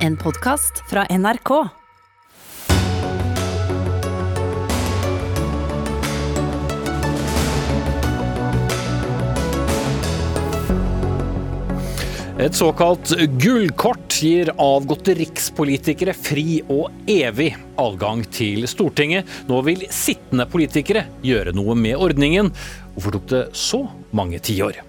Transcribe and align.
En 0.00 0.14
podkast 0.16 0.78
fra 0.88 1.02
NRK. 1.10 1.50
Et 12.40 12.56
såkalt 12.56 13.12
gullkort 13.36 14.16
gir 14.24 14.48
avgåtte 14.56 15.12
rikspolitikere 15.20 16.16
fri 16.16 16.62
og 16.72 16.88
evig 17.04 17.52
adgang 17.76 18.24
til 18.32 18.64
Stortinget. 18.72 19.28
Nå 19.52 19.60
vil 19.68 19.84
sittende 19.92 20.48
politikere 20.48 21.10
gjøre 21.20 21.52
noe 21.52 21.76
med 21.76 22.00
ordningen. 22.00 22.48
Hvorfor 22.96 23.20
tok 23.20 23.34
det 23.36 23.48
så 23.52 23.84
mange 24.16 24.40
tiår? 24.40 24.80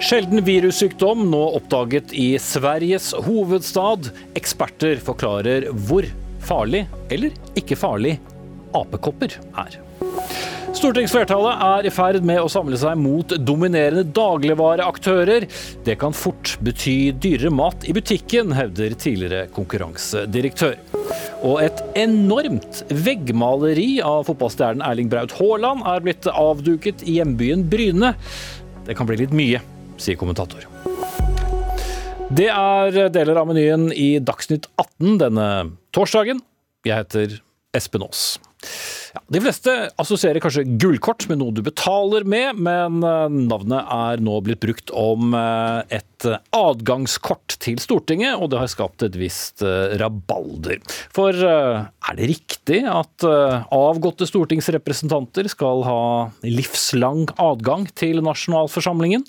Sjelden 0.00 0.40
virussykdom 0.44 1.26
nå 1.28 1.40
oppdaget 1.58 2.14
i 2.16 2.32
Sveriges 2.40 3.10
hovedstad. 3.26 4.08
Eksperter 4.38 4.96
forklarer 5.04 5.66
hvor 5.86 6.06
farlig 6.40 6.86
eller 7.12 7.34
ikke 7.60 7.76
farlig 7.76 8.14
apekopper 8.72 9.34
er. 9.60 9.74
Stortingsflertallet 10.72 11.64
er 11.66 11.88
i 11.88 11.92
ferd 11.92 12.24
med 12.24 12.40
å 12.40 12.48
samle 12.48 12.78
seg 12.80 12.96
mot 12.96 13.34
dominerende 13.44 14.06
dagligvareaktører. 14.16 15.44
Det 15.84 15.98
kan 16.00 16.16
fort 16.16 16.54
bety 16.64 17.10
dyrere 17.20 17.52
mat 17.52 17.84
i 17.84 17.92
butikken, 17.92 18.54
hevder 18.56 18.94
tidligere 18.96 19.50
konkurransedirektør. 19.52 20.78
Og 21.44 21.58
et 21.66 21.82
enormt 22.00 22.80
veggmaleri 22.88 23.98
av 24.06 24.24
fotballstjernen 24.30 24.86
Erling 24.86 25.12
Braut 25.12 25.36
Haaland 25.36 25.84
er 25.92 26.00
blitt 26.06 26.30
avduket 26.32 27.04
i 27.04 27.18
hjembyen 27.18 27.66
Bryne. 27.68 28.14
Det 28.86 28.96
kan 28.96 29.10
bli 29.10 29.20
litt 29.20 29.36
mye, 29.36 29.60
sier 30.00 30.18
kommentator. 30.20 30.66
Det 32.30 32.46
er 32.46 33.10
deler 33.10 33.40
av 33.40 33.48
menyen 33.50 33.88
i 33.90 34.20
Dagsnytt 34.22 34.68
18 34.78 35.18
denne 35.22 35.46
torsdagen. 35.94 36.42
Jeg 36.86 37.02
heter 37.02 37.40
Espen 37.76 38.04
Aas. 38.06 38.38
Ja, 39.10 39.20
de 39.26 39.40
fleste 39.42 39.72
assosierer 39.98 40.42
kanskje 40.42 40.62
gullkort 40.78 41.24
med 41.30 41.40
noe 41.40 41.54
du 41.54 41.64
betaler 41.66 42.22
med, 42.28 42.60
men 42.62 43.00
eh, 43.02 43.38
navnet 43.50 43.88
er 43.90 44.22
nå 44.22 44.36
blitt 44.46 44.62
brukt 44.62 44.92
om 44.94 45.34
eh, 45.34 45.98
et 45.98 46.26
adgangskort 46.54 47.56
til 47.64 47.80
Stortinget, 47.82 48.36
og 48.38 48.52
det 48.52 48.60
har 48.60 48.70
skapt 48.70 49.02
et 49.02 49.16
visst 49.18 49.64
eh, 49.66 49.96
rabalder. 49.98 50.78
For 51.16 51.34
er 51.34 52.18
det 52.18 52.28
riktig 52.30 52.84
at 52.86 53.24
avgåtte 53.24 54.28
stortingsrepresentanter 54.28 55.48
skal 55.50 55.82
ha 55.86 56.02
livslang 56.46 57.26
adgang 57.40 57.88
til 57.98 58.22
nasjonalforsamlingen? 58.26 59.26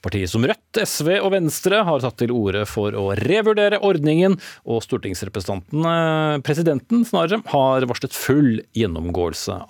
Partier 0.00 0.30
som 0.32 0.46
Rødt, 0.48 0.80
SV 0.80 1.10
og 1.18 1.34
Venstre 1.34 1.82
har 1.84 2.00
tatt 2.00 2.16
til 2.22 2.32
orde 2.32 2.62
for 2.68 2.94
å 2.96 3.10
revurdere 3.20 3.82
ordningen, 3.84 4.38
og 4.64 4.80
stortingsrepresentanten, 4.86 6.40
presidenten 6.46 7.04
snarere, 7.04 7.42
har 7.52 7.84
varslet 7.90 8.16
full 8.16 8.62
gjennomgåelse 8.76 9.19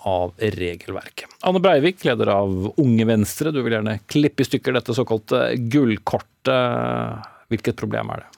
av 0.07 0.33
regelverket. 0.39 1.29
Anne 1.47 1.61
Breivik, 1.63 2.03
leder 2.07 2.33
av 2.33 2.71
Unge 2.81 3.07
Venstre, 3.09 3.53
du 3.53 3.61
vil 3.61 3.77
gjerne 3.77 3.99
klippe 4.11 4.45
i 4.45 4.49
stykker 4.49 4.77
dette 4.77 4.95
såkalte 4.97 5.51
gullkortet. 5.71 7.27
Hvilket 7.51 7.75
problem 7.75 8.13
er 8.13 8.23
det? 8.23 8.29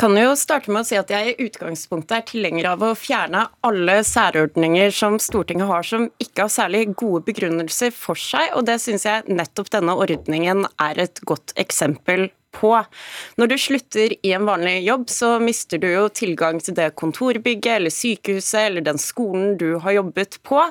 kan 0.00 0.16
jo 0.16 0.32
starte 0.38 0.72
med 0.72 0.80
å 0.80 0.88
si 0.88 0.96
at 0.96 1.10
jeg 1.12 1.32
i 1.32 1.44
utgangspunktet 1.44 2.14
er 2.16 2.26
tilhenger 2.28 2.70
av 2.70 2.84
å 2.86 2.94
fjerne 2.96 3.42
alle 3.66 3.98
særordninger 4.06 4.94
som 4.96 5.18
Stortinget 5.20 5.68
har 5.68 5.84
som 5.84 6.06
ikke 6.22 6.46
har 6.46 6.52
særlig 6.54 6.94
gode 6.94 7.26
begrunnelser 7.26 7.92
for 7.92 8.16
seg, 8.16 8.54
og 8.56 8.64
det 8.70 8.78
syns 8.80 9.04
jeg 9.04 9.28
nettopp 9.28 9.68
denne 9.74 9.96
ordningen 10.00 10.64
er 10.80 11.02
et 11.04 11.20
godt 11.28 11.52
eksempel 11.60 12.30
på. 12.56 12.72
Når 13.40 13.50
du 13.50 13.56
slutter 13.60 14.14
i 14.26 14.32
en 14.36 14.46
vanlig 14.48 14.80
jobb, 14.86 15.06
så 15.12 15.30
mister 15.42 15.80
du 15.80 15.88
jo 15.90 16.06
tilgang 16.12 16.60
til 16.62 16.76
det 16.76 16.90
kontorbygget 17.00 17.76
eller 17.76 17.94
sykehuset 17.94 18.60
eller 18.66 18.86
den 18.86 19.00
skolen 19.00 19.56
du 19.60 19.78
har 19.82 19.96
jobbet 19.98 20.38
på. 20.46 20.62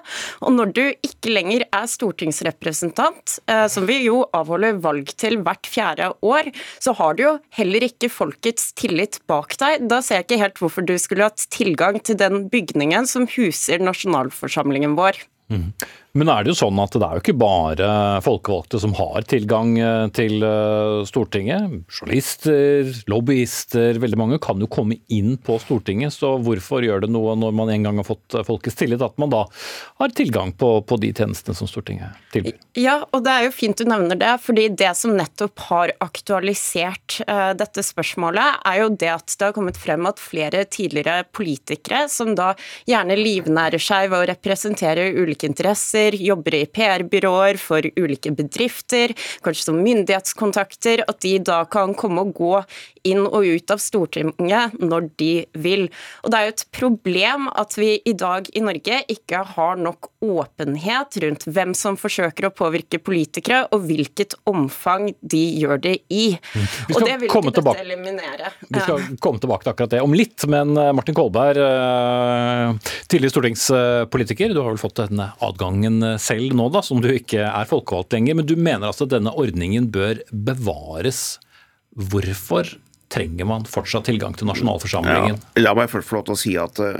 Og 0.44 0.56
når 0.56 0.74
du 0.76 0.84
ikke 1.06 1.34
lenger 1.34 1.66
er 1.76 1.90
stortingsrepresentant, 1.90 3.40
eh, 3.50 3.66
som 3.72 3.88
vi 3.90 4.02
jo 4.06 4.22
avholder 4.36 4.82
valg 4.84 5.14
til 5.20 5.40
hvert 5.44 5.70
fjerde 5.70 6.12
år, 6.26 6.52
så 6.80 6.96
har 7.00 7.18
du 7.18 7.26
jo 7.26 7.34
heller 7.58 7.88
ikke 7.90 8.12
folkets 8.12 8.72
tillit 8.80 9.22
bak 9.30 9.58
deg. 9.62 9.88
Da 9.90 10.02
ser 10.06 10.22
jeg 10.22 10.30
ikke 10.30 10.44
helt 10.44 10.62
hvorfor 10.62 10.86
du 10.86 10.96
skulle 11.02 11.30
hatt 11.30 11.48
tilgang 11.54 12.00
til 12.04 12.20
den 12.20 12.48
bygningen 12.52 13.08
som 13.10 13.28
huser 13.30 13.82
nasjonalforsamlingen 13.84 14.96
vår. 15.00 15.20
Mm. 15.50 15.72
Men 16.18 16.30
er 16.34 16.42
det 16.42 16.56
jo 16.56 16.58
sånn 16.58 16.80
at 16.82 16.96
det 16.96 17.06
er 17.06 17.18
jo 17.18 17.22
ikke 17.22 17.38
bare 17.38 17.90
folkevalgte 18.26 18.80
som 18.82 18.96
har 18.98 19.26
tilgang 19.30 19.76
eh, 19.78 20.08
til 20.18 20.42
eh, 20.46 21.02
Stortinget. 21.06 21.84
Journalister, 21.86 22.90
lobbyister, 23.12 24.00
veldig 24.02 24.18
mange 24.18 24.40
kan 24.42 24.58
jo 24.62 24.70
komme 24.72 24.98
inn 25.14 25.36
på 25.38 25.60
Stortinget. 25.62 26.16
Så 26.16 26.34
hvorfor 26.42 26.86
gjør 26.86 27.06
det 27.06 27.12
noe 27.14 27.36
når 27.38 27.54
man 27.60 27.70
en 27.74 27.86
gang 27.86 28.02
har 28.02 28.08
fått 28.08 28.40
folkets 28.48 28.80
tillit, 28.80 29.04
at 29.06 29.22
man 29.22 29.30
da 29.34 29.44
har 30.02 30.16
tilgang 30.18 30.56
på, 30.58 30.72
på 30.90 30.98
de 31.04 31.12
tjenestene 31.14 31.58
som 31.58 31.70
Stortinget 31.70 32.18
tilbyr? 32.34 32.58
Ja, 32.80 32.98
og 33.14 33.24
det 33.28 33.36
er 33.36 33.46
jo 33.46 33.54
fint 33.54 33.78
du 33.78 33.86
nevner 33.90 34.18
det, 34.18 34.34
fordi 34.42 34.66
det 34.80 34.92
som 34.98 35.14
nettopp 35.18 35.62
har 35.70 35.94
aktualisert 36.02 37.20
uh, 37.30 37.52
dette 37.58 37.84
spørsmålet, 37.86 38.60
er 38.66 38.82
jo 38.82 38.90
det 38.98 39.12
at 39.14 39.36
det 39.38 39.50
har 39.50 39.56
kommet 39.56 39.78
frem 39.80 40.10
at 40.10 40.22
flere 40.22 40.66
tidligere 40.66 41.22
politikere, 41.36 42.08
som 42.12 42.34
da 42.38 42.52
gjerne 42.90 43.18
livnærer 43.20 43.82
seg 43.82 44.10
ved 44.10 44.24
å 44.24 44.30
representere 44.32 45.10
ulike 45.20 45.50
interesser, 45.50 45.99
journalister, 46.00 46.24
jobber 46.24 46.54
i 46.54 46.66
PR-byråer 46.66 47.58
for 47.58 47.82
ulike 47.96 48.32
bedrifter, 48.32 49.14
kanskje 49.44 49.64
som 49.64 49.82
myndighetskontakter, 49.84 51.04
at 51.08 51.20
de 51.22 51.40
da 51.40 51.66
kan 51.66 51.94
komme 51.94 52.22
og 52.22 52.34
gå 52.34 52.64
inn 53.04 53.26
og 53.26 53.46
ut 53.46 53.72
av 53.72 53.80
Stortinget 53.80 54.76
når 54.80 55.10
de 55.18 55.46
vil. 55.54 55.90
Og 56.24 56.32
Det 56.32 56.38
er 56.38 56.46
jo 56.46 56.54
et 56.54 56.66
problem 56.72 57.50
at 57.56 57.78
vi 57.78 58.02
i 58.06 58.14
dag 58.14 58.48
i 58.54 58.62
Norge 58.62 59.04
ikke 59.10 59.44
har 59.56 59.78
nok 59.78 60.10
åpenhet 60.22 61.18
rundt 61.24 61.46
hvem 61.48 61.74
som 61.74 61.98
forsøker 61.98 62.50
å 62.50 62.54
påvirke 62.54 63.00
politikere, 63.00 63.68
og 63.72 63.88
hvilket 63.88 64.36
omfang 64.46 65.14
de 65.22 65.44
gjør 65.60 65.80
det 65.80 65.98
i. 66.10 66.36
Mm. 66.36 66.68
Og 66.96 67.00
Det 67.06 67.16
vil 67.20 67.30
ikke 67.30 67.54
dette 67.56 67.84
eliminere. 67.84 68.52
Vi 68.68 68.80
skal 68.80 69.18
komme 69.20 69.40
tilbake 69.40 69.64
til 69.64 69.74
akkurat 69.74 69.94
det 69.96 70.02
om 70.04 70.14
litt, 70.14 70.46
men 70.48 70.76
eh, 70.78 70.92
Martin 70.94 71.16
Kolberg, 71.16 71.58
eh, 71.58 72.92
tidligere 73.08 73.34
stortingspolitiker, 73.34 74.54
du 74.54 74.62
har 74.62 74.72
vel 74.72 74.82
fått 74.82 75.00
denne 75.00 75.32
adgangen 75.40 75.89
ordningen 75.90 76.14
eh, 76.14 76.20
selv 76.20 76.56
nå, 76.56 76.70
da, 76.70 76.82
som 76.82 77.02
du 77.02 77.10
ikke 77.12 77.44
er 77.46 77.70
folkevalgt 77.70 78.14
lenger. 78.14 78.36
Men 78.36 78.48
du 78.48 78.56
mener 78.56 78.90
altså 78.90 79.08
at 79.08 79.16
denne 79.16 79.34
ordningen 79.34 79.90
bør 79.92 80.22
bevares. 80.32 81.40
Hvorfor 81.96 82.78
trenger 83.10 83.46
man 83.46 83.66
fortsatt 83.66 84.06
tilgang 84.06 84.36
til 84.38 84.48
nasjonalforsamlingen? 84.48 85.40
Ja, 85.40 85.64
la 85.64 85.74
meg 85.74 85.90
først 85.90 86.10
få 86.10 86.20
lov 86.20 86.28
til 86.28 86.36
å 86.36 86.40
si 86.40 86.56
at 86.62 86.80
eh, 86.80 87.00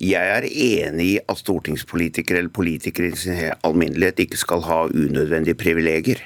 jeg 0.00 0.36
er 0.36 0.48
enig 0.48 1.08
i 1.12 1.18
at 1.20 1.40
stortingspolitikere 1.40 2.40
eller 2.40 2.52
politikere 2.52 3.12
i 3.12 3.18
sin 3.18 3.40
alminnelighet 3.62 4.24
ikke 4.24 4.40
skal 4.40 4.64
ha 4.64 4.84
unødvendige 4.88 5.58
privilegier. 5.60 6.22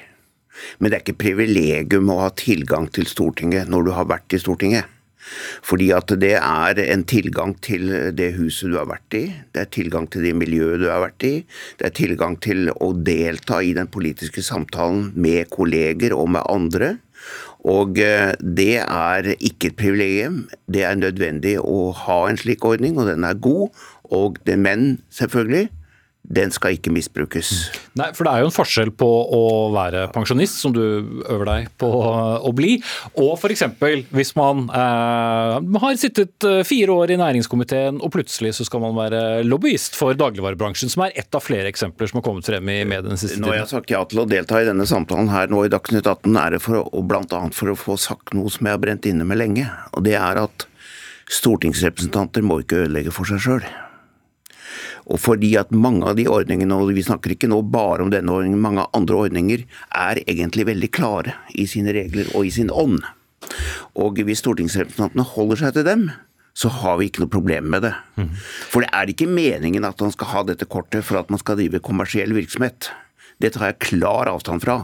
Men 0.79 0.89
det 0.89 0.97
er 0.97 1.03
ikke 1.03 1.21
privilegium 1.21 2.07
å 2.09 2.21
ha 2.23 2.31
tilgang 2.33 2.87
til 2.89 3.05
Stortinget 3.05 3.69
når 3.69 3.83
du 3.85 3.91
har 3.93 4.07
vært 4.09 4.33
i 4.33 4.39
Stortinget. 4.41 4.87
Fordi 5.65 5.89
at 5.95 6.13
det 6.19 6.35
er 6.39 6.81
en 6.87 7.05
tilgang 7.07 7.55
til 7.63 7.89
det 8.17 8.33
huset 8.37 8.71
du 8.71 8.77
har 8.79 8.89
vært 8.89 9.17
i, 9.17 9.25
det 9.53 9.63
er 9.63 9.73
tilgang 9.73 10.07
til 10.11 10.27
det 10.27 10.35
miljøet 10.37 10.83
du 10.83 10.87
har 10.91 11.03
vært 11.05 11.27
i, 11.27 11.33
det 11.79 11.89
er 11.89 11.97
tilgang 11.97 12.37
til 12.43 12.71
å 12.73 12.93
delta 12.95 13.61
i 13.63 13.75
den 13.77 13.89
politiske 13.91 14.43
samtalen 14.45 15.11
med 15.15 15.51
kolleger 15.53 16.15
og 16.17 16.31
med 16.37 16.47
andre. 16.51 16.95
Og 17.67 17.99
eh, 17.99 18.33
det 18.39 18.77
er 18.83 19.33
ikke 19.35 19.71
et 19.71 19.79
privilegium, 19.79 20.43
det 20.71 20.85
er 20.87 20.99
nødvendig 20.99 21.57
å 21.59 21.91
ha 22.05 22.19
en 22.29 22.39
slik 22.39 22.65
ordning, 22.67 22.99
og 22.99 23.09
den 23.09 23.25
er 23.27 23.39
god. 23.41 23.73
Og 24.15 24.37
det, 24.47 24.55
men 24.61 25.01
selvfølgelig, 25.11 25.67
den 26.27 26.51
skal 26.51 26.75
ikke 26.75 26.91
misbrukes. 26.91 27.51
Nei, 27.95 28.09
for 28.15 28.27
det 28.27 28.33
er 28.33 28.43
jo 28.43 28.49
en 28.49 28.55
forskjell 28.55 28.91
på 28.99 29.07
å 29.07 29.43
være 29.71 30.07
pensjonist, 30.15 30.59
som 30.59 30.73
du 30.75 30.81
øver 30.83 31.45
deg 31.47 31.69
på 31.79 31.87
å 31.87 32.51
bli, 32.55 32.75
og 33.15 33.37
f.eks. 33.37 33.63
hvis 34.11 34.33
man 34.35 34.65
eh, 34.67 35.55
har 35.83 35.99
sittet 35.99 36.47
eh, 36.47 36.63
fire 36.67 36.97
år 36.99 37.15
i 37.15 37.19
næringskomiteen 37.21 38.01
og 38.03 38.11
plutselig 38.13 38.57
så 38.57 38.67
skal 38.67 38.83
man 38.83 38.97
være 38.97 39.23
lobbyist 39.47 39.95
for 39.95 40.17
dagligvarebransjen, 40.19 40.91
som 40.91 41.05
er 41.07 41.15
ett 41.15 41.37
av 41.37 41.45
flere 41.45 41.71
eksempler 41.71 42.11
som 42.11 42.19
har 42.19 42.27
kommet 42.27 42.47
frem 42.49 42.73
i 42.75 42.81
mediene 42.83 43.13
den 43.13 43.21
siste 43.21 43.37
tiden. 43.37 43.47
Når 43.47 43.59
jeg 43.59 43.65
har 43.65 43.73
sagt 43.77 43.95
ja 43.95 44.03
til 44.11 44.23
å 44.23 44.29
delta 44.29 44.61
i 44.61 44.67
denne 44.67 44.87
samtalen 44.89 45.31
her 45.31 45.51
nå 45.51 45.63
i 45.63 45.71
Dagsnytt 45.71 46.07
18, 46.07 46.35
er 46.43 46.57
det 46.57 46.63
for 46.63 46.83
å, 46.83 47.03
bl.a. 47.07 47.43
for 47.55 47.71
å 47.71 47.79
få 47.79 47.99
sagt 48.01 48.35
noe 48.35 48.51
som 48.51 48.67
jeg 48.67 48.75
har 48.75 48.83
brent 48.83 49.07
inne 49.07 49.27
med 49.27 49.39
lenge. 49.39 49.71
Og 49.95 50.03
det 50.07 50.19
er 50.19 50.43
at 50.43 50.67
stortingsrepresentanter 51.31 52.43
må 52.43 52.61
ikke 52.63 52.83
ødelegge 52.85 53.15
for 53.15 53.27
seg 53.29 53.43
sjøl. 53.43 53.67
Og 55.07 55.21
fordi 55.23 55.53
at 55.59 55.71
mange 55.71 56.03
av 56.09 56.17
de 56.19 56.27
ordningene, 56.27 56.75
og 56.75 56.91
vi 56.95 57.05
snakker 57.05 57.33
ikke 57.33 57.49
nå 57.51 57.61
bare 57.71 58.03
om 58.03 58.11
denne 58.11 58.33
ordningen, 58.33 58.59
mange 58.59 58.85
andre 58.97 59.19
ordninger 59.27 59.63
er 59.95 60.19
egentlig 60.27 60.67
veldig 60.67 60.89
klare 60.91 61.37
i 61.55 61.67
sine 61.69 61.95
regler 61.95 62.27
og 62.35 62.47
i 62.47 62.51
sin 62.51 62.71
ånd. 62.73 62.99
Og 63.95 64.19
hvis 64.27 64.43
stortingsrepresentantene 64.43 65.23
holder 65.23 65.61
seg 65.63 65.77
til 65.77 65.87
dem, 65.87 66.07
så 66.57 66.71
har 66.73 66.97
vi 66.97 67.07
ikke 67.07 67.21
noe 67.23 67.31
problem 67.31 67.67
med 67.71 67.85
det. 67.85 67.93
For 68.71 68.83
det 68.83 68.89
er 68.91 69.11
ikke 69.13 69.29
meningen 69.29 69.85
at 69.87 69.99
man 70.01 70.11
skal 70.11 70.31
ha 70.33 70.43
dette 70.47 70.65
kortet 70.65 71.05
for 71.05 71.21
at 71.21 71.29
man 71.29 71.39
skal 71.39 71.59
drive 71.59 71.83
kommersiell 71.85 72.33
virksomhet. 72.33 72.89
Det 73.37 73.51
tar 73.53 73.67
jeg 73.69 73.81
klar 73.85 74.29
avstand 74.31 74.63
fra. 74.63 74.77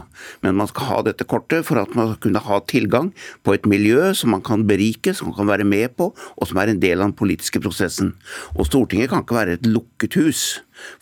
Men 0.44 0.58
man 0.58 0.68
skal 0.70 0.88
ha 0.90 0.98
dette 1.06 1.26
kortet 1.26 1.66
for 1.66 1.80
at 1.80 1.94
man 1.98 2.12
skal 2.12 2.20
kunne 2.28 2.42
ha 2.44 2.60
tilgang 2.70 3.10
på 3.42 3.54
et 3.56 3.66
miljø 3.66 4.12
som 4.14 4.30
man 4.34 4.44
kan 4.46 4.66
berike, 4.68 5.14
som 5.14 5.30
man 5.30 5.38
kan 5.40 5.50
være 5.50 5.66
med 5.66 5.96
på, 5.98 6.12
og 6.14 6.50
som 6.50 6.60
er 6.62 6.70
en 6.70 6.82
del 6.82 7.00
av 7.00 7.10
den 7.10 7.16
politiske 7.18 7.62
prosessen. 7.64 8.12
Og 8.54 8.68
Stortinget 8.68 9.10
kan 9.10 9.24
ikke 9.24 9.40
være 9.40 9.58
et 9.58 9.66
lukket 9.66 10.18
hus. 10.20 10.44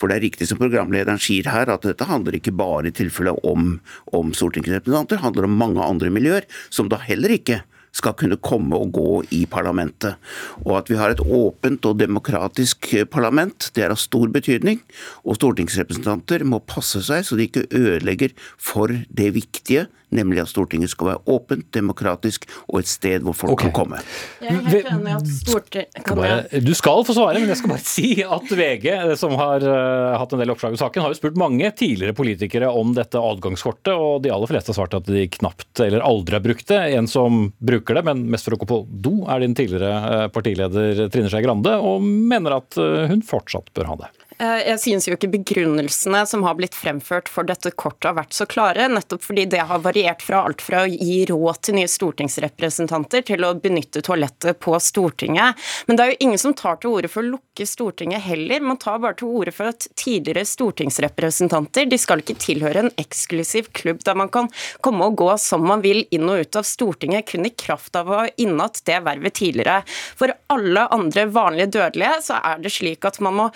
For 0.00 0.08
det 0.08 0.16
er 0.16 0.26
riktig 0.26 0.48
som 0.48 0.60
programlederen 0.60 1.20
sier 1.20 1.48
her, 1.52 1.68
at 1.72 1.84
dette 1.84 2.08
handler 2.08 2.36
ikke 2.38 2.54
bare 2.56 2.88
i 2.88 2.96
tilfelle 2.96 3.34
om, 3.48 3.76
om 4.16 4.32
stortingsrepresentanter, 4.36 5.16
det 5.16 5.24
handler 5.24 5.48
om 5.48 5.60
mange 5.60 5.84
andre 5.84 6.12
miljøer, 6.12 6.48
som 6.72 6.88
da 6.88 7.00
heller 7.04 7.32
ikke 7.36 7.62
skal 7.92 8.16
kunne 8.18 8.40
komme 8.40 8.78
og 8.78 8.92
gå 8.96 9.22
i 9.36 9.42
parlamentet. 9.50 10.16
Og 10.64 10.76
at 10.80 10.90
vi 10.90 10.98
har 11.00 11.12
et 11.12 11.22
åpent 11.22 11.84
og 11.88 11.98
demokratisk 12.00 12.88
parlament, 13.12 13.70
det 13.76 13.84
er 13.84 13.94
av 13.94 14.00
stor 14.00 14.32
betydning. 14.32 14.80
Og 15.26 15.38
stortingsrepresentanter 15.38 16.46
må 16.48 16.62
passe 16.64 17.04
seg 17.04 17.26
så 17.26 17.38
de 17.38 17.48
ikke 17.48 17.68
ødelegger 17.68 18.32
for 18.56 18.92
det 18.92 19.32
viktige 19.36 19.88
nemlig 20.14 20.42
at 20.44 20.50
Stortinget 20.52 20.92
skal 20.92 21.12
være 21.12 21.22
åpent, 21.32 21.66
demokratisk 21.74 22.46
og 22.68 22.82
et 22.82 22.90
sted 22.90 23.24
hvor 23.26 23.36
folk 23.36 23.56
okay. 23.56 23.70
kan 23.70 23.76
komme. 23.82 24.00
Jeg 24.42 24.56
er 24.56 24.70
helt 24.70 24.90
enig 24.92 25.14
at 25.16 25.32
Stortinget 25.40 26.56
Du 26.66 26.72
skal 26.78 27.04
få 27.06 27.16
svare, 27.16 27.40
men 27.40 27.52
jeg 27.52 27.60
skal 27.60 27.74
bare 27.74 27.86
si 27.94 28.08
at 28.22 28.54
VG, 28.62 28.88
som 29.20 29.36
har 29.40 29.64
uh, 29.66 30.18
hatt 30.20 30.34
en 30.34 30.42
del 30.42 30.54
oppslag 30.54 30.76
i 30.76 30.80
saken, 30.80 31.04
har 31.04 31.14
jo 31.14 31.20
spurt 31.20 31.40
mange 31.40 31.70
tidligere 31.78 32.16
politikere 32.16 32.70
om 32.70 32.94
dette 32.96 33.20
adgangskortet, 33.20 33.92
og 33.94 34.22
de 34.24 34.32
aller 34.34 34.50
fleste 34.50 34.72
har 34.72 34.80
svart 34.80 34.98
at 34.98 35.08
de 35.08 35.26
knapt 35.38 35.82
eller 35.84 36.04
aldri 36.04 36.38
har 36.38 36.44
brukt 36.44 36.68
det. 36.68 36.80
En 36.96 37.08
som 37.10 37.46
bruker 37.62 37.98
det, 37.98 38.06
men 38.08 38.26
mest 38.32 38.48
for 38.48 38.56
å 38.56 38.60
gå 38.62 38.68
på 38.68 38.82
do, 39.04 39.14
er 39.30 39.42
din 39.42 39.56
tidligere 39.58 39.92
eh, 39.92 40.26
partileder 40.32 41.06
Trine 41.12 41.30
Skei 41.32 41.44
Grande, 41.44 41.76
og 41.78 42.02
mener 42.04 42.58
at 42.60 42.78
eh, 42.80 43.08
hun 43.10 43.24
fortsatt 43.26 43.72
bør 43.76 43.92
ha 43.92 44.00
det. 44.04 44.12
Eh, 44.42 44.62
jeg 44.66 44.80
synes 44.82 45.06
jo 45.06 45.14
ikke 45.14 45.30
begrunnelsene 45.30 46.24
som 46.26 46.42
har 46.42 46.56
blitt 46.58 46.74
fremført 46.74 47.28
for 47.30 47.46
dette 47.46 47.70
kortet 47.78 48.08
har 48.08 48.16
vært 48.16 48.34
så 48.34 48.46
klare, 48.50 48.88
nettopp 48.90 49.22
fordi 49.22 49.44
det 49.52 49.60
har 49.68 49.82
variert 49.84 50.24
fra 50.24 50.40
alt 50.48 50.64
fra 50.64 50.82
å 50.82 50.90
gi 50.90 51.20
råd 51.30 51.60
til 51.62 51.76
nye 51.78 51.90
stortingsrepresentanter 51.90 53.22
til 53.28 53.46
å 53.46 53.52
benytte 53.62 54.02
toalettet 54.02 54.58
på 54.62 54.74
Stortinget. 54.82 55.60
Men 55.86 55.98
det 55.98 56.04
er 56.04 56.12
jo 56.12 56.26
ingen 56.26 56.42
som 56.42 56.56
tar 56.58 56.80
til 56.82 56.96
orde 56.96 57.10
for 57.12 57.22
å 57.22 57.34
lukke 57.36 57.66
Stortinget 57.68 58.24
heller. 58.24 58.64
Man 58.66 58.80
tar 58.82 58.98
bare 59.04 59.18
til 59.20 59.30
orde 59.30 59.54
for 59.54 59.70
at 59.70 59.86
tidligere 60.00 60.48
stortingsrepresentanter 60.48 61.86
de 61.90 62.00
skal 62.00 62.24
ikke 62.24 62.38
tilhøre 62.42 62.86
en 62.86 62.92
eksklusiv 62.98 63.70
klubb 63.76 64.02
der 64.06 64.18
man 64.18 64.32
kan 64.32 64.50
komme 64.82 65.06
og 65.06 65.20
gå 65.22 65.30
som 65.38 65.62
man 65.68 65.84
vil 65.84 66.02
inn 66.10 66.26
og 66.26 66.42
ut 66.42 66.58
av 66.58 66.66
Stortinget, 66.66 67.28
kun 67.30 67.46
i 67.46 67.54
kraft 67.54 67.94
av 68.00 68.10
å 68.10 68.22
ha 68.24 68.26
innatt 68.42 68.82
det 68.88 68.98
vervet 69.06 69.38
tidligere. 69.38 69.84
For 70.18 70.34
alle 70.50 70.88
andre 70.90 71.28
vanlige 71.30 71.70
dødelige 71.78 72.18
så 72.26 72.42
er 72.42 72.58
det 72.64 72.74
slik 72.74 73.06
at 73.06 73.22
man 73.22 73.38
må 73.38 73.48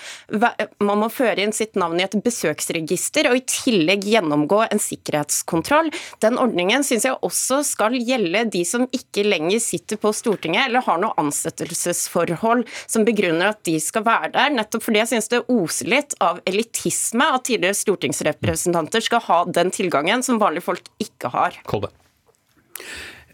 man 0.84 1.00
må 1.00 1.08
føre 1.12 1.40
inn 1.44 1.54
sitt 1.56 1.76
navn 1.78 2.00
i 2.00 2.04
et 2.04 2.16
besøksregister 2.24 3.30
og 3.30 3.38
i 3.38 3.44
tillegg 3.48 4.04
gjennomgå 4.06 4.62
en 4.66 4.80
sikkerhetskontroll. 4.82 5.88
Den 6.24 6.38
ordningen 6.42 6.84
syns 6.86 7.06
jeg 7.08 7.16
også 7.26 7.62
skal 7.66 7.96
gjelde 7.96 8.44
de 8.52 8.62
som 8.68 8.86
ikke 8.94 9.24
lenger 9.26 9.62
sitter 9.62 10.00
på 10.00 10.12
Stortinget 10.16 10.68
eller 10.68 10.84
har 10.86 11.00
noe 11.02 11.16
ansettelsesforhold 11.22 12.66
som 12.84 13.06
begrunner 13.08 13.54
at 13.54 13.62
de 13.68 13.78
skal 13.82 14.04
være 14.06 14.32
der. 14.36 14.52
Nettopp 14.58 14.84
fordi 14.86 15.02
jeg 15.02 15.12
syns 15.14 15.32
det 15.32 15.44
oser 15.52 15.92
litt 15.96 16.16
av 16.24 16.42
elitisme 16.48 17.30
at 17.36 17.46
tidligere 17.48 17.78
stortingsrepresentanter 17.78 19.04
skal 19.04 19.24
ha 19.30 19.40
den 19.48 19.72
tilgangen 19.74 20.24
som 20.26 20.42
vanlige 20.42 20.66
folk 20.68 20.92
ikke 21.02 21.32
har. 21.32 21.56
Kolbe. 21.68 21.92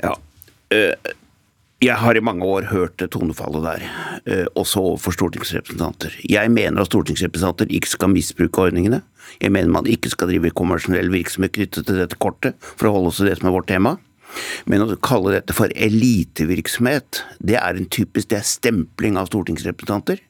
Ja, 0.03 0.15
øh 0.73 1.19
jeg 1.83 1.99
har 1.99 2.17
i 2.17 2.23
mange 2.23 2.47
år 2.47 2.69
hørt 2.71 3.03
tonefallet 3.11 3.65
der, 3.65 3.87
eh, 4.27 4.47
også 4.55 4.81
overfor 4.93 5.17
stortingsrepresentanter. 5.17 6.15
Jeg 6.29 6.51
mener 6.51 6.81
at 6.81 6.87
stortingsrepresentanter 6.87 7.67
ikke 7.71 7.89
skal 7.89 8.09
misbruke 8.09 8.69
ordningene. 8.69 9.03
Jeg 9.41 9.53
mener 9.53 9.69
man 9.69 9.87
ikke 9.87 10.11
skal 10.11 10.29
drive 10.29 10.55
kommersiell 10.55 11.11
virksomhet 11.11 11.53
knyttet 11.53 11.87
til 11.87 11.99
dette 11.99 12.17
kortet, 12.17 12.55
for 12.61 12.87
å 12.87 12.93
holde 12.93 13.09
oss 13.09 13.17
til 13.17 13.27
det 13.27 13.39
som 13.39 13.49
er 13.49 13.57
vårt 13.59 13.67
tema. 13.67 13.99
Men 14.65 14.81
å 14.81 14.97
kalle 14.97 15.35
dette 15.35 15.53
for 15.53 15.69
elitevirksomhet, 15.75 17.23
det 17.43 17.59
er 17.59 17.77
en 17.77 17.89
typisk 17.93 18.29
det 18.29 18.39
er 18.39 18.49
stempling 18.49 19.19
av 19.19 19.29
stortingsrepresentanter, 19.29 20.21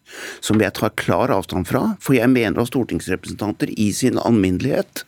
som 0.40 0.58
jeg 0.58 0.72
tar 0.72 0.90
klar 0.96 1.28
avstand 1.28 1.68
fra. 1.68 1.96
For 2.00 2.14
jeg 2.14 2.32
mener 2.32 2.58
at 2.60 2.72
stortingsrepresentanter 2.72 3.70
i 3.76 3.92
sin 3.92 4.18
alminnelighet 4.18 5.04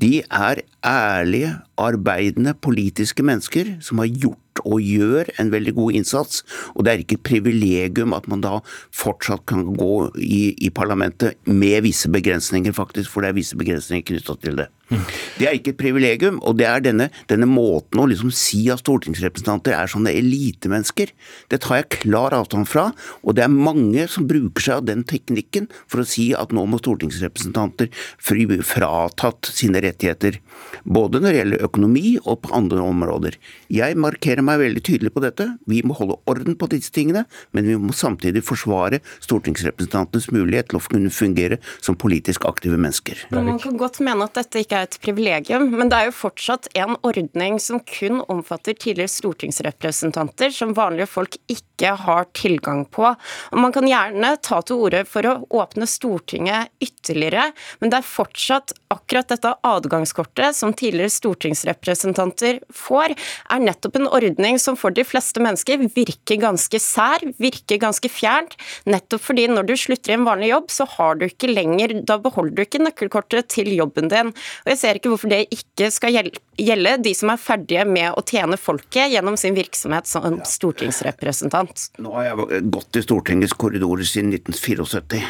de 0.00 0.22
er 0.22 0.62
ærlige, 0.86 1.56
arbeidende 1.80 2.54
politiske 2.54 3.24
mennesker 3.26 3.82
som 3.82 3.98
har 3.98 4.06
gjort 4.06 4.49
og 4.64 4.84
gjør 4.84 5.30
en 5.40 5.52
veldig 5.52 5.74
god 5.78 6.00
innsats. 6.00 6.42
Og 6.74 6.84
det 6.84 6.92
er 6.92 7.04
ikke 7.04 7.18
et 7.20 7.28
privilegium 7.30 8.16
at 8.16 8.28
man 8.30 8.44
da 8.44 8.58
fortsatt 8.96 9.46
kan 9.50 9.64
gå 9.78 10.10
i, 10.16 10.42
i 10.58 10.70
parlamentet 10.74 11.38
med 11.46 11.82
visse 11.86 12.10
begrensninger, 12.12 12.74
faktisk, 12.76 13.10
for 13.10 13.24
det 13.24 13.32
er 13.32 13.40
visse 13.40 13.58
begrensninger 13.58 14.06
knyttet 14.12 14.44
til 14.44 14.62
det. 14.62 14.70
Det 14.90 15.46
er 15.46 15.56
ikke 15.56 15.72
et 15.74 15.80
privilegium, 15.80 16.40
og 16.44 16.56
det 16.58 16.66
er 16.66 16.82
denne, 16.84 17.08
denne 17.30 17.46
måten 17.48 18.00
å 18.02 18.06
liksom 18.10 18.32
si 18.34 18.64
at 18.72 18.82
stortingsrepresentanter 18.82 19.76
er 19.76 19.90
sånne 19.90 20.12
elitemennesker. 20.18 21.12
Det 21.52 21.60
tar 21.62 21.80
jeg 21.80 22.00
klar 22.06 22.34
avstand 22.36 22.68
fra, 22.68 22.88
og 23.22 23.36
det 23.38 23.44
er 23.46 23.52
mange 23.54 24.06
som 24.10 24.26
bruker 24.30 24.66
seg 24.66 24.80
av 24.80 24.88
den 24.90 25.04
teknikken 25.08 25.68
for 25.86 26.02
å 26.02 26.08
si 26.08 26.30
at 26.36 26.54
nå 26.56 26.64
må 26.68 26.80
stortingsrepresentanter 26.82 27.90
fri 28.18 28.46
fratatt 28.66 29.50
sine 29.52 29.82
rettigheter. 29.84 30.40
Både 30.84 31.20
når 31.20 31.30
det 31.30 31.40
gjelder 31.40 31.64
økonomi 31.68 32.04
og 32.24 32.40
på 32.44 32.54
andre 32.56 32.82
områder. 32.82 33.36
Jeg 33.72 33.98
markerer 34.00 34.44
meg 34.44 34.60
veldig 34.62 34.82
tydelig 34.86 35.14
på 35.14 35.22
dette. 35.24 35.46
Vi 35.70 35.82
må 35.86 35.94
holde 35.98 36.18
orden 36.30 36.56
på 36.58 36.68
disse 36.72 36.92
tingene, 36.94 37.26
men 37.54 37.68
vi 37.68 37.78
må 37.78 37.94
samtidig 37.96 38.42
forsvare 38.46 39.00
stortingsrepresentantenes 39.22 40.30
mulighet 40.34 40.70
til 40.70 40.80
å 40.80 40.84
kunne 40.90 41.12
fungere 41.14 41.60
som 41.78 41.98
politisk 42.00 42.46
aktive 42.48 42.80
mennesker. 42.80 43.26
Men 43.30 43.52
man 43.52 43.62
kan 43.62 43.78
godt 43.80 44.00
mene 44.04 44.26
at 44.26 44.36
dette 44.40 44.64
ikke 44.64 44.79
er 44.79 44.79
et 44.82 44.98
privilegium, 45.02 45.68
men 45.74 45.90
det 45.90 45.98
er 45.98 46.08
jo 46.08 46.16
fortsatt 46.16 46.68
en 46.78 46.96
ordning 47.06 47.58
som 47.62 47.80
kun 47.86 48.20
omfatter 48.30 48.76
tidligere 48.76 49.12
stortingsrepresentanter, 49.12 50.52
som 50.54 50.74
vanlige 50.76 51.08
folk 51.10 51.36
ikke 51.50 51.94
har 52.04 52.28
tilgang 52.36 52.84
på. 52.92 53.06
Og 53.10 53.58
Man 53.60 53.72
kan 53.72 53.88
gjerne 53.88 54.34
ta 54.44 54.60
til 54.64 54.84
orde 54.86 55.04
for 55.08 55.26
å 55.26 55.38
åpne 55.62 55.88
Stortinget 55.90 56.70
ytterligere, 56.82 57.50
men 57.80 57.92
det 57.92 58.00
er 58.00 58.06
fortsatt 58.06 58.74
akkurat 58.92 59.30
dette 59.30 59.52
adgangskortet 59.66 60.56
som 60.56 60.74
tidligere 60.76 61.12
stortingsrepresentanter 61.14 62.60
får, 62.74 63.14
er 63.50 63.64
nettopp 63.64 63.98
en 64.00 64.08
ordning 64.10 64.58
som 64.62 64.78
for 64.78 64.94
de 64.94 65.04
fleste 65.06 65.42
mennesker 65.42 65.82
virker 65.94 66.40
ganske 66.42 66.80
sær, 66.82 67.24
virker 67.40 67.80
ganske 67.82 68.10
fjernt, 68.10 68.56
nettopp 68.90 69.24
fordi 69.30 69.46
når 69.50 69.68
du 69.70 69.74
slutter 69.78 70.14
i 70.14 70.18
en 70.18 70.26
vanlig 70.28 70.52
jobb, 70.52 70.70
så 70.72 70.86
har 70.96 71.20
du 71.20 71.26
ikke 71.28 71.50
lenger, 71.52 71.94
da 72.06 72.18
beholder 72.22 72.56
du 72.56 72.64
ikke 72.64 72.82
nøkkelkortet 72.82 73.50
til 73.52 73.70
jobben 73.76 74.10
din. 74.12 74.32
Og 74.66 74.69
og 74.70 74.76
jeg 74.76 74.82
ser 74.84 74.98
ikke 75.00 75.10
hvorfor 75.10 75.30
det 75.32 75.40
ikke 75.50 75.88
skal 75.90 76.14
gjelde 76.14 76.90
de 77.02 77.12
som 77.18 77.32
er 77.32 77.40
ferdige 77.42 77.82
med 77.90 78.12
å 78.14 78.22
tjene 78.22 78.54
folket 78.54 79.10
gjennom 79.10 79.34
sin 79.40 79.56
virksomhet 79.56 80.06
som 80.06 80.36
stortingsrepresentant. 80.46 81.88
Nå 81.98 82.12
har 82.14 82.28
jeg 82.28 82.68
gått 82.70 83.00
i 83.00 83.02
Stortingets 83.02 83.56
korridorer 83.58 84.06
siden 84.06 84.30
1974. 84.36 85.24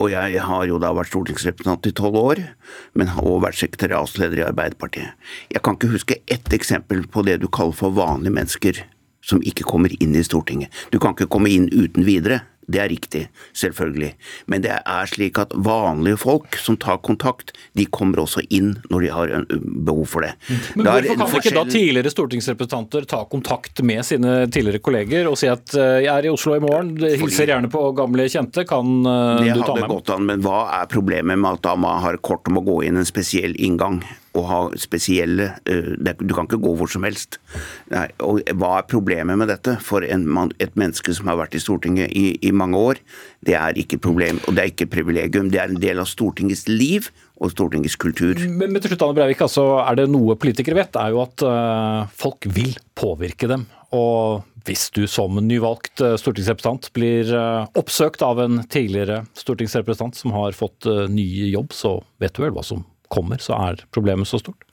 Og 0.00 0.08
jeg 0.08 0.40
har 0.48 0.64
jo 0.70 0.80
da 0.80 0.94
vært 0.96 1.12
stortingsrepresentant 1.12 1.90
i 1.90 1.92
tolv 2.00 2.16
år, 2.22 2.40
men 2.96 3.12
har 3.12 3.28
også 3.28 3.44
vært 3.44 3.60
sekretariatsleder 3.60 4.40
i 4.40 4.48
Arbeiderpartiet. 4.48 5.28
Jeg 5.52 5.60
kan 5.60 5.76
ikke 5.76 5.92
huske 5.92 6.20
ett 6.24 6.56
eksempel 6.56 7.04
på 7.12 7.28
det 7.28 7.42
du 7.44 7.50
kaller 7.52 7.76
for 7.76 7.92
vanlige 7.92 8.38
mennesker 8.40 8.82
som 9.26 9.44
ikke 9.44 9.68
kommer 9.68 9.92
inn 10.00 10.16
i 10.16 10.24
Stortinget. 10.24 10.72
Du 10.92 10.96
kan 11.02 11.12
ikke 11.12 11.28
komme 11.28 11.52
inn 11.52 11.68
uten 11.74 12.08
videre. 12.08 12.40
Det 12.66 12.80
er 12.82 12.90
riktig, 12.90 13.26
selvfølgelig. 13.54 14.12
Men 14.50 14.64
det 14.64 14.74
er 14.78 15.10
slik 15.10 15.38
at 15.38 15.54
vanlige 15.54 16.18
folk 16.18 16.58
som 16.58 16.78
tar 16.82 16.98
kontakt, 17.06 17.52
de 17.78 17.86
kommer 17.86 18.24
også 18.24 18.42
inn 18.50 18.74
når 18.90 19.04
de 19.04 19.12
har 19.14 19.34
behov 19.54 20.06
for 20.16 20.26
det. 20.26 20.32
Men 20.74 20.88
Hvorfor 20.88 21.06
kan 21.06 21.30
forskjell... 21.30 21.52
ikke 21.52 21.56
da 21.56 21.76
tidligere 21.76 22.14
stortingsrepresentanter 22.14 23.06
ta 23.10 23.22
kontakt 23.30 23.82
med 23.86 24.02
sine 24.06 24.34
tidligere 24.50 24.82
kolleger 24.82 25.30
og 25.30 25.38
si 25.38 25.50
at 25.50 25.76
jeg 25.76 26.10
er 26.10 26.26
i 26.26 26.32
Oslo 26.32 26.56
i 26.58 26.62
morgen, 26.62 26.96
hilser 26.98 27.54
gjerne 27.54 27.70
på 27.72 27.86
gamle 27.96 28.28
kjente, 28.32 28.66
kan 28.68 28.92
du 29.02 29.06
ta 29.06 29.14
med 29.14 29.46
meg? 29.46 29.54
Det 29.56 29.70
hadde 29.70 29.90
gått 29.94 30.14
an, 30.16 30.28
men 30.28 30.44
hva 30.44 30.60
er 30.80 30.90
problemet 30.90 31.38
med 31.38 31.58
at 31.60 31.66
da 31.66 31.76
man 31.78 32.02
har 32.02 32.18
kort 32.24 32.50
om 32.50 32.60
å 32.60 32.66
gå 32.66 32.80
inn 32.88 32.98
en 32.98 33.08
spesiell 33.08 33.54
inngang? 33.56 34.02
Å 34.36 34.44
ha 34.46 34.60
spesielle 34.80 35.50
eh, 35.68 35.92
Du 36.20 36.34
kan 36.34 36.46
ikke 36.46 36.60
gå 36.62 36.74
hvor 36.78 36.90
som 36.90 37.06
helst. 37.06 37.40
Nei, 37.92 38.06
og 38.24 38.42
Hva 38.58 38.78
er 38.80 38.88
problemet 38.90 39.40
med 39.40 39.50
dette 39.52 39.76
for 39.84 40.04
en, 40.06 40.26
et 40.62 40.74
menneske 40.78 41.14
som 41.16 41.30
har 41.30 41.40
vært 41.40 41.56
i 41.56 41.62
Stortinget 41.62 42.12
i, 42.16 42.26
i 42.46 42.52
mange 42.52 42.80
år? 42.80 43.02
Det 43.46 43.56
er 43.58 43.78
ikke 43.78 44.00
problem, 44.02 44.40
og 44.46 44.56
det 44.56 44.62
er 44.62 44.72
ikke 44.72 44.90
privilegium. 44.92 45.50
Det 45.52 45.62
er 45.62 45.72
en 45.72 45.80
del 45.82 46.02
av 46.02 46.10
Stortingets 46.10 46.66
liv 46.70 47.10
og 47.36 47.52
Stortingets 47.52 47.98
kultur. 48.00 48.38
Men, 48.48 48.72
men 48.72 48.82
til 48.82 48.92
slutt, 48.92 49.04
Anne 49.06 49.18
Breivik, 49.18 49.44
altså, 49.44 49.66
er 49.84 50.00
det 50.00 50.08
noe 50.12 50.38
politikere 50.40 50.78
vet, 50.78 50.98
er 51.00 51.12
jo 51.14 51.22
at 51.24 51.44
uh, 51.44 52.04
folk 52.16 52.48
vil 52.48 52.76
påvirke 52.96 53.50
dem. 53.50 53.66
Og 53.96 54.46
hvis 54.66 54.88
du 54.96 55.04
som 55.10 55.36
nyvalgt 55.44 56.02
uh, 56.02 56.16
stortingsrepresentant 56.18 56.90
blir 56.96 57.30
uh, 57.36 57.68
oppsøkt 57.78 58.24
av 58.26 58.40
en 58.42 58.62
tidligere 58.72 59.22
stortingsrepresentant 59.38 60.18
som 60.18 60.34
har 60.36 60.56
fått 60.56 60.88
ny 61.12 61.26
jobb, 61.52 61.76
så 61.76 61.98
vet 62.22 62.34
du 62.36 62.44
vel 62.46 62.56
hva 62.56 62.64
som 62.66 62.84
kommer, 63.12 63.42
så 63.42 63.56
er 63.58 63.84
problemet 63.94 64.28
så 64.30 64.40
stort? 64.42 64.65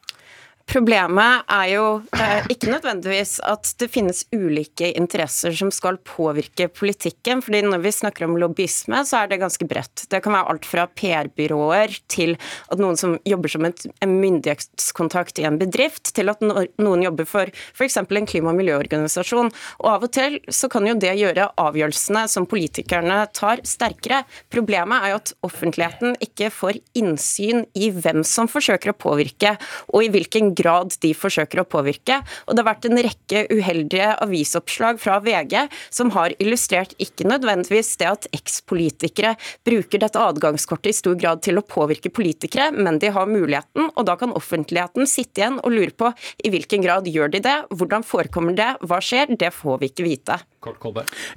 Problemet 0.63 1.43
er 1.51 1.65
jo 1.73 1.85
eh, 2.15 2.45
ikke 2.53 2.71
nødvendigvis 2.71 3.35
at 3.45 3.67
det 3.81 3.89
finnes 3.91 4.21
ulike 4.31 4.93
interesser 4.95 5.51
som 5.59 5.69
skal 5.75 5.97
påvirke 6.07 6.69
politikken. 6.71 7.41
fordi 7.43 7.61
når 7.67 7.81
vi 7.83 7.91
snakker 7.91 8.25
om 8.25 8.37
lobbyisme, 8.39 9.03
så 9.05 9.19
er 9.19 9.27
det 9.27 9.41
ganske 9.41 9.67
bredt. 9.67 10.05
Det 10.09 10.21
kan 10.23 10.33
være 10.33 10.53
alt 10.53 10.65
fra 10.65 10.85
PR-byråer 10.87 11.97
til 12.07 12.37
at 12.71 12.79
noen 12.79 12.95
som 12.97 13.17
jobber 13.27 13.51
som 13.51 13.67
en 13.67 14.13
myndighetskontakt 14.21 15.41
i 15.43 15.47
en 15.49 15.59
bedrift, 15.59 16.13
til 16.15 16.31
at 16.31 16.41
noen 16.41 17.03
jobber 17.03 17.27
for 17.27 17.51
f.eks. 17.75 17.99
en 17.99 18.29
klima- 18.29 18.53
og 18.53 18.57
miljøorganisasjon. 18.61 19.51
Og 19.83 19.89
av 19.91 20.07
og 20.07 20.15
til 20.15 20.39
så 20.47 20.71
kan 20.71 20.87
jo 20.87 20.95
det 20.95 21.13
gjøre 21.19 21.51
avgjørelsene 21.59 22.23
som 22.31 22.47
politikerne 22.47 23.19
tar, 23.35 23.61
sterkere. 23.67 24.23
Problemet 24.49 25.03
er 25.03 25.13
jo 25.13 25.19
at 25.19 25.35
offentligheten 25.43 26.17
ikke 26.23 26.49
får 26.55 26.79
innsyn 26.97 27.65
i 27.75 27.91
hvem 27.91 28.23
som 28.23 28.47
forsøker 28.47 28.93
å 28.93 28.97
påvirke, 28.97 29.57
og 29.91 30.07
i 30.07 30.11
hvilken 30.13 30.52
grad 30.57 30.95
de 31.03 31.13
forsøker 31.17 31.61
å 31.61 31.67
påvirke. 31.67 32.19
Og 32.47 32.55
det 32.55 32.63
har 32.63 32.69
vært 32.71 32.87
en 32.89 33.01
rekke 33.07 33.43
uheldige 33.51 34.11
avisoppslag 34.23 35.01
fra 35.01 35.19
VG 35.23 35.57
som 35.93 36.13
har 36.15 36.35
illustrert 36.39 36.95
ikke 37.01 37.27
nødvendigvis 37.29 37.95
det 38.01 38.09
at 38.09 38.29
ekspolitikere 38.35 39.35
bruker 39.67 40.03
dette 40.03 40.21
adgangskortet 40.21 40.93
i 40.93 40.97
stor 40.97 41.17
grad 41.19 41.43
til 41.45 41.59
å 41.59 41.65
påvirke 41.65 42.11
politikere, 42.13 42.71
men 42.75 42.99
de 43.01 43.11
har 43.13 43.29
muligheten, 43.29 43.91
og 43.93 44.07
da 44.07 44.17
kan 44.19 44.35
offentligheten 44.35 45.09
sitte 45.09 45.43
igjen 45.43 45.59
og 45.63 45.73
lure 45.73 45.95
på 45.97 46.13
i 46.43 46.53
hvilken 46.53 46.85
grad 46.85 47.09
gjør 47.09 47.33
de 47.33 47.43
det, 47.43 47.59
hvordan 47.73 48.05
forekommer 48.07 48.57
det, 48.57 48.73
hva 48.83 49.01
skjer, 49.03 49.35
det 49.39 49.53
får 49.55 49.81
vi 49.81 49.91
ikke 49.93 50.07
vite. 50.07 50.41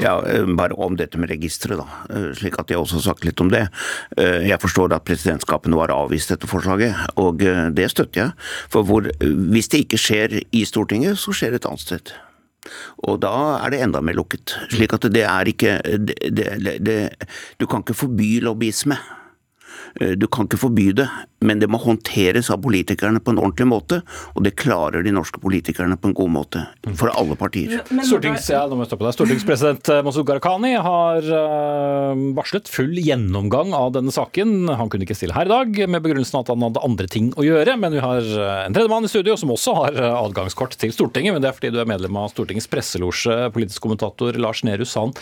Ja, 0.02 0.18
eh, 0.26 0.47
Bare 0.59 0.76
om 0.78 0.97
dette 0.99 1.18
med 1.18 1.30
registeret, 1.30 1.80
da, 1.80 1.87
eh, 2.11 2.28
slik 2.38 2.59
at 2.61 2.71
jeg 2.71 2.78
også 2.78 3.00
har 3.00 3.06
sagt 3.09 3.26
litt 3.26 3.40
om 3.40 3.50
det. 3.52 3.66
Eh, 4.16 4.47
jeg 4.49 4.61
forstår 4.62 4.95
at 4.95 5.04
presidentskapet 5.04 5.73
nå 5.73 5.80
har 5.83 5.95
avvist 5.95 6.33
dette 6.33 6.47
forslaget, 6.47 6.95
og 7.16 7.42
det 7.75 7.90
støtter 7.90 8.23
jeg. 8.23 8.33
For 8.73 8.87
hvor 8.87 9.11
hvis 9.21 9.68
det 9.73 9.87
ikke 9.87 10.00
skjer 10.00 10.38
i 10.52 10.64
Stortinget, 10.64 11.18
så 11.18 11.35
skjer 11.35 11.54
det 11.54 11.64
et 11.64 11.68
annet 11.71 11.85
sted. 11.85 12.14
Og 13.06 13.21
da 13.23 13.61
er 13.64 13.71
det 13.71 13.83
enda 13.85 14.00
mer 14.02 14.16
lukket. 14.18 14.56
Slik 14.73 14.95
at 14.97 15.06
det 15.12 15.23
er 15.23 15.50
ikke 15.50 15.76
det, 16.02 16.16
det, 16.35 16.78
det, 16.83 16.97
Du 17.61 17.66
kan 17.66 17.85
ikke 17.85 17.95
forby 17.95 18.40
lobbyisme. 18.42 18.99
Eh, 20.00 20.14
du 20.18 20.26
kan 20.30 20.49
ikke 20.49 20.61
forby 20.61 20.90
det, 20.97 21.06
men 21.45 21.61
det 21.61 21.68
må 21.71 21.80
håndteres 21.83 22.50
av 22.52 22.61
politikerne 22.64 23.21
på 23.23 23.33
en 23.33 23.40
ordentlig 23.40 23.68
måte. 23.71 24.00
Og 24.35 24.45
det 24.47 24.56
klarer 24.59 25.04
de 25.04 25.14
norske 25.14 25.40
politikerne 25.42 25.99
på 26.00 26.11
en 26.11 26.16
god 26.16 26.33
måte. 26.33 26.64
For 26.99 27.12
alle 27.12 27.37
partier. 27.38 27.83
Stortings, 28.06 28.49
ja, 28.52 28.64
Stortingspresident 28.66 29.90
eh, 29.92 30.02
Masud 30.06 30.26
Gharahkhani 30.28 30.75
har 30.87 31.30
eh, 31.40 32.25
varslet 32.37 32.71
full 32.73 32.95
gjennomgang 33.00 33.75
av 33.76 33.92
denne 33.97 34.14
saken. 34.14 34.71
Han 34.76 34.92
kunne 34.92 35.09
ikke 35.09 35.18
stille 35.18 35.37
her 35.37 35.49
i 35.49 35.54
dag 35.54 35.83
med 35.90 36.04
begrunnelsen 36.04 36.40
at 36.42 36.52
han 36.52 36.64
hadde 36.68 36.85
andre 36.87 37.11
ting 37.11 37.33
å 37.37 37.47
gjøre. 37.47 37.78
Men 37.80 37.97
vi 37.97 38.04
har 38.04 38.33
en 38.66 38.76
tredjemann 38.76 39.09
i 39.09 39.12
studio 39.12 39.37
som 39.40 39.52
også 39.54 39.76
har 39.80 40.00
adgangskort 40.12 40.76
til 40.80 40.95
Stortinget. 40.95 41.37
Men 41.37 41.45
det 41.45 41.52
er 41.52 41.59
fordi 41.59 41.75
du 41.75 41.83
er 41.83 41.90
medlem 41.90 42.18
av 42.21 42.33
Stortingets 42.33 42.71
presselosje, 42.71 43.47
politisk 43.54 43.85
kommentator 43.85 44.37
Lars 44.40 44.64
Nehru 44.66 44.87
Sand. 44.88 45.21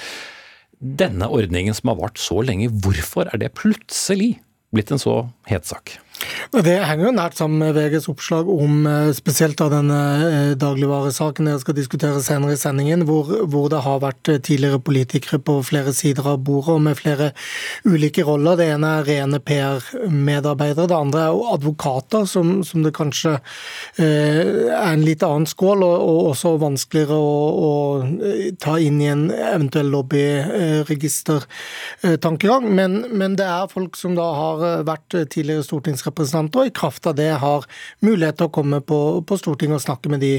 Denne 0.84 1.30
ordningen 1.32 1.72
som 1.72 1.88
har 1.88 1.96
vart 2.02 2.20
så 2.20 2.42
lenge, 2.44 2.68
hvorfor 2.68 3.30
er 3.32 3.40
det 3.40 3.54
plutselig 3.56 4.34
blitt 4.74 4.90
en 4.92 5.00
så 5.00 5.14
het 5.48 5.64
sak? 5.64 5.94
Det 6.54 6.76
henger 6.86 7.08
jo 7.08 7.10
nært 7.16 7.34
sammen 7.34 7.58
med 7.58 7.74
VGs 7.74 8.04
oppslag 8.12 8.46
om 8.50 8.86
eh, 8.86 9.12
spesielt 9.16 9.60
av 9.64 9.70
denne 9.72 9.96
eh, 10.28 10.52
dagligvaresaken 10.58 11.46
jeg 11.50 11.60
skal 11.64 11.74
diskutere 11.74 12.22
senere 12.22 12.52
i 12.54 12.58
sendingen, 12.60 13.02
hvor, 13.08 13.24
hvor, 13.50 13.68
det 13.72 13.80
har 13.82 13.98
vært 14.04 14.28
eh, 14.30 14.38
tidligere 14.38 14.78
politikere 14.84 15.38
på 15.42 15.62
flere 15.66 15.92
sider 15.96 16.24
av 16.30 16.38
bordet 16.46 16.74
og 16.76 16.82
med 16.86 16.96
flere 17.00 17.32
ulike 17.88 18.22
roller. 18.26 18.56
Det 18.60 18.66
ene 18.76 18.88
er 19.00 19.06
rene 19.08 19.38
PR-medarbeidere, 19.42 20.86
det 20.90 20.98
andre 20.98 21.20
er 21.26 21.32
advokater, 21.56 22.22
som, 22.30 22.46
som 22.66 22.82
det 22.86 22.94
kanskje 22.94 23.32
eh, 23.98 24.70
er 24.70 24.92
en 24.92 25.06
litt 25.06 25.22
annen 25.26 25.46
skål, 25.50 25.82
og, 25.82 25.98
og 25.98 26.30
også 26.30 26.48
vanskeligere 26.62 27.18
å, 27.18 27.50
å, 27.50 27.72
ta 28.62 28.78
inn 28.78 29.02
i 29.02 29.10
en 29.10 29.30
eventuell 29.34 29.90
lobbyregistertankegang. 29.96 32.70
Men, 32.78 33.10
men 33.10 33.34
det 33.40 33.48
er 33.50 33.72
folk 33.72 33.96
som 33.98 34.14
da 34.14 34.28
har 34.38 34.86
vært 34.86 35.10
tidligere 35.34 35.66
stortingsrepresentanter 35.66 36.03
stortingsrepresentanter, 36.04 36.60
og 36.60 36.66
i 36.66 36.74
kraft 36.74 37.06
av 37.06 37.16
det 37.16 37.30
har 37.40 37.64
mulighet 38.04 38.38
til 38.38 38.48
å 38.48 38.52
komme 38.52 38.80
på, 38.80 39.22
på 39.26 39.38
Stortinget 39.38 39.78
og 39.78 39.84
snakke 39.84 40.10
med 40.12 40.20
de, 40.20 40.36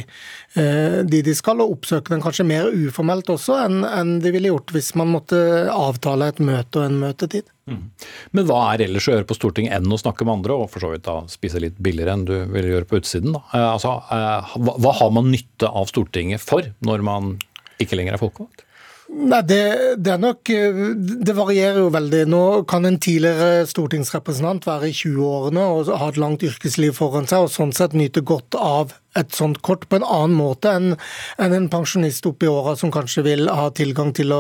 eh, 0.56 1.02
de, 1.04 1.22
de 1.26 1.36
skal, 1.36 1.62
og 1.62 1.80
oppsøke 1.80 2.14
dem 2.14 2.22
kanskje 2.24 2.46
mer 2.46 2.70
uformelt 2.72 3.30
også 3.30 3.58
enn, 3.66 3.84
enn 3.86 4.20
de 4.24 4.32
ville 4.32 4.52
gjort 4.52 4.74
hvis 4.76 4.94
man 4.96 5.12
måtte 5.14 5.38
avtale 5.72 6.30
et 6.30 6.40
møte 6.40 6.80
og 6.80 6.90
en 6.90 7.00
møtetid. 7.02 7.50
Mm. 7.66 7.90
Men 8.38 8.46
hva 8.46 8.60
er 8.74 8.86
ellers 8.86 9.08
å 9.10 9.16
gjøre 9.16 9.28
på 9.30 9.38
Stortinget 9.38 9.74
enn 9.74 9.90
å 9.92 9.98
snakke 9.98 10.26
med 10.26 10.40
andre, 10.40 10.60
og 10.60 10.70
for 10.74 10.86
så 10.86 10.94
vidt 10.94 11.08
da 11.08 11.24
spise 11.32 11.62
litt 11.62 11.80
billigere 11.82 12.14
enn 12.14 12.28
du 12.28 12.36
ville 12.54 12.76
gjøre 12.76 12.90
på 12.90 13.02
utsiden? 13.02 13.36
da? 13.38 13.44
Eh, 13.54 13.72
altså, 13.74 13.98
eh, 14.14 14.56
hva, 14.62 14.78
hva 14.86 14.96
har 15.02 15.12
man 15.16 15.32
nytte 15.34 15.72
av 15.72 15.90
Stortinget 15.92 16.44
for, 16.46 16.74
når 16.86 17.06
man 17.06 17.36
ikke 17.82 17.98
lenger 17.98 18.16
er 18.16 18.22
folkevalgt? 18.22 18.66
Nei, 19.06 19.42
det, 19.46 19.62
det, 20.02 20.16
er 20.16 20.18
nok 20.18 20.50
Det 20.50 21.34
varierer 21.38 21.78
jo 21.84 21.92
veldig. 21.94 22.24
Nå 22.32 22.44
kan 22.70 22.88
en 22.90 22.98
tidligere 22.98 23.68
stortingsrepresentant 23.70 24.66
være 24.66 24.90
i 24.90 24.96
20-årene 24.98 25.66
og 25.76 25.92
ha 26.02 26.10
et 26.10 26.18
langt 26.22 26.46
yrkesliv 26.46 26.96
foran 26.98 27.30
seg, 27.30 27.46
og 27.46 27.54
sånn 27.54 27.74
sett 27.76 27.94
nyte 27.94 28.26
godt 28.26 28.58
av 28.58 28.96
et 29.16 29.36
sånt 29.36 29.62
kort 29.66 29.88
på 29.90 30.00
en 30.00 30.06
annen 30.06 30.36
måte 30.36 30.72
enn 30.76 30.92
en, 30.94 31.54
en 31.56 31.70
pensjonist 31.72 32.26
oppi 32.28 32.50
åra 32.52 32.76
som 32.80 32.92
kanskje 32.94 33.24
vil 33.26 33.50
ha 33.52 33.70
tilgang 33.76 34.12
til 34.16 34.34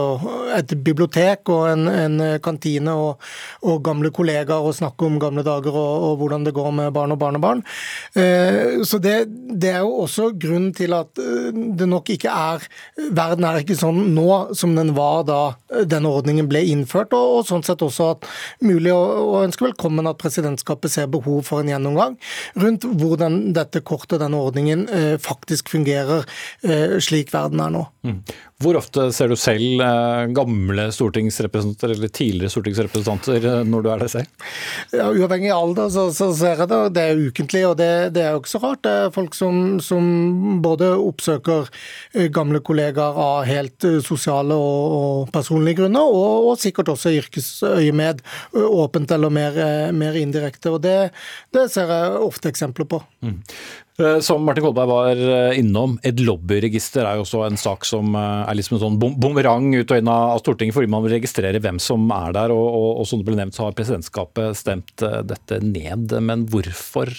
et 0.55 0.73
bibliotek 0.85 1.49
og 1.53 1.67
en, 1.71 1.87
en 1.89 2.23
kantine 2.43 2.93
og, 2.95 3.23
og, 3.63 3.79
gamle 3.85 4.11
kollegaer 4.15 4.65
og 4.65 4.75
snakke 4.75 5.07
om 5.07 5.19
gamle 5.21 5.45
dager 5.45 5.75
og, 5.75 5.93
og, 6.09 6.17
hvordan 6.21 6.45
det 6.47 6.55
går 6.55 6.71
med 6.75 6.93
barn 6.95 7.13
og 7.13 7.19
barnebarn. 7.21 7.63
Eh, 8.17 8.81
så 8.87 8.99
det, 9.03 9.15
det, 9.51 9.71
er 9.75 9.83
jo 9.85 10.01
også 10.05 10.31
grunnen 10.39 10.73
til 10.75 10.95
at 10.97 11.21
eh, 11.21 11.51
det 11.53 11.89
nok 11.89 12.09
ikke 12.15 12.31
er 12.31 12.65
Verden 13.15 13.45
er 13.45 13.59
ikke 13.61 13.77
sånn 13.77 14.13
nå 14.15 14.55
som 14.57 14.73
den 14.77 14.93
var 14.95 15.25
da 15.27 15.39
denne 15.87 16.09
ordningen 16.09 16.47
ble 16.49 16.61
innført, 16.71 17.13
og, 17.15 17.39
og 17.39 17.47
sånn 17.47 17.63
sett 17.65 17.83
også 17.85 18.09
at 18.15 18.27
mulig 18.65 18.93
å, 18.93 19.01
å 19.35 19.43
ønske 19.43 19.67
velkommen 19.67 20.07
at 20.09 20.19
presidentskapet 20.21 20.93
ser 20.93 21.09
behov 21.11 21.43
for 21.47 21.61
en 21.61 21.71
gjennomgang 21.71 22.15
rundt 22.61 22.87
hvordan 22.87 23.37
dette 23.55 23.81
kortet, 23.85 24.19
denne 24.21 24.39
ordningen, 24.39 24.64
ordningen 24.65 24.89
eh, 24.89 25.17
faktisk 25.17 25.69
fungerer 25.69 26.25
eh, 26.63 26.99
slik 26.99 27.33
verden 27.33 27.59
er 27.59 27.71
nå. 27.71 27.85
Mm. 28.05 28.21
Hvor 28.63 28.77
ofte 28.79 29.09
ser 29.11 29.27
du 29.27 29.35
selv 29.35 29.81
eh, 29.83 30.25
gamle 30.33 30.87
stortingsrepresentanter 30.93 31.91
eller 31.95 32.07
tidligere 32.07 32.53
stortingsrepresentanter 32.53 33.65
når 33.67 33.83
du 33.83 33.89
er 33.91 34.03
der 34.03 34.11
selv? 34.11 34.45
Ja, 34.93 35.09
uavhengig 35.11 35.51
av 35.51 35.65
alder 35.65 35.89
så, 35.91 36.07
så, 36.15 36.31
ser 36.35 36.63
jeg 36.63 36.69
det. 36.71 36.81
Det 36.95 37.03
er 37.03 37.21
ukentlig, 37.27 37.65
og 37.67 37.77
det, 37.77 37.91
det, 38.15 38.23
er 38.23 38.35
jo 38.35 38.41
ikke 38.43 38.53
så 38.53 38.63
rart. 38.63 38.83
Det 38.85 38.93
er 38.93 39.15
folk 39.15 39.35
som, 39.35 39.79
som 39.83 40.61
både 40.63 40.93
oppsøker 40.95 41.69
gamle 42.33 42.61
kollegaer 42.65 43.19
av 43.19 43.45
helt 43.49 43.89
sosiale 44.05 44.55
og, 44.55 44.95
og 44.95 45.33
personlige 45.35 45.81
grunner, 45.81 46.05
og, 46.05 46.51
og 46.51 46.61
sikkert 46.61 46.93
også 46.95 47.13
yrkesøyemed, 47.19 48.23
åpent 48.55 49.11
eller 49.11 49.33
mer, 49.33 49.59
mer 49.95 50.15
indirekte. 50.19 50.71
og 50.71 50.83
det, 50.85 51.11
det, 51.55 51.67
ser 51.73 51.91
jeg 51.91 52.21
ofte 52.23 52.51
eksempler 52.53 52.87
på. 52.87 53.01
Mm. 53.25 53.41
Eh, 53.95 54.19
som 54.19 54.43
Martin 54.43 54.65
Kolberg 54.65 54.89
var 54.89 55.15
eh, 55.15 55.59
innom, 55.59 55.93
et 56.03 56.19
lobbyregister 56.19 57.05
er 57.07 57.15
jo 57.15 57.23
også 57.23 57.45
en 57.45 57.59
sak 57.59 57.85
som 57.87 58.15
eh, 58.19 58.41
er 58.43 58.57
liksom 58.59 58.75
en 58.75 58.81
sånn 58.81 58.97
bumerang 58.99 59.69
ut 59.71 59.87
og 59.87 60.01
inn 60.01 60.11
av 60.11 60.41
Stortinget, 60.41 60.75
fordi 60.75 60.91
man 60.91 61.05
vil 61.05 61.15
registrere 61.15 61.61
hvem 61.63 61.79
som 61.79 62.03
er 62.11 62.35
der. 62.35 62.51
Og, 62.51 62.65
og, 62.65 62.89
og 62.99 63.07
som 63.07 63.21
det 63.21 63.29
ble 63.29 63.39
nevnt, 63.39 63.55
så 63.55 63.69
har 63.69 63.77
presidentskapet 63.77 64.59
stemt 64.59 64.99
dette 64.99 65.61
ned. 65.63 66.11
Men 66.27 66.43
hvorfor 66.51 67.13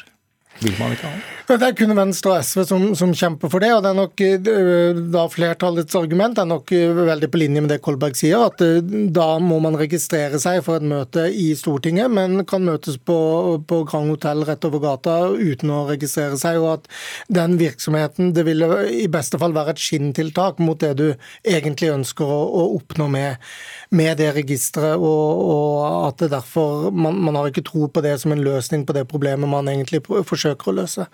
vil 0.60 0.76
man 0.80 0.94
ikke 0.94 1.10
ha 1.10 1.16
det? 1.16 1.36
Er 1.46 1.74
kun 1.78 1.94
Venstre 1.94 2.32
og 2.32 2.42
SV 2.42 2.62
som, 2.66 2.84
som, 2.98 3.12
kjemper 3.14 3.50
for 3.52 3.62
det. 3.62 3.68
og 3.76 3.84
det 3.84 3.90
er 3.92 3.98
nok 4.00 4.22
eh, 4.24 4.98
da 5.14 5.26
Flertallets 5.30 5.94
argument 5.94 6.40
er 6.42 6.48
nok 6.50 6.72
eh, 6.74 6.90
veldig 6.90 7.28
på 7.30 7.38
linje 7.38 7.62
med 7.62 7.70
det 7.70 7.78
Kolberg 7.84 8.18
sier. 8.18 8.48
At 8.48 8.62
eh, 8.64 8.80
da 9.14 9.28
må 9.38 9.60
man 9.62 9.78
registrere 9.78 10.40
seg 10.42 10.58
for 10.66 10.80
et 10.80 10.88
møte 10.90 11.28
i 11.30 11.52
Stortinget, 11.54 12.10
men 12.10 12.42
kan 12.50 12.66
møtes 12.66 12.98
på, 12.98 13.18
på 13.62 13.78
Grand 13.86 14.10
Hotell 14.10 14.42
rett 14.48 14.66
over 14.66 14.82
gata 14.82 15.16
uten 15.38 15.70
å 15.70 15.84
registrere 15.92 16.34
seg. 16.40 16.58
Og 16.64 16.80
at 16.80 16.90
den 17.38 17.54
virksomheten 17.62 18.34
det 18.34 18.46
ville 18.48 18.82
i 18.90 19.06
beste 19.12 19.38
fall 19.38 19.54
være 19.54 19.76
et 19.76 19.84
skinntiltak 19.86 20.58
mot 20.58 20.82
det 20.82 20.96
du 20.98 21.06
egentlig 21.46 21.92
ønsker 21.94 22.26
å, 22.26 22.40
å 22.42 22.66
oppnå 22.80 23.06
med, 23.12 23.46
med 23.90 24.18
det 24.20 24.32
registeret. 24.36 24.96
Og, 24.96 25.44
og, 25.46 26.08
at 26.08 26.24
det 26.24 26.32
derfor 26.34 26.90
man, 26.90 27.18
man 27.28 27.38
har 27.38 27.50
ikke 27.50 27.66
tro 27.66 27.88
på 27.88 28.04
det 28.04 28.16
som 28.22 28.34
en 28.34 28.44
løsning 28.44 28.86
på 28.86 28.96
det 28.96 29.06
problemet 29.10 29.50
man 29.50 29.68
egentlig 29.72 30.02
forsøker 30.06 30.72
å 30.72 30.78
løse. 30.82 31.06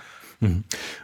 Mm. 0.43 0.59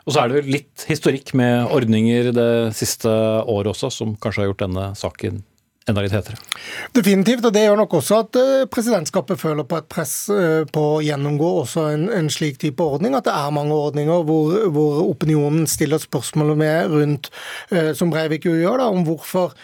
Og 0.06 0.14
så 0.14 0.22
er 0.22 0.30
det 0.30 0.40
jo 0.40 0.56
litt 0.56 0.88
historikk 0.88 1.30
med 1.38 1.70
ordninger 1.70 2.32
det 2.34 2.50
siste 2.74 3.10
året 3.10 3.70
også, 3.70 3.92
som 3.94 4.16
kanskje 4.18 4.42
har 4.42 4.50
gjort 4.50 4.64
denne 4.66 4.90
saken 4.98 5.44
enda 5.88 6.04
litt 6.04 6.12
hetere. 6.12 6.36
Definitivt, 6.96 7.46
og 7.48 7.54
det 7.54 7.64
gjør 7.64 7.78
nok 7.80 7.98
også 8.00 8.20
at 8.24 8.38
eh, 8.40 8.66
presidentskapet 8.70 9.40
føler 9.40 9.66
på 9.68 9.78
et 9.80 9.88
press 9.90 10.14
eh, 10.32 10.62
på 10.68 10.84
å 10.96 11.02
gjennomgå 11.04 11.48
også 11.62 11.86
en, 11.94 12.06
en 12.12 12.30
slik 12.32 12.60
type 12.60 12.84
ordning. 12.84 13.16
At 13.16 13.28
det 13.28 13.34
er 13.34 13.54
mange 13.54 13.76
ordninger 13.76 14.24
hvor, 14.28 14.54
hvor 14.74 15.02
opinionen 15.06 15.68
stiller 15.70 16.02
spørsmål 16.02 16.54
med 16.60 16.92
rundt, 16.92 17.30
eh, 17.72 17.94
som 17.96 18.12
Breivik 18.12 18.48
jo 18.48 18.56
gjør, 18.58 18.82
da, 18.82 18.90
om 18.92 19.06
hvorfor 19.08 19.56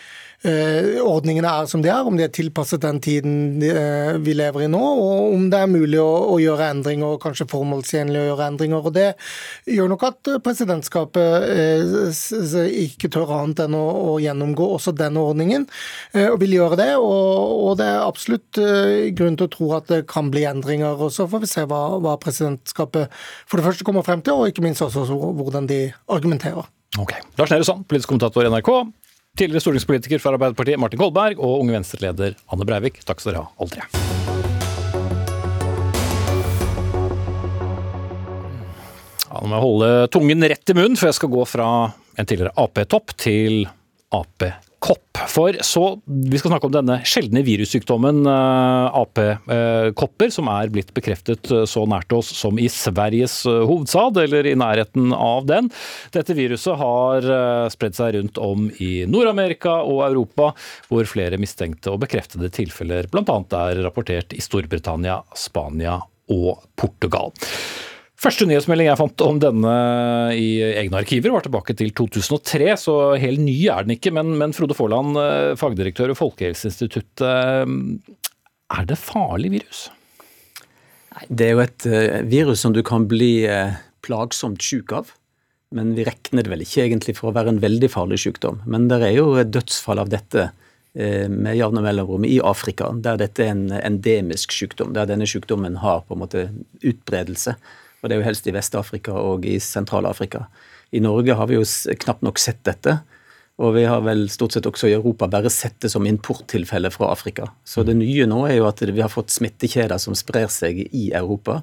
ordningene 0.45 1.49
er 1.49 1.69
som 1.71 1.81
de 1.81 1.89
er, 1.89 2.05
om 2.05 2.17
de 2.19 2.27
er 2.27 2.33
tilpasset 2.35 2.83
den 2.83 2.99
tiden 3.03 3.63
eh, 3.65 4.17
vi 4.21 4.35
lever 4.37 4.67
i 4.67 4.69
nå, 4.69 4.81
og 4.81 5.35
om 5.37 5.47
det 5.53 5.61
er 5.61 5.71
mulig 5.71 6.01
å, 6.03 6.11
å 6.35 6.39
gjøre 6.43 6.69
endringer, 6.75 7.15
og 7.15 7.23
kanskje 7.23 7.47
formålstjenlig 7.49 8.21
å 8.21 8.27
gjøre 8.27 8.49
endringer. 8.53 8.85
og 8.85 8.95
Det 8.97 9.07
gjør 9.73 9.93
nok 9.95 10.05
at 10.11 10.33
presidentskapet 10.45 11.47
eh, 11.49 12.75
ikke 12.85 13.09
tør 13.15 13.33
annet 13.39 13.65
enn 13.65 13.79
å, 13.79 13.85
å 14.13 14.19
gjennomgå 14.23 14.69
også 14.77 14.95
denne 14.97 15.23
ordningen, 15.25 15.65
eh, 16.13 16.29
og 16.29 16.41
vil 16.43 16.59
gjøre 16.59 16.81
det. 16.83 16.91
Og, 17.01 17.65
og 17.71 17.79
det 17.81 17.89
er 17.89 18.03
absolutt 18.05 18.61
eh, 18.61 19.11
grunn 19.17 19.39
til 19.41 19.49
å 19.49 19.55
tro 19.55 19.71
at 19.79 19.89
det 19.93 20.03
kan 20.11 20.29
bli 20.35 20.45
endringer. 20.51 20.99
og 20.99 21.15
Så 21.15 21.29
får 21.31 21.45
vi 21.47 21.53
se 21.55 21.65
hva, 21.71 21.83
hva 22.05 22.19
presidentskapet 22.21 23.13
for 23.49 23.61
det 23.61 23.69
første 23.71 23.87
kommer 23.87 24.05
frem 24.07 24.25
til, 24.25 24.37
og 24.37 24.53
ikke 24.53 24.65
minst 24.67 24.85
også 24.85 25.09
hvordan 25.15 25.71
de 25.71 25.87
argumenterer. 26.13 26.69
Ok. 27.01 27.17
Lars 27.41 27.51
Nehru 27.51 27.65
Sand, 27.67 27.89
politisk 27.89 28.13
kommentator 28.13 28.45
i 28.45 28.53
NRK. 28.53 28.71
Tidligere 29.35 29.65
stortingspolitiker 29.65 30.21
fra 30.23 30.37
Arbeiderpartiet 30.37 30.79
Martin 30.79 31.01
Kolberg 31.01 31.41
og 31.43 31.65
Unge 31.65 31.75
Venstre-leder 31.75 32.37
Anne 32.55 32.67
Breivik. 32.69 33.01
Takk 33.03 33.19
skal 33.19 33.33
dere 33.33 33.43
ha, 33.43 33.51
alle 33.59 33.73
tre. 33.75 33.83
Ja, 39.27 39.41
nå 39.43 39.51
må 39.51 39.57
jeg 39.57 39.65
holde 39.65 39.89
tungen 40.15 40.47
rett 40.55 40.71
i 40.71 40.77
munnen, 40.79 40.95
for 41.01 41.11
jeg 41.11 41.19
skal 41.19 41.33
gå 41.35 41.43
fra 41.51 41.67
en 42.15 42.31
tidligere 42.31 42.55
Ap-topp 42.63 43.17
til 43.19 43.65
Ap-kopp. 44.85 45.01
For 45.31 45.57
så, 45.65 46.01
Vi 46.05 46.39
skal 46.39 46.53
snakke 46.53 46.69
om 46.69 46.75
denne 46.75 46.99
sjeldne 47.09 47.43
virussykdommen 47.47 48.27
uh, 48.29 48.93
Ap-kopper, 48.93 50.31
som 50.31 50.51
er 50.53 50.73
blitt 50.73 50.93
bekreftet 50.95 51.49
uh, 51.53 51.65
så 51.69 51.87
nært 51.89 52.13
oss 52.13 52.29
som 52.37 52.59
i 52.61 52.69
Sveriges 52.69 53.41
uh, 53.49 53.65
hovedstad, 53.65 54.21
eller 54.25 54.47
i 54.47 54.57
nærheten 54.59 55.15
av 55.17 55.47
den. 55.49 55.71
Dette 56.15 56.37
viruset 56.37 56.77
har 56.81 57.25
spredd 57.73 57.97
seg 57.97 58.19
rundt 58.19 58.39
om 58.43 58.69
i 58.83 59.07
Nord-Amerika 59.09 59.79
og 59.83 60.05
Europa, 60.09 60.53
hvor 60.91 61.09
flere 61.09 61.41
mistenkte 61.41 61.95
og 61.95 62.03
bekreftede 62.05 62.51
tilfeller 62.53 63.09
bl.a. 63.11 63.39
er 63.65 63.83
rapportert 63.87 64.37
i 64.37 64.43
Storbritannia, 64.45 65.23
Spania 65.39 65.99
og 66.35 66.65
Portugal. 66.79 67.33
Første 68.25 68.47
nyhetsmelding 68.49 68.87
jeg 68.89 68.97
fant 68.97 69.23
om 69.27 69.37
denne 69.37 69.73
i 70.33 70.57
egne 70.81 70.97
arkiver, 71.03 71.29
var 71.35 71.45
tilbake 71.45 71.75
til 71.77 71.91
2003, 71.93 72.71
så 72.81 72.95
helt 73.21 73.43
ny 73.45 73.57
er 73.69 73.85
den 73.85 73.99
ikke. 73.99 74.15
Men, 74.17 74.31
men 74.41 74.55
Frode 74.57 74.77
Forland, 74.79 75.19
eh, 75.21 75.51
fagdirektør 75.61 76.15
ved 76.15 76.17
Folkehelseinstituttet, 76.17 77.21
eh, 77.29 78.15
er 78.79 78.89
det 78.89 78.97
farlig 78.97 79.53
virus? 79.59 79.83
Det 81.29 81.51
er 81.51 81.53
jo 81.53 81.63
et 81.67 81.87
uh, 81.87 82.25
virus 82.27 82.65
som 82.65 82.73
du 82.75 82.81
kan 82.83 83.05
bli 83.07 83.45
plagsomt 84.03 84.65
syk 84.65 84.97
av. 84.97 85.13
Men 85.77 85.93
vi 85.95 86.09
regner 86.09 86.47
det 86.47 86.51
vel 86.51 86.65
ikke 86.65 86.89
egentlig 86.89 87.19
for 87.21 87.29
å 87.29 87.37
være 87.37 87.53
en 87.53 87.61
veldig 87.61 87.93
farlig 87.93 88.23
sykdom. 88.25 88.63
Men 88.65 88.89
det 88.89 89.03
er 89.05 89.19
jo 89.19 89.29
et 89.39 89.53
dødsfall 89.53 90.01
av 90.01 90.11
dette 90.11 90.49
med 90.95 91.59
jevne 91.59 91.83
mellomrom 91.83 92.25
i 92.27 92.37
Afrika, 92.47 92.93
der 93.03 93.19
dette 93.19 93.43
er 93.43 93.53
en 93.53 93.65
endemisk 93.75 94.55
sykdom. 94.55 94.93
Der 94.95 95.09
denne 95.11 95.27
sykdommen 95.27 95.81
har 95.83 96.05
på 96.07 96.15
en 96.15 96.23
måte 96.23 96.45
utbredelse. 96.87 97.57
Og 98.05 98.11
det 98.11 98.19
er 98.19 98.21
jo 98.21 98.29
helst 98.29 98.45
i 98.45 98.53
Vest-Afrika 98.53 99.17
og 99.17 99.47
i 99.49 99.57
Sentral-Afrika. 99.65 100.45
I 100.93 101.01
Norge 101.01 101.33
har 101.39 101.49
vi 101.49 101.57
jo 101.57 101.65
knapt 102.05 102.21
nok 102.27 102.37
sett 102.43 102.61
dette. 102.69 102.99
Og 103.65 103.73
vi 103.77 103.87
har 103.89 104.03
vel 104.05 104.27
stort 104.29 104.53
sett 104.53 104.67
også 104.69 104.91
i 104.91 104.97
Europa 104.97 105.29
bare 105.31 105.51
sett 105.53 105.79
det 105.81 105.89
som 105.93 106.05
importtilfelle 106.07 106.91
fra 106.93 107.09
Afrika. 107.15 107.49
Så 107.65 107.87
det 107.87 107.95
nye 107.97 108.27
nå 108.29 108.43
er 108.49 108.59
jo 108.59 108.69
at 108.69 108.83
vi 108.85 109.01
har 109.01 109.13
fått 109.13 109.33
smittekjeder 109.33 109.97
som 110.03 110.17
sprer 110.19 110.51
seg 110.53 110.83
i 110.85 111.07
Europa. 111.15 111.63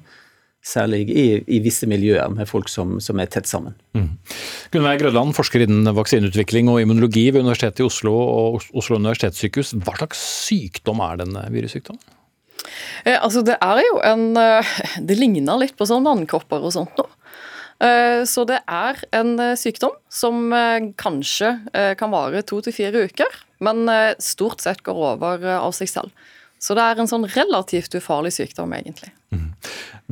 Særlig 0.66 1.04
i, 1.10 1.26
i 1.46 1.60
visse 1.62 1.86
miljøer 1.90 2.32
med 2.32 2.48
folk 2.50 2.70
som, 2.72 2.96
som 3.02 3.20
er 3.22 3.30
tett 3.30 3.50
sammen. 3.50 3.76
Mm. 3.98 4.08
Gunnveig 4.74 5.02
Grødland, 5.02 5.34
forsker 5.36 5.66
innen 5.66 5.90
vaksineutvikling 5.94 6.70
og 6.72 6.80
immunologi 6.82 7.28
ved 7.30 7.42
Universitetet 7.42 7.84
i 7.84 7.86
Oslo 7.86 8.14
og 8.18 8.66
Oslo 8.74 8.98
universitetssykehus. 8.98 9.74
Hva 9.82 9.94
slags 10.00 10.22
sykdom 10.48 11.02
er 11.06 11.22
denne 11.22 11.46
virussykdommen? 11.54 12.02
Eh, 13.04 13.18
altså, 13.18 13.42
det 13.46 13.56
er 13.62 13.82
jo 13.82 13.98
en 14.06 14.36
eh, 14.38 14.74
Det 15.02 15.18
ligner 15.18 15.60
litt 15.60 15.76
på 15.78 15.88
sånn 15.88 16.06
vannkopper 16.06 16.62
og 16.62 16.74
sånt 16.74 16.94
noe. 17.00 17.10
Eh, 17.82 18.22
så 18.28 18.44
det 18.46 18.60
er 18.70 19.00
en 19.18 19.34
sykdom 19.58 19.96
som 20.12 20.52
kanskje 21.00 21.56
kan 21.98 22.12
vare 22.12 22.44
to 22.46 22.60
til 22.62 22.74
fire 22.76 23.08
uker, 23.08 23.40
men 23.64 23.88
stort 24.22 24.62
sett 24.62 24.84
går 24.86 25.00
over 25.14 25.48
av 25.56 25.74
seg 25.74 25.90
selv. 25.90 26.28
Så 26.62 26.76
det 26.78 26.84
er 26.84 27.00
en 27.02 27.10
sånn 27.10 27.26
relativt 27.26 27.96
ufarlig 27.98 28.30
sykdom, 28.36 28.70
egentlig. 28.76 29.10
Mm. 29.34 29.48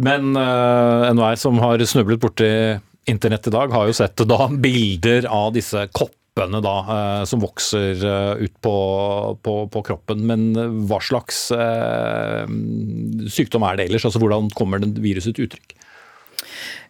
Men 0.02 0.33
uh, 0.35 1.07
NHR 1.14 1.38
som 1.38 1.61
har 1.62 1.83
snublet 1.87 2.19
borti 2.23 2.49
internett 3.11 3.47
i 3.47 3.52
dag, 3.54 3.71
har 3.71 3.87
jo 3.87 3.95
sett 3.95 4.23
da 4.26 4.49
bilder 4.50 5.28
av 5.30 5.52
disse 5.54 5.87
koppene 5.95 6.19
puppene 6.30 6.60
da, 6.62 6.76
eh, 6.94 7.25
som 7.25 7.40
vokser 7.40 8.04
eh, 8.04 8.44
ut 8.44 8.54
på, 8.62 8.76
på, 9.42 9.56
på, 9.68 9.82
kroppen. 9.82 10.25
Men 10.26 10.87
hva 10.87 11.00
slags 11.02 11.50
eh, 11.52 12.46
sykdom 13.28 13.66
er 13.66 13.76
det 13.76 13.88
ellers? 13.88 14.06
Altså 14.06 14.21
Hvordan 14.21 14.50
kommer 14.54 14.80
den 14.80 14.95
viruset 15.00 15.36
til 15.36 15.49
uttrykk? 15.49 15.75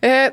Eh, 0.03 0.31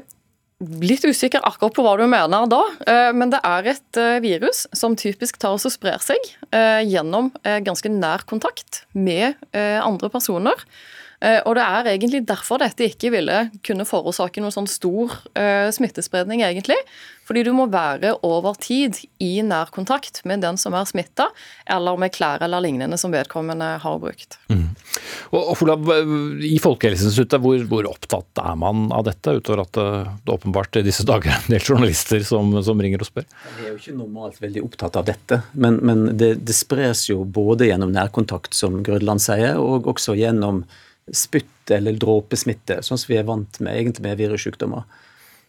litt 0.82 1.06
usikker 1.06 1.44
akkurat 1.46 1.76
på 1.76 1.86
hva 1.86 1.96
du 2.00 2.06
mener 2.10 2.48
da, 2.50 2.62
eh, 2.88 3.12
men 3.14 3.32
det 3.34 3.42
er 3.46 3.72
et 3.74 4.02
virus 4.24 4.66
som 4.74 4.96
typisk 4.98 5.38
tar 5.38 5.58
oss 5.58 5.68
og 5.70 5.76
sprer 5.76 6.02
seg 6.04 6.34
gjennom 6.88 7.30
ganske 7.44 7.90
nær 7.92 8.24
kontakt 8.26 8.86
med 8.96 9.36
andre 9.54 10.10
personer. 10.10 10.64
Eh, 11.18 11.40
og 11.50 11.56
det 11.58 11.66
er 11.66 11.92
egentlig 11.96 12.22
derfor 12.30 12.62
dette 12.62 12.92
ikke 12.92 13.10
ville 13.16 13.48
kunne 13.66 13.88
forårsake 13.90 14.42
noen 14.44 14.54
sånn 14.54 14.70
stor 14.70 15.16
uh, 15.34 15.70
smittespredning, 15.74 16.44
egentlig. 16.46 16.78
Fordi 17.28 17.42
du 17.44 17.50
må 17.58 17.66
være 17.68 18.14
over 18.24 18.56
tid 18.62 18.96
i 19.20 19.42
nær 19.44 19.72
kontakt 19.76 20.22
med 20.30 20.46
den 20.46 20.60
som 20.62 20.78
er 20.78 20.86
smitta, 20.88 21.28
eller 21.68 21.98
med 22.00 22.14
klær 22.16 22.46
eller 22.46 22.64
lignende 22.64 23.00
som 23.02 23.12
vedkommende 23.12 23.74
har 23.84 23.98
brukt. 24.00 24.38
Mm. 24.48 24.70
Og, 25.36 25.52
og 25.52 25.92
I 26.48 26.56
Folkehelseinstituttet, 26.64 27.42
hvor, 27.44 27.60
hvor, 27.68 27.90
opptatt 27.92 28.40
er 28.46 28.56
man 28.62 28.88
av 28.96 29.04
dette, 29.10 29.36
utover 29.42 29.66
at 29.66 29.74
det, 29.76 29.90
det 30.24 30.36
åpenbart 30.38 30.80
i 30.80 30.86
disse 30.88 31.04
dager 31.08 31.34
er 31.34 31.42
en 31.42 31.58
del 31.58 31.66
journalister 31.66 32.24
som, 32.24 32.56
som, 32.64 32.80
ringer 32.80 33.04
og 33.04 33.10
spør? 33.10 33.28
Vi 33.58 33.66
er 33.66 33.74
jo 33.74 33.82
ikke 33.82 33.98
normalt 33.98 34.40
veldig 34.44 34.64
opptatt 34.64 35.02
av 35.02 35.10
dette, 35.10 35.42
men, 35.60 35.82
men 35.84 36.12
det, 36.16 36.36
det 36.48 36.56
spres 36.56 37.10
jo 37.10 37.26
både 37.26 37.68
gjennom 37.68 37.92
nærkontakt, 37.92 38.56
som 38.56 38.80
Grødland 38.88 39.24
sier, 39.24 39.60
og 39.60 39.90
også 39.92 40.16
gjennom 40.16 40.64
spytt 41.14 41.72
eller 41.72 41.98
dråpesmitte, 42.00 42.82
sånn 42.84 43.00
som 43.00 43.12
vi 43.12 43.20
er 43.20 43.28
vant 43.28 43.60
med 43.64 43.76
egentlig 43.76 44.06
med 44.06 44.20
virussykdommer. 44.20 44.88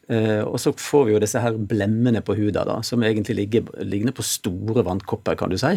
Eh, 0.08 0.42
og 0.42 0.56
så 0.60 0.72
får 0.72 1.06
vi 1.06 1.16
jo 1.16 1.22
disse 1.22 1.40
her 1.42 1.56
blemmene 1.70 2.22
på 2.24 2.36
huda, 2.38 2.64
da, 2.68 2.78
som 2.86 3.02
egentlig 3.04 3.36
ligger, 3.42 3.72
ligner 3.84 4.14
på 4.16 4.24
store 4.26 4.84
vannkopper, 4.86 5.36
kan 5.38 5.52
du 5.52 5.58
si. 5.60 5.76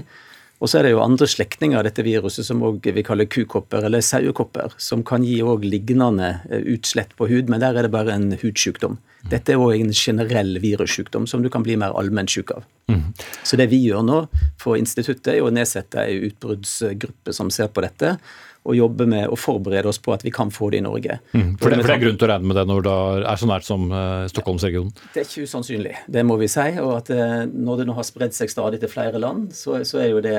Og 0.62 0.70
så 0.70 0.78
er 0.78 0.86
det 0.86 0.92
jo 0.94 1.02
andre 1.02 1.26
slektninger 1.26 1.80
av 1.80 1.88
dette 1.88 2.04
viruset 2.06 2.46
som 2.46 2.62
vi 2.86 3.04
kaller 3.04 3.26
kukopper 3.26 3.88
eller 3.88 4.04
sauekopper, 4.06 4.76
som 4.78 5.02
kan 5.04 5.26
gi 5.26 5.40
òg 5.42 5.66
lignende 5.66 6.36
eh, 6.52 6.62
utslett 6.76 7.16
på 7.18 7.28
hud, 7.32 7.50
men 7.50 7.64
der 7.64 7.76
er 7.76 7.88
det 7.88 7.94
bare 7.94 8.14
en 8.14 8.30
hudsykdom. 8.38 9.00
Dette 9.30 9.54
er 9.54 9.62
òg 9.62 9.82
en 9.82 9.94
generell 9.94 10.56
virussykdom 10.62 11.28
som 11.30 11.42
du 11.44 11.50
kan 11.54 11.66
bli 11.66 11.76
mer 11.82 11.98
allmennssyk 11.98 12.54
av. 12.56 12.70
Mm. 12.94 13.04
Så 13.44 13.58
det 13.58 13.68
vi 13.74 13.82
gjør 13.84 14.06
nå 14.06 14.22
for 14.62 14.78
instituttet, 14.78 15.34
er 15.36 15.44
å 15.46 15.52
nedsette 15.54 16.06
ei 16.06 16.22
utbruddsgruppe 16.30 17.34
som 17.36 17.52
ser 17.54 17.74
på 17.74 17.84
dette 17.86 18.16
og 18.62 18.78
jobbe 18.78 19.08
med 19.10 19.32
å 19.32 19.38
forberede 19.40 19.90
oss 19.90 19.98
på 20.02 20.14
at 20.14 20.24
vi 20.26 20.34
kan 20.34 20.52
få 20.54 20.70
det 20.74 20.82
i 20.82 20.86
Norge. 20.86 21.18
Mm, 21.34 21.58
for, 21.58 21.74
det, 21.74 21.82
for, 21.82 21.90
det, 21.90 21.96
er 21.96 22.04
grunn 22.04 22.18
til 22.20 22.28
å 22.28 22.32
regne 22.32 22.52
med 22.52 22.60
det 22.60 22.66
når 22.70 22.84
det 22.86 22.96
er 23.32 23.42
så 23.42 23.50
nært 23.50 23.68
som 23.68 23.88
uh, 23.90 24.26
Stockholmsregionen? 24.30 24.92
Det 25.16 25.24
er 25.24 25.30
ikke 25.30 25.48
usannsynlig, 25.50 25.96
det 26.14 26.26
må 26.30 26.38
vi 26.42 26.50
si. 26.52 26.68
Og 26.84 26.92
at 27.00 27.14
uh, 27.16 27.38
når 27.50 27.82
det 27.82 27.88
nå 27.90 27.98
har 27.98 28.08
spredd 28.08 28.38
seg 28.38 28.54
stadig 28.54 28.82
til 28.84 28.92
flere 28.92 29.22
land, 29.22 29.50
så, 29.58 29.80
så 29.88 30.04
er 30.04 30.12
jo 30.14 30.26
det 30.26 30.38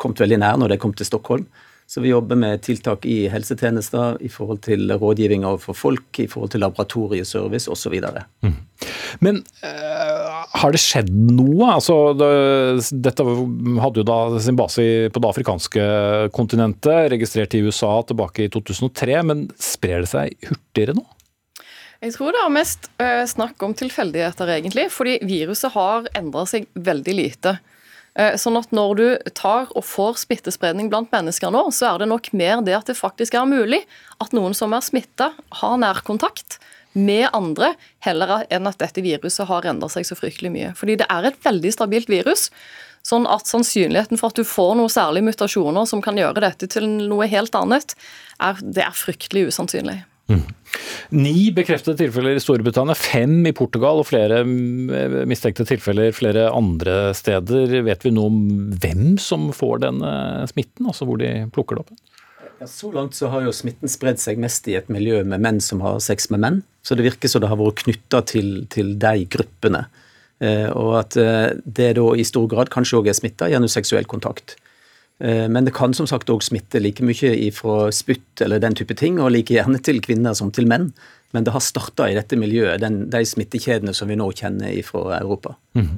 kommet 0.00 0.20
veldig 0.26 0.42
nær 0.44 0.60
når 0.60 0.74
det 0.74 0.82
kom 0.84 0.92
til 0.96 1.08
Stockholm. 1.08 1.48
Så 1.86 2.00
vi 2.00 2.08
jobber 2.08 2.36
med 2.40 2.62
tiltak 2.64 3.04
i 3.08 3.26
helsetjenester, 3.28 4.16
i 4.24 4.30
forhold 4.32 4.62
til 4.64 4.88
rådgivning 4.88 5.44
overfor 5.44 5.76
folk, 5.76 6.20
i 6.20 6.28
forhold 6.28 6.54
til 6.54 6.64
laboratorieservice 6.64 7.68
osv. 7.70 7.98
Mm. 8.44 8.54
Men 9.24 9.42
uh, 9.60 10.23
har 10.54 10.74
det 10.74 10.80
skjedd 10.82 11.10
noe? 11.10 11.66
Altså, 11.74 11.96
det, 12.14 12.28
dette 13.02 13.24
hadde 13.26 14.02
jo 14.02 14.06
da 14.06 14.18
sin 14.42 14.58
base 14.58 14.84
på 15.10 15.22
det 15.22 15.30
afrikanske 15.30 15.86
kontinentet, 16.36 17.10
registrert 17.12 17.56
i 17.58 17.64
USA 17.66 17.96
tilbake 18.06 18.46
i 18.46 18.52
2003, 18.54 19.18
men 19.26 19.48
sprer 19.58 20.04
det 20.04 20.12
seg 20.12 20.48
hurtigere 20.48 20.96
nå? 21.00 21.04
Jeg 22.04 22.14
tror 22.18 22.34
det 22.36 22.42
er 22.42 22.52
mest 22.52 22.90
uh, 23.00 23.24
snakk 23.26 23.62
om 23.64 23.74
tilfeldigheter, 23.76 24.50
egentlig. 24.58 24.90
Fordi 24.92 25.16
viruset 25.24 25.72
har 25.72 26.08
endra 26.18 26.44
seg 26.46 26.66
veldig 26.76 27.14
lite. 27.16 27.56
Uh, 28.14 28.34
sånn 28.38 28.58
at 28.60 28.74
når 28.76 28.94
du 28.98 29.06
tar 29.34 29.72
og 29.72 29.86
får 29.88 30.20
smittespredning 30.26 30.90
blant 30.92 31.10
mennesker 31.14 31.50
nå, 31.54 31.64
så 31.74 31.94
er 31.94 32.04
det 32.04 32.10
nok 32.12 32.30
mer 32.36 32.60
det 32.66 32.76
at 32.76 32.92
det 32.92 32.98
faktisk 33.00 33.34
er 33.40 33.48
mulig 33.48 33.82
at 34.22 34.36
noen 34.36 34.54
som 34.54 34.76
er 34.76 34.84
smitta, 34.84 35.32
har 35.62 35.80
nærkontakt 35.80 36.60
med 36.94 37.28
andre, 37.34 37.74
heller 38.06 38.44
enn 38.52 38.70
at 38.70 38.80
dette 38.80 39.04
viruset 39.04 39.48
har 39.50 39.66
endret 39.68 39.94
seg 39.94 40.06
så 40.08 40.16
fryktelig 40.18 40.52
mye. 40.54 40.72
Fordi 40.78 40.98
det 41.02 41.10
er 41.10 41.28
et 41.28 41.38
veldig 41.44 41.74
stabilt 41.74 42.10
virus. 42.12 42.48
Sånn 43.04 43.26
at 43.28 43.50
sannsynligheten 43.50 44.16
for 44.16 44.32
at 44.32 44.38
du 44.40 44.46
får 44.48 44.78
noen 44.78 44.92
særlige 44.92 45.28
mutasjoner 45.28 45.84
som 45.90 46.00
kan 46.04 46.16
gjøre 46.16 46.46
dette 46.46 46.70
til 46.72 46.86
noe 46.88 47.28
helt 47.28 47.54
annet, 47.58 47.92
er, 48.40 48.60
det 48.64 48.86
er 48.86 48.96
fryktelig 48.96 49.50
usannsynlig. 49.52 50.00
Mm. 50.32 50.46
Ni 51.12 51.50
bekreftede 51.52 51.98
tilfeller 52.00 52.38
i 52.38 52.40
Storbritannia, 52.40 52.96
fem 52.96 53.42
i 53.44 53.52
Portugal 53.52 54.00
og 54.00 54.08
flere 54.08 54.40
mm, 54.48 55.26
mistenkte 55.28 55.66
tilfeller 55.68 56.14
flere 56.16 56.46
andre 56.48 57.12
steder. 57.16 57.76
Vet 57.84 58.06
vi 58.06 58.14
noe 58.14 58.32
om 58.32 58.40
hvem 58.80 59.18
som 59.20 59.50
får 59.52 59.84
denne 59.84 60.14
smitten, 60.50 60.88
altså 60.88 61.08
hvor 61.08 61.20
de 61.20 61.34
plukker 61.52 61.76
det 61.76 61.84
opp? 61.84 61.92
Ja, 62.62 62.68
så 62.70 62.88
langt 62.94 63.18
så 63.18 63.28
har 63.34 63.44
jo 63.44 63.52
smitten 63.52 63.90
spredd 63.90 64.22
seg 64.22 64.40
mest 64.40 64.64
i 64.70 64.78
et 64.78 64.88
miljø 64.92 65.20
med 65.28 65.44
menn 65.44 65.60
som 65.60 65.84
har 65.84 66.00
sex 66.00 66.30
med 66.32 66.40
menn. 66.40 66.62
Så 66.84 66.96
det 66.96 67.06
virker 67.06 67.32
som 67.32 67.40
det 67.40 67.48
har 67.48 67.60
vært 67.60 67.80
knytta 67.86 68.20
til, 68.28 68.50
til, 68.72 68.92
de 69.00 69.24
gruppene. 69.32 69.86
Eh, 70.44 70.68
og 70.68 70.98
at 71.00 71.16
eh, 71.20 71.54
det 71.64 71.94
da 71.96 72.04
i 72.12 72.26
stor 72.26 72.46
grad 72.50 72.68
kanskje 72.72 73.00
òg 73.00 73.08
er 73.08 73.16
smitta 73.16 73.48
gjennom 73.48 73.70
seksuell 73.72 74.04
kontakt. 74.10 74.58
Eh, 75.24 75.46
men 75.48 75.64
det 75.64 75.72
kan 75.76 75.94
som 75.96 76.08
sagt 76.10 76.32
òg 76.32 76.44
smitte 76.44 76.82
like 76.82 77.04
mye 77.06 77.32
fra 77.56 77.88
spytt 77.94 78.44
eller 78.44 78.60
den 78.60 78.76
type 78.76 78.96
ting, 79.00 79.16
og 79.16 79.32
like 79.32 79.56
gjerne 79.56 79.80
til 79.80 80.02
kvinner 80.04 80.36
som 80.36 80.52
til 80.52 80.68
menn. 80.68 80.90
Men 81.34 81.46
det 81.46 81.54
har 81.54 81.64
starta 81.64 82.06
i 82.06 82.14
dette 82.14 82.36
miljøet, 82.38 82.78
den, 82.82 83.08
de 83.10 83.22
smittekjedene 83.26 83.94
som 83.96 84.12
vi 84.12 84.18
nå 84.20 84.28
kjenner 84.38 84.76
fra 84.86 85.16
Europa. 85.16 85.56
Mm. 85.74 85.88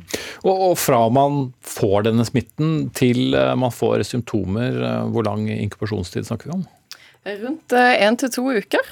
Og, 0.46 0.54
og, 0.54 0.76
fra 0.80 1.02
man 1.12 1.50
får 1.66 2.06
denne 2.06 2.24
smitten 2.24 2.86
til 2.96 3.36
man 3.36 3.74
får 3.74 4.06
symptomer, 4.08 4.78
hvor 5.12 5.26
lang 5.26 5.44
inkubasjonstid 5.52 6.30
snakker 6.30 6.48
vi 6.48 6.56
om? 6.56 6.64
Rundt 7.42 7.76
én 7.76 8.16
til 8.16 8.32
to 8.32 8.46
uker. 8.48 8.88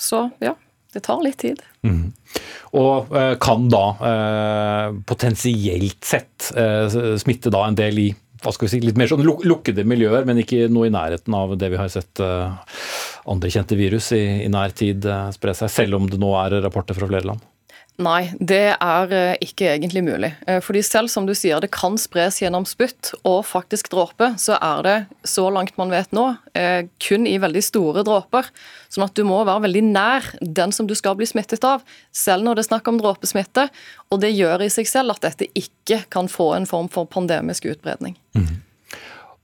Så 0.00 0.22
ja, 0.40 0.54
det 0.98 1.06
tar 1.06 1.22
litt 1.24 1.38
tid. 1.40 1.62
Mm. 1.86 2.10
Og 2.78 3.12
kan 3.40 3.68
da 3.72 3.84
potensielt 5.08 6.04
sett 6.04 6.50
smitte 7.22 7.52
da 7.54 7.62
en 7.64 7.78
del 7.78 8.02
i 8.02 8.08
hva 8.42 8.52
skal 8.54 8.68
vi 8.68 8.70
si, 8.70 8.80
litt 8.84 8.98
mer 9.00 9.08
sånn 9.10 9.24
lukkede 9.24 9.82
miljøer, 9.88 10.26
men 10.28 10.38
ikke 10.44 10.68
noe 10.70 10.86
i 10.86 10.92
nærheten 10.94 11.34
av 11.34 11.56
det 11.58 11.72
vi 11.72 11.80
har 11.80 11.88
sett 11.90 12.20
andre 12.22 13.50
kjente 13.50 13.78
virus 13.78 14.12
i, 14.14 14.22
i 14.44 14.50
nær 14.52 14.76
tid 14.78 15.08
spre 15.34 15.56
seg, 15.58 15.72
selv 15.72 15.98
om 15.98 16.06
det 16.12 16.20
nå 16.22 16.30
er 16.38 16.60
rapporter 16.62 16.94
fra 16.94 17.08
flere 17.08 17.32
land? 17.32 17.42
Nei, 17.98 18.28
det 18.38 18.76
er 18.78 19.12
eh, 19.14 19.36
ikke 19.42 19.72
egentlig 19.72 20.04
mulig. 20.06 20.30
Fordi 20.62 20.84
selv 20.86 21.10
som 21.10 21.26
du 21.26 21.32
sier, 21.34 21.58
det 21.58 21.72
kan 21.74 21.96
spres 21.98 22.38
gjennom 22.38 22.66
spytt 22.68 23.10
og 23.26 23.40
faktisk 23.48 23.90
dråpe, 23.90 24.30
så 24.38 24.54
er 24.62 24.84
det, 24.86 24.96
så 25.26 25.48
langt 25.50 25.74
man 25.80 25.90
vet 25.90 26.14
nå, 26.14 26.28
kun 27.02 27.26
i 27.26 27.34
veldig 27.42 27.62
store 27.66 28.04
dråper. 28.06 28.46
Sånn 28.86 29.06
at 29.08 29.18
du 29.18 29.24
må 29.26 29.40
være 29.42 29.66
veldig 29.66 29.82
nær 29.90 30.30
den 30.40 30.72
som 30.74 30.86
du 30.86 30.94
skal 30.98 31.18
bli 31.18 31.26
smittet 31.28 31.66
av, 31.66 31.82
selv 32.14 32.46
når 32.46 32.58
det 32.58 32.64
er 32.64 32.70
snakk 32.70 32.92
om 32.92 33.02
dråpesmitte. 33.02 33.66
Og 34.14 34.22
det 34.22 34.30
gjør 34.30 34.62
i 34.64 34.70
seg 34.72 34.88
selv 34.90 35.16
at 35.16 35.26
dette 35.26 35.50
ikke 35.58 36.04
kan 36.14 36.30
få 36.30 36.52
en 36.56 36.70
form 36.70 36.90
for 36.92 37.10
pandemisk 37.10 37.66
utbredning. 37.68 38.14
Mm. 38.38 38.62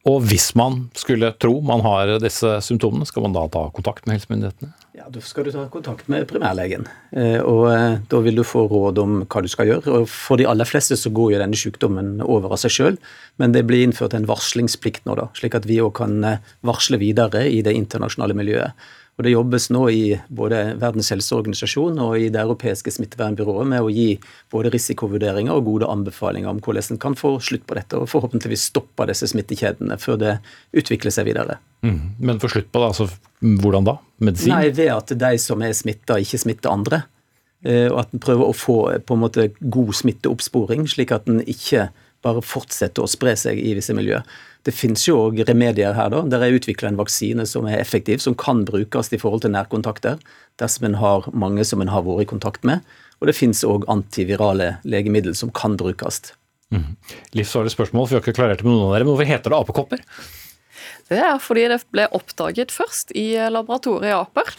Og 0.05 0.21
hvis 0.29 0.51
man 0.59 0.83
skulle 0.97 1.31
tro 1.40 1.55
man 1.64 1.81
har 1.85 2.19
disse 2.21 2.49
symptomene, 2.67 3.07
skal 3.09 3.25
man 3.25 3.33
da 3.37 3.47
ta 3.49 3.62
kontakt 3.73 4.05
med 4.05 4.19
helsemyndighetene? 4.19 4.75
Ja, 4.95 5.09
Da 5.11 5.21
skal 5.25 5.45
du 5.45 5.51
ta 5.51 5.64
kontakt 5.73 6.09
med 6.12 6.27
primærlegen, 6.29 6.85
eh, 7.17 7.40
og 7.40 7.64
eh, 7.73 7.97
da 8.09 8.21
vil 8.23 8.37
du 8.37 8.45
få 8.45 8.67
råd 8.71 9.01
om 9.01 9.14
hva 9.25 9.43
du 9.43 9.49
skal 9.49 9.67
gjøre. 9.67 9.88
Og 9.90 10.09
For 10.09 10.37
de 10.37 10.47
aller 10.47 10.69
fleste 10.69 10.95
så 11.01 11.11
går 11.11 11.33
jo 11.33 11.40
denne 11.40 11.59
sykdommen 11.59 12.21
over 12.23 12.53
av 12.53 12.61
seg 12.62 12.71
sjøl, 12.77 12.99
men 13.40 13.57
det 13.57 13.64
blir 13.67 13.83
innført 13.83 14.14
en 14.14 14.29
varslingsplikt 14.29 15.09
nå, 15.09 15.17
da, 15.19 15.31
slik 15.35 15.57
at 15.57 15.67
vi 15.67 15.81
òg 15.83 15.97
kan 15.97 16.21
eh, 16.23 16.53
varsle 16.62 17.01
videre 17.01 17.47
i 17.49 17.62
det 17.64 17.75
internasjonale 17.75 18.37
miljøet. 18.37 18.87
Og 19.14 19.22
Det 19.22 19.31
jobbes 19.31 19.68
nå 19.70 19.83
i 19.94 20.16
både 20.27 20.61
Verdens 20.83 21.12
helseorganisasjon 21.14 22.00
og 22.03 22.16
i 22.18 22.31
det 22.35 22.40
europeiske 22.40 22.90
smittevernbyrået 22.96 23.68
med 23.70 23.87
å 23.87 23.92
gi 23.92 24.16
både 24.50 24.72
risikovurderinger 24.74 25.55
og 25.55 25.68
gode 25.68 25.90
anbefalinger 25.90 26.50
om 26.50 26.59
hvordan 26.64 26.96
en 26.96 27.03
kan 27.05 27.14
få 27.18 27.37
slutt 27.38 27.62
på 27.68 27.79
dette 27.79 28.00
og 28.00 28.11
forhåpentligvis 28.11 28.66
stoppe 28.72 29.07
disse 29.07 29.31
smittekjedene 29.31 30.00
før 30.03 30.18
det 30.18 30.35
utvikler 30.74 31.14
seg 31.14 31.29
videre. 31.31 31.61
Mm. 31.87 32.00
Men 32.18 32.42
få 32.42 32.50
slutt 32.50 32.72
på 32.74 32.83
det, 32.83 32.90
altså 32.90 33.09
hvordan 33.62 33.87
da? 33.87 33.98
Medisin? 34.18 34.55
Nei, 34.57 34.72
Ved 34.74 34.90
at 34.96 35.14
de 35.20 35.33
som 35.38 35.62
er 35.62 35.77
smitta, 35.79 36.18
ikke 36.18 36.40
smitter 36.42 36.74
andre. 36.74 37.05
Eh, 37.62 37.87
og 37.92 38.00
at 38.03 38.16
en 38.16 38.22
prøver 38.24 38.50
å 38.50 38.57
få 38.57 38.79
på 39.07 39.14
en 39.14 39.22
måte 39.22 39.46
god 39.61 39.94
smitteoppsporing, 39.94 40.88
slik 40.90 41.14
at 41.14 41.31
en 41.31 41.38
ikke 41.44 41.87
bare 42.24 42.42
fortsetter 42.44 43.05
å 43.05 43.11
spre 43.11 43.37
seg 43.38 43.61
i 43.61 43.77
visse 43.77 43.94
miljøer. 43.96 44.24
Det 44.64 44.72
finnes 44.72 45.03
jo 45.05 45.18
òg 45.27 45.42
remedier 45.48 45.92
her. 45.96 46.09
da. 46.12 46.22
Der 46.33 46.44
er 46.44 46.57
utvikla 46.57 46.88
en 46.88 47.00
vaksine 47.00 47.44
som 47.46 47.66
er 47.68 47.81
effektiv, 47.81 48.22
som 48.24 48.35
kan 48.35 48.64
brukes 48.64 49.12
i 49.12 49.20
forhold 49.20 49.44
til 49.44 49.53
nærkontakter 49.53 50.22
dersom 50.61 50.87
en 50.88 51.00
har 51.00 51.29
mange 51.33 51.64
som 51.64 51.83
en 51.83 51.92
har 51.92 52.05
vært 52.07 52.24
i 52.24 52.31
kontakt 52.31 52.64
med. 52.64 52.81
Og 53.20 53.29
det 53.29 53.37
finnes 53.37 53.64
òg 53.64 53.85
antivirale 53.92 54.77
legemiddel 54.85 55.37
som 55.37 55.53
kan 55.53 55.77
brukes. 55.77 56.33
Mm. 56.72 56.96
Livsfarlig 57.37 57.74
spørsmål, 57.74 58.07
for 58.07 58.14
vi 58.14 58.18
har 58.18 58.24
ikke 58.24 58.38
klarert 58.40 58.62
det 58.62 58.66
med 58.66 58.74
noen 58.74 58.88
av 58.88 58.96
dere, 58.96 59.05
men 59.05 59.12
hvorfor 59.14 59.31
heter 59.31 59.53
det 59.53 59.61
apekopper? 59.61 60.07
Det 61.12 61.20
er 61.20 61.37
fordi 61.42 61.66
det 61.70 61.83
ble 61.92 62.09
oppdaget 62.16 62.72
først 62.72 63.12
i 63.18 63.35
laboratoriet 63.53 64.11
i 64.11 64.16
aper. 64.16 64.55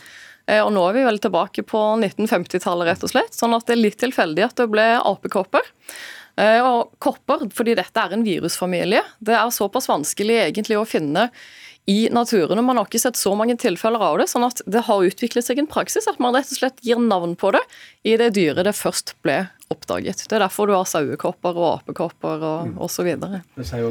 Eh, 0.46 0.62
og 0.62 0.72
nå 0.76 0.84
er 0.88 1.00
vi 1.00 1.06
vel 1.08 1.18
tilbake 1.22 1.66
på 1.66 1.82
1950-tallet, 1.98 2.92
rett 2.92 3.06
og 3.06 3.12
slett. 3.12 3.34
Sånn 3.34 3.56
at 3.58 3.66
det 3.66 3.76
er 3.76 3.82
litt 3.82 3.98
tilfeldig 4.02 4.46
at 4.46 4.60
det 4.62 4.70
ble 4.72 4.86
apekopper. 5.00 5.66
Eh, 6.36 6.60
og 6.60 6.96
kopper, 7.00 7.46
fordi 7.56 7.78
dette 7.80 8.02
er 8.02 8.16
en 8.16 8.26
virusfamilie, 8.26 9.04
det 9.24 9.36
er 9.38 9.54
såpass 9.56 9.88
vanskelig 9.88 10.42
egentlig 10.50 10.80
å 10.80 10.88
finne 10.88 11.30
i 11.86 12.08
naturen. 12.10 12.60
og 12.60 12.66
Man 12.66 12.80
har 12.80 12.88
ikke 12.88 13.02
sett 13.02 13.20
så 13.20 13.36
mange 13.38 13.58
tilfeller 13.62 14.02
av 14.02 14.18
det, 14.22 14.30
sånn 14.32 14.48
at 14.48 14.62
det 14.66 14.86
har 14.88 15.06
utviklet 15.06 15.46
seg 15.46 15.62
en 15.62 15.70
praksis 15.70 16.10
at 16.10 16.22
man 16.24 16.34
rett 16.36 16.50
og 16.50 16.60
slett 16.60 16.82
gir 16.86 17.02
navn 17.02 17.36
på 17.38 17.54
det 17.54 17.62
i 18.06 18.16
det 18.22 18.32
dyret 18.38 18.66
det 18.66 18.74
først 18.78 19.14
ble 19.26 19.44
oppdaget. 19.74 20.26
Det 20.30 20.36
er 20.38 20.44
derfor 20.44 20.70
du 20.70 20.76
har 20.76 20.86
sauekopper 20.90 21.58
og 21.58 21.68
apekopper 21.80 22.44
og 22.46 22.68
mm. 22.70 22.76
osv. 22.86 23.10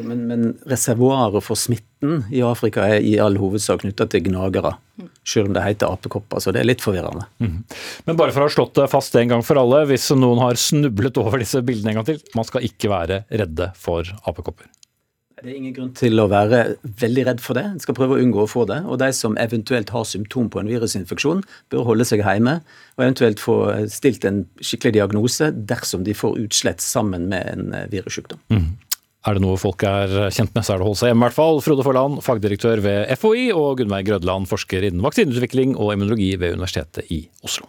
Men, 0.07 0.27
men 0.29 0.45
reservoaret 0.71 1.43
for 1.43 1.59
smitten 1.59 2.23
i 2.35 2.43
Afrika 2.47 2.87
er 2.95 3.03
i 3.03 3.17
all 3.23 3.39
hovedsak 3.41 3.83
knytta 3.83 4.07
til 4.11 4.27
gnagere, 4.29 4.75
mm. 5.01 5.09
selv 5.27 5.51
om 5.51 5.57
det 5.57 5.65
heter 5.67 5.91
apekopper. 5.95 6.43
Så 6.43 6.55
det 6.55 6.63
er 6.63 6.69
litt 6.69 6.85
forvirrende. 6.85 7.27
Mm. 7.43 7.57
Men 8.07 8.21
bare 8.21 8.35
for 8.35 8.45
å 8.45 8.49
ha 8.49 8.55
slått 8.55 8.79
det 8.79 8.91
fast 8.93 9.19
en 9.19 9.35
gang 9.35 9.47
for 9.47 9.59
alle, 9.61 9.83
hvis 9.91 10.11
noen 10.15 10.43
har 10.43 10.59
snublet 10.61 11.19
over 11.23 11.43
disse 11.43 11.63
bildene 11.67 11.95
en 11.95 12.03
gang 12.03 12.11
til, 12.13 12.23
man 12.39 12.47
skal 12.47 12.67
ikke 12.67 12.93
være 12.93 13.25
redde 13.31 13.73
for 13.79 14.15
apekopper. 14.23 14.71
Det 15.45 15.53
er 15.53 15.59
ingen 15.59 15.75
grunn 15.77 15.91
til 15.93 16.23
å 16.23 16.25
være 16.33 16.61
veldig 17.03 17.25
redd 17.29 17.41
for 17.45 17.59
det. 17.59 17.67
En 17.69 17.83
skal 17.83 17.97
prøve 17.99 18.17
å 18.17 18.23
unngå 18.23 18.47
å 18.47 18.49
få 18.49 18.63
det. 18.71 18.79
Og 18.89 18.97
de 19.03 19.11
som 19.13 19.37
eventuelt 19.41 19.91
har 19.93 20.07
symptom 20.09 20.49
på 20.49 20.63
en 20.63 20.71
virusinfeksjon, 20.73 21.43
bør 21.73 21.85
holde 21.91 22.07
seg 22.09 22.25
hjemme 22.25 22.63
og 22.97 23.05
eventuelt 23.05 23.43
få 23.43 23.59
stilt 23.93 24.25
en 24.25 24.47
skikkelig 24.65 24.95
diagnose 24.97 25.51
dersom 25.69 26.07
de 26.09 26.17
får 26.17 26.41
utslett 26.47 26.81
sammen 26.81 27.29
med 27.29 27.45
en 27.53 27.77
eh, 27.77 27.87
virussykdom. 27.93 28.41
Mm. 28.55 28.73
Er 29.25 29.37
det 29.37 29.45
noe 29.45 29.61
folk 29.61 29.85
er 29.89 30.17
kjent 30.33 30.57
med, 30.57 30.65
så 30.65 30.75
er 30.75 30.81
det 30.81 30.85
å 30.85 30.89
holde 30.91 31.01
seg 31.03 31.13
hjemme 31.13 31.25
i 31.25 31.29
hvert 31.29 31.37
fall. 31.37 31.63
Frode 31.65 31.85
Forland, 31.85 32.25
fagdirektør 32.25 32.81
ved 32.85 33.13
FHI, 33.21 33.47
og 33.57 33.81
Gunnveig 33.81 34.09
Grødland, 34.09 34.49
forsker 34.49 34.89
innen 34.89 35.05
vaksineutvikling 35.05 35.77
og 35.77 35.93
immunologi 35.93 36.35
ved 36.41 36.57
Universitetet 36.57 37.13
i 37.13 37.27
Oslo. 37.45 37.69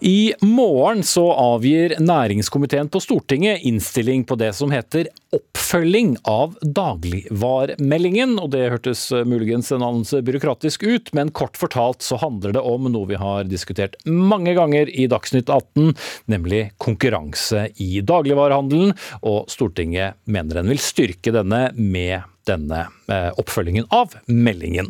I 0.00 0.32
morgen 0.40 1.02
så 1.04 1.26
avgir 1.36 1.92
næringskomiteen 2.00 2.88
på 2.88 3.02
Stortinget 3.04 3.60
innstilling 3.68 4.22
på 4.24 4.36
det 4.40 4.54
som 4.56 4.70
heter 4.72 5.10
oppfølging 5.36 6.14
av 6.24 6.54
dagligvaremeldingen. 6.64 8.38
Og 8.40 8.48
det 8.54 8.62
hørtes 8.72 9.02
muligens 9.28 9.68
en 9.76 9.84
anelse 9.84 10.22
byråkratisk 10.24 10.86
ut, 10.88 11.10
men 11.12 11.32
kort 11.36 11.60
fortalt 11.60 12.00
så 12.06 12.16
handler 12.22 12.56
det 12.56 12.62
om 12.64 12.88
noe 12.88 13.10
vi 13.10 13.18
har 13.20 13.44
diskutert 13.44 13.98
mange 14.08 14.54
ganger 14.56 14.88
i 14.88 15.04
Dagsnytt 15.10 15.52
18, 15.52 15.92
nemlig 16.32 16.62
konkurranse 16.80 17.66
i 17.76 18.00
dagligvarehandelen. 18.00 18.94
Og 19.20 19.52
Stortinget 19.52 20.16
mener 20.24 20.62
den 20.62 20.72
vil 20.72 20.80
styrke 20.80 21.34
denne 21.36 21.66
med 21.76 22.24
denne 22.48 22.86
eh, 23.12 23.28
oppfølgingen 23.36 23.90
av 23.92 24.16
meldingen. 24.32 24.88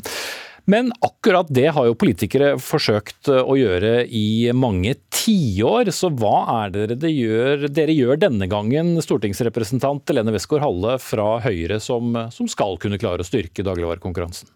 Men 0.64 0.92
akkurat 1.04 1.48
det 1.50 1.68
har 1.76 1.88
jo 1.88 1.96
politikere 1.98 2.54
forsøkt 2.60 3.30
eh, 3.32 3.40
å 3.40 3.56
gjøre 3.58 4.04
i 4.06 4.50
mange 4.56 4.94
tiår. 5.14 5.92
Så 5.94 6.12
hva 6.12 6.44
er 6.60 6.74
det 6.74 6.86
dere 7.00 7.12
gjør, 7.12 7.66
dere 7.70 7.96
gjør 7.96 8.20
denne 8.26 8.48
gangen, 8.50 8.96
stortingsrepresentant 9.04 10.12
Lene 10.14 10.34
Westgård-Halle 10.36 10.98
fra 11.02 11.36
Høyre, 11.44 11.80
som, 11.82 12.16
som 12.34 12.50
skal 12.50 12.80
kunne 12.82 13.00
klare 13.00 13.24
å 13.24 13.28
styrke 13.28 13.66
dagligvarekonkurransen? 13.66 14.50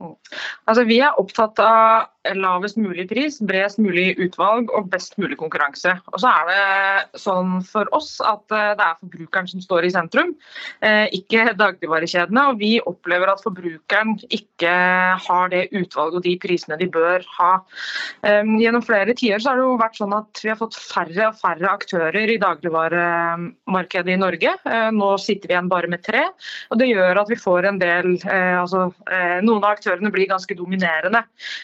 Altså, 0.00 0.86
vi 0.88 1.00
er 1.04 1.18
opptatt 1.20 1.60
av 1.60 2.08
lavest 2.28 2.76
mulig 2.76 3.06
pris, 3.08 3.38
bredest 3.40 3.78
mulig 3.80 4.12
utvalg 4.20 4.68
og 4.76 4.90
best 4.92 5.16
mulig 5.20 5.38
konkurranse. 5.40 5.94
Og 6.12 6.20
så 6.20 6.28
er 6.28 6.48
det 6.50 7.20
sånn 7.20 7.60
for 7.64 7.88
oss 7.96 8.18
at 8.20 8.44
eh, 8.52 8.72
det 8.76 8.84
er 8.84 8.98
forbrukeren 9.00 9.48
som 9.48 9.62
står 9.64 9.88
i 9.88 9.92
sentrum, 9.94 10.34
eh, 10.84 11.06
ikke 11.16 11.54
dagligvarekjedene. 11.58 12.44
Og 12.52 12.60
vi 12.60 12.74
opplever 12.84 13.32
at 13.32 13.40
forbrukeren 13.44 14.18
ikke 14.28 14.74
har 15.24 15.52
det 15.52 15.68
utvalget 15.72 16.20
og 16.20 16.26
de 16.26 16.34
prisene 16.42 16.78
de 16.80 16.90
bør 16.92 17.24
ha. 17.38 17.52
Eh, 18.28 18.52
gjennom 18.60 18.84
flere 18.84 19.16
tider 19.16 19.40
har 19.46 19.56
det 19.56 19.64
jo 19.64 19.80
vært 19.80 20.00
sånn 20.00 20.16
at 20.18 20.44
vi 20.44 20.52
har 20.52 20.60
fått 20.60 20.76
færre 20.76 21.30
og 21.30 21.40
færre 21.40 21.72
aktører 21.72 22.34
i 22.34 22.38
dagligvaremarkedet 22.42 24.12
i 24.12 24.20
Norge. 24.20 24.54
Nå 24.92 25.10
sitter 25.22 25.48
vi 25.48 25.56
igjen 25.56 25.72
bare 25.72 25.88
med 25.90 26.04
tre. 26.04 26.26
og 26.70 26.80
Det 26.80 26.90
gjør 26.90 27.22
at 27.22 27.30
vi 27.32 27.38
får 27.40 27.68
en 27.70 27.80
del 27.80 28.12
altså, 28.20 28.90
Noen 29.44 29.62
av 29.62 29.70
aktørene 29.72 30.12
blir 30.12 30.28
ganske 30.30 30.54
dominerende. 30.58 31.22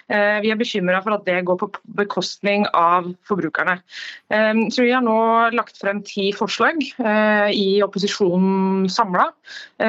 Vi 0.08 0.45
vi 0.46 0.52
er 0.54 0.60
bekymra 0.60 1.02
for 1.04 1.16
at 1.16 1.26
det 1.26 1.42
går 1.48 1.58
på 1.60 1.68
bekostning 1.98 2.66
av 2.76 3.10
forbrukerne. 3.28 3.78
Så 4.72 4.86
Vi 4.86 4.92
har 4.94 5.02
nå 5.02 5.18
lagt 5.54 5.78
frem 5.80 6.02
ti 6.06 6.28
forslag 6.36 6.78
i 7.50 7.82
opposisjonen 7.82 8.86
samla 8.90 9.26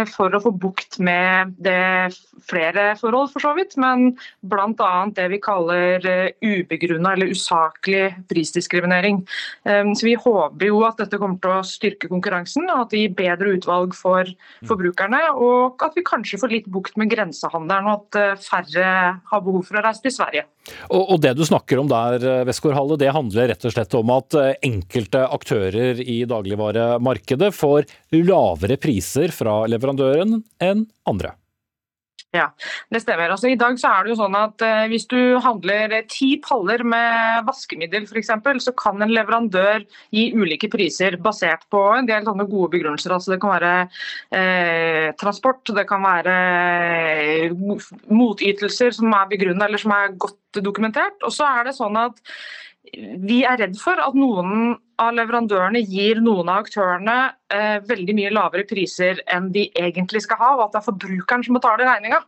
for 0.10 0.34
å 0.34 0.42
få 0.42 0.52
bukt 0.58 0.98
med 1.04 1.54
det 1.62 2.16
flere 2.50 2.90
forhold, 3.00 3.32
for 3.34 3.44
så 3.44 3.54
vidt, 3.58 3.76
men 3.78 4.16
bl.a. 4.42 4.92
det 5.14 5.28
vi 5.34 5.42
kaller 5.44 6.06
ubegrunna 6.42 7.14
eller 7.14 7.34
usaklig 7.34 8.10
prisdiskriminering. 8.32 9.22
Så 9.66 10.08
Vi 10.08 10.16
håper 10.18 10.70
jo 10.70 10.82
at 10.88 11.02
dette 11.02 11.20
kommer 11.22 11.40
til 11.44 11.54
å 11.54 11.66
styrke 11.68 12.10
konkurransen, 12.12 12.66
og 12.72 12.86
at 12.88 12.94
det 12.94 13.04
gir 13.04 13.18
bedre 13.18 13.56
utvalg 13.58 13.96
for 13.98 14.30
forbrukerne. 14.68 15.22
Og 15.38 15.84
at 15.86 15.98
vi 15.98 16.06
kanskje 16.08 16.40
får 16.42 16.54
litt 16.54 16.70
bukt 16.72 16.98
med 17.00 17.12
grensehandelen, 17.14 17.90
og 17.92 18.08
at 18.08 18.22
eh, 18.22 18.38
færre 18.42 18.94
har 19.32 19.44
behov 19.46 19.68
for 19.68 19.80
å 19.80 19.86
reise 19.86 20.06
til 20.06 20.16
Sverige. 20.16 20.47
Og, 20.92 21.04
og 21.16 21.22
Det 21.24 21.34
du 21.38 21.46
snakker 21.48 21.80
om 21.80 21.90
der, 21.92 22.24
Westgård 22.48 22.98
det 23.00 23.14
handler 23.16 23.52
rett 23.54 23.66
og 23.68 23.74
slett 23.74 23.96
om 23.98 24.12
at 24.18 24.36
eh, 24.36 24.54
enkelte 24.68 25.24
aktører 25.24 26.02
i 26.04 26.20
dagligvaremarkedet 26.28 27.54
får 27.56 27.88
lavere 28.18 28.80
priser 28.82 29.32
fra 29.36 29.62
leverandøren 29.72 30.42
enn 30.64 30.88
andre? 31.08 31.38
Ja, 32.36 32.50
det 32.92 33.00
stemmer. 33.00 33.32
Altså, 33.32 33.48
I 33.48 33.56
dag 33.56 33.78
så 33.80 33.88
er 33.88 34.04
det 34.04 34.12
jo 34.12 34.18
sånn 34.20 34.36
at 34.36 34.64
eh, 34.66 34.90
hvis 34.92 35.06
du 35.08 35.38
handler 35.40 35.94
ti 36.12 36.34
paller 36.44 36.84
med 36.84 37.48
vaskemiddel 37.48 38.04
f.eks., 38.04 38.34
så 38.66 38.74
kan 38.76 39.00
en 39.02 39.14
leverandør 39.16 39.86
gi 40.12 40.26
ulike 40.36 40.68
priser 40.74 41.16
basert 41.24 41.64
på 41.72 41.80
en 41.96 42.10
del 42.10 42.28
sånne 42.28 42.50
gode 42.52 42.74
begrunnelser. 42.76 43.16
Altså, 43.16 43.32
det 43.32 43.40
kan 43.44 43.56
være 43.56 43.74
eh, 44.36 45.08
transport, 45.22 45.64
det 45.72 45.88
kan 45.88 46.04
være 46.04 46.38
eh, 47.48 47.58
motytelser 48.12 49.00
som 49.00 49.16
er 49.16 49.32
begrunnet 49.32 49.70
eller 49.70 49.86
som 49.86 49.96
er 49.96 50.20
godt 50.20 50.62
dokumentert. 50.68 51.24
Og 51.24 51.32
så 51.32 51.48
er 51.48 51.70
det 51.70 51.78
sånn 51.80 51.96
at 52.02 52.20
vi 52.92 53.42
er 53.48 53.60
redd 53.60 53.80
for 53.80 54.00
at 54.04 54.16
noen 54.16 54.76
av 55.00 55.16
leverandørene 55.16 55.80
gir 55.84 56.20
noen 56.24 56.52
av 56.52 56.66
aktørene 56.66 57.18
eh, 57.54 57.78
veldig 57.88 58.16
mye 58.18 58.32
lavere 58.34 58.66
priser 58.68 59.22
enn 59.32 59.50
de 59.54 59.68
egentlig 59.78 60.24
skal 60.26 60.40
ha, 60.42 60.50
og 60.56 60.64
at 60.66 60.76
det 60.76 60.82
er 60.82 60.88
forbrukeren 60.88 61.46
som 61.46 61.58
betaler 61.58 61.88
regninga. 61.88 62.20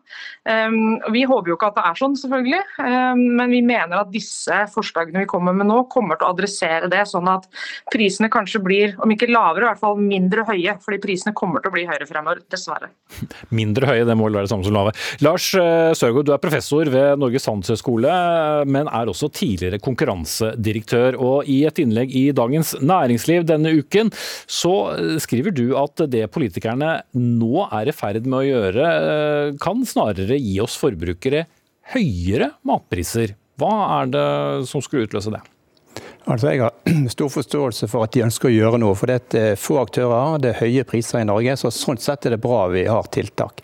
Um, 0.46 1.00
vi 1.14 1.26
håper 1.28 1.52
jo 1.52 1.58
ikke 1.58 1.72
at 1.72 1.80
det 1.80 1.86
er 1.90 2.00
sånn, 2.00 2.18
selvfølgelig, 2.20 2.62
um, 2.84 3.24
men 3.40 3.56
vi 3.56 3.62
mener 3.66 4.02
at 4.04 4.14
disse 4.14 4.62
forslagene 4.74 5.24
vi 5.24 5.30
kommer 5.32 5.56
med 5.58 5.70
nå, 5.70 5.82
kommer 5.92 6.20
til 6.20 6.30
å 6.30 6.34
adressere 6.36 6.92
det, 6.92 7.02
sånn 7.10 7.30
at 7.32 7.48
prisene 7.94 8.32
kanskje 8.32 8.62
blir, 8.64 8.96
om 9.04 9.14
ikke 9.14 9.32
lavere, 9.32 9.66
i 9.66 9.70
hvert 9.72 9.84
fall 9.84 10.00
mindre 10.00 10.46
høye. 10.48 10.78
Fordi 10.84 11.02
prisene 11.04 11.36
kommer 11.38 11.64
til 11.64 11.72
å 11.72 11.76
bli 11.76 11.88
høyere 11.90 12.08
fremover, 12.10 12.44
dessverre. 12.52 12.92
Mindre 13.60 13.90
høye, 13.90 14.06
det 14.08 14.16
må 14.18 14.28
vel 14.28 14.38
være 14.40 14.48
det 14.48 14.54
samme 14.54 14.68
som 14.68 14.76
lave. 14.76 14.94
Lars 15.26 15.50
eh, 15.58 15.92
Sørgaard, 15.98 16.28
du 16.30 16.34
er 16.36 16.42
professor 16.42 16.90
ved 16.92 17.20
Norges 17.20 17.48
handelshøyskole, 17.50 18.14
men 18.70 18.90
er 18.94 19.10
også 19.12 19.32
tidligere 19.34 19.82
konkurransedirektør. 19.84 21.18
Og 21.20 21.50
i 21.50 21.62
et 21.68 21.82
innlegg 21.82 22.14
i 22.16 22.30
dagens 22.36 22.50
Dagens 22.50 22.76
Næringsliv 22.82 23.46
denne 23.48 23.72
uken, 23.78 24.12
så 24.50 24.74
eh, 24.96 25.09
skriver 25.24 25.54
du 25.56 25.66
at 25.80 26.06
det 26.12 26.28
politikerne 26.34 27.00
nå 27.18 27.66
er 27.68 27.90
i 27.90 27.96
ferd 27.96 28.28
med 28.28 28.42
å 28.42 28.48
gjøre, 28.48 28.90
eh, 28.90 29.54
kan 29.62 29.82
snarere 29.88 30.38
gi 30.40 30.58
oss 30.64 30.78
forbrukere 30.80 31.46
høyere 31.94 32.54
matpriser. 32.68 33.36
Hva 33.60 33.74
er 34.00 34.12
det 34.14 34.28
som 34.70 34.84
skulle 34.84 35.08
utløse 35.08 35.34
det? 35.34 35.42
Altså 36.30 36.52
Jeg 36.52 36.62
har 36.62 36.74
stor 37.16 37.32
forståelse 37.34 37.90
for 37.90 38.06
at 38.06 38.14
de 38.14 38.26
ønsker 38.28 38.50
å 38.50 38.54
gjøre 38.54 38.82
noe. 38.82 38.98
For 38.98 39.10
det 39.10 39.38
er 39.38 39.60
få 39.60 39.80
aktører, 39.82 40.38
det 40.42 40.54
er 40.54 40.62
høye 40.64 40.86
priser 40.88 41.24
i 41.24 41.28
Norge. 41.28 41.58
så 41.58 41.72
Sånn 41.74 42.00
sett 42.02 42.28
er 42.28 42.36
det 42.36 42.44
bra 42.44 42.68
vi 42.72 42.86
har 42.90 43.10
tiltak. 43.14 43.64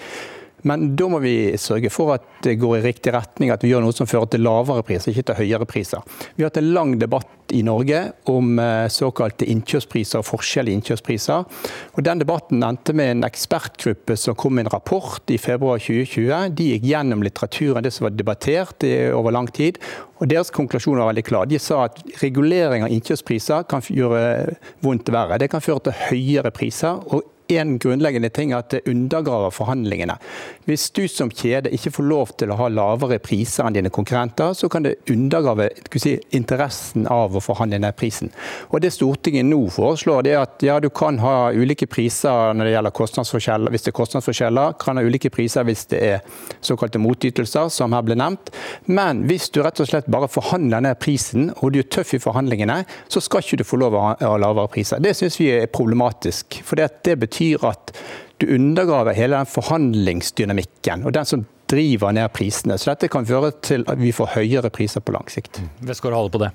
Men 0.66 0.92
da 0.98 1.08
må 1.12 1.22
vi 1.22 1.36
sørge 1.62 1.92
for 1.94 2.16
at 2.16 2.26
det 2.46 2.58
går 2.62 2.80
i 2.80 2.84
riktig 2.88 3.14
retning, 3.14 3.52
at 3.54 3.64
vi 3.64 3.72
gjør 3.72 3.86
noe 3.86 3.96
som 3.96 4.10
fører 4.10 4.30
til 4.34 4.46
lavere 4.46 4.86
priser, 4.86 5.14
ikke 5.14 5.30
til 5.30 5.40
høyere 5.44 5.68
priser. 5.70 6.02
Vi 6.36 6.44
har 6.44 6.50
hatt 6.50 6.62
en 6.62 6.72
lang 6.74 6.96
debatt 7.02 7.54
i 7.54 7.62
Norge 7.66 8.00
om 8.32 8.58
eh, 8.60 8.88
såkalte 8.90 9.46
innkjøpspriser 9.54 10.22
og 10.22 10.26
forskjell 10.26 10.72
i 10.72 10.74
innkjøpspriser. 10.80 11.46
Og 11.94 12.06
Den 12.08 12.24
debatten 12.24 12.66
endte 12.66 12.96
med 12.98 13.12
en 13.12 13.28
ekspertgruppe 13.28 14.18
som 14.18 14.38
kom 14.38 14.58
med 14.58 14.66
en 14.66 14.74
rapport 14.74 15.30
i 15.30 15.38
februar 15.42 15.78
2020. 15.78 16.56
De 16.58 16.72
gikk 16.72 16.90
gjennom 16.90 17.22
litteraturen, 17.26 17.86
det 17.86 17.94
som 17.94 18.08
var 18.08 18.18
debattert 18.18 18.88
over 19.14 19.36
lang 19.38 19.52
tid. 19.54 19.78
Og 20.18 20.30
Deres 20.32 20.50
konklusjon 20.56 20.98
var 20.98 21.12
veldig 21.12 21.26
klar. 21.28 21.46
De 21.46 21.62
sa 21.62 21.84
at 21.86 22.02
regulering 22.24 22.88
av 22.88 22.94
innkjøpspriser 22.96 23.70
kan 23.70 23.86
gjøre 23.86 24.58
vondt 24.86 25.14
verre. 25.14 25.38
Det 25.38 25.52
kan 25.54 25.64
føre 25.64 25.86
til 25.86 26.00
høyere 26.10 26.54
priser. 26.56 26.98
og 27.14 27.35
en 27.48 27.78
grunnleggende 27.80 28.30
ting 28.34 28.52
er 28.52 28.64
at 28.64 28.72
det 28.74 28.84
undergraver 28.90 29.54
forhandlingene. 29.54 30.18
Hvis 30.66 30.88
du 30.96 31.04
som 31.12 31.30
kjede 31.30 31.72
ikke 31.76 31.94
får 31.94 32.08
lov 32.10 32.34
til 32.40 32.52
å 32.52 32.58
ha 32.60 32.70
lavere 32.72 33.20
priser 33.24 33.68
enn 33.68 33.78
dine 33.78 33.92
konkurrenter, 33.94 34.56
så 34.58 34.70
kan 34.72 34.86
det 34.86 34.96
undergrave 35.12 35.70
si, 36.02 36.16
interessen 36.36 37.06
av 37.12 37.36
å 37.36 37.44
forhandle 37.44 37.80
ned 37.84 37.98
prisen. 38.00 38.32
Og 38.72 38.82
Det 38.82 38.94
Stortinget 38.96 39.46
nå 39.48 39.62
foreslår, 39.74 40.26
det 40.26 40.34
er 40.34 40.44
at 40.44 40.66
ja, 40.66 40.80
du 40.82 40.90
kan 40.90 41.20
ha 41.22 41.52
ulike 41.54 41.88
priser 41.90 42.56
når 42.56 42.70
det 42.70 42.76
gjelder 42.76 42.96
kostnadsforskjeller, 43.00 43.74
hvis 43.74 43.86
det 43.86 43.94
er 43.94 43.98
kostnadsforskjeller. 44.00 44.76
Kan 44.82 45.00
ha 45.00 45.06
ulike 45.06 45.32
priser 45.34 45.68
hvis 45.68 45.86
det 45.92 46.02
er 46.02 46.42
såkalte 46.66 47.02
motytelser, 47.02 47.70
som 47.74 47.94
her 47.96 48.06
ble 48.06 48.18
nevnt. 48.20 48.52
Men 48.86 49.26
hvis 49.30 49.50
du 49.54 49.62
rett 49.66 49.82
og 49.82 49.90
slett 49.90 50.10
bare 50.12 50.30
forhandler 50.32 50.84
ned 50.86 51.00
prisen, 51.02 51.52
og 51.62 51.74
du 51.74 51.82
er 51.82 51.90
tøff 51.92 52.16
i 52.18 52.22
forhandlingene, 52.22 52.82
så 53.12 53.22
skal 53.24 53.46
ikke 53.46 53.62
du 53.62 53.68
få 53.68 53.80
lov 53.82 53.98
å 53.98 54.04
ha 54.18 54.36
lavere 54.42 54.72
priser. 54.72 55.02
Det 55.04 55.14
syns 55.18 55.40
vi 55.40 55.52
er 55.54 55.70
problematisk. 55.72 56.62
for 56.66 56.80
det 56.80 57.16
betyr 57.20 57.35
betyr 57.36 57.66
at 57.68 57.92
du 58.40 58.48
undergraver 58.56 59.16
hele 59.16 59.38
den 59.38 59.46
forhandlingsdynamikken 59.48 61.06
og 61.06 61.14
den 61.14 61.26
som 61.26 61.46
driver 61.72 62.12
ned 62.12 62.30
prisene. 62.34 62.78
Så 62.78 62.94
dette 62.94 63.10
kan 63.12 63.26
føre 63.26 63.52
til 63.62 63.86
at 63.88 64.00
vi 64.00 64.12
får 64.12 64.36
høyere 64.36 64.70
priser 64.70 65.02
på 65.02 65.16
lang 65.16 65.28
sikt. 65.32 65.62
Westgård 65.84 66.14
holder 66.14 66.32
på 66.32 66.44
det. 66.46 66.52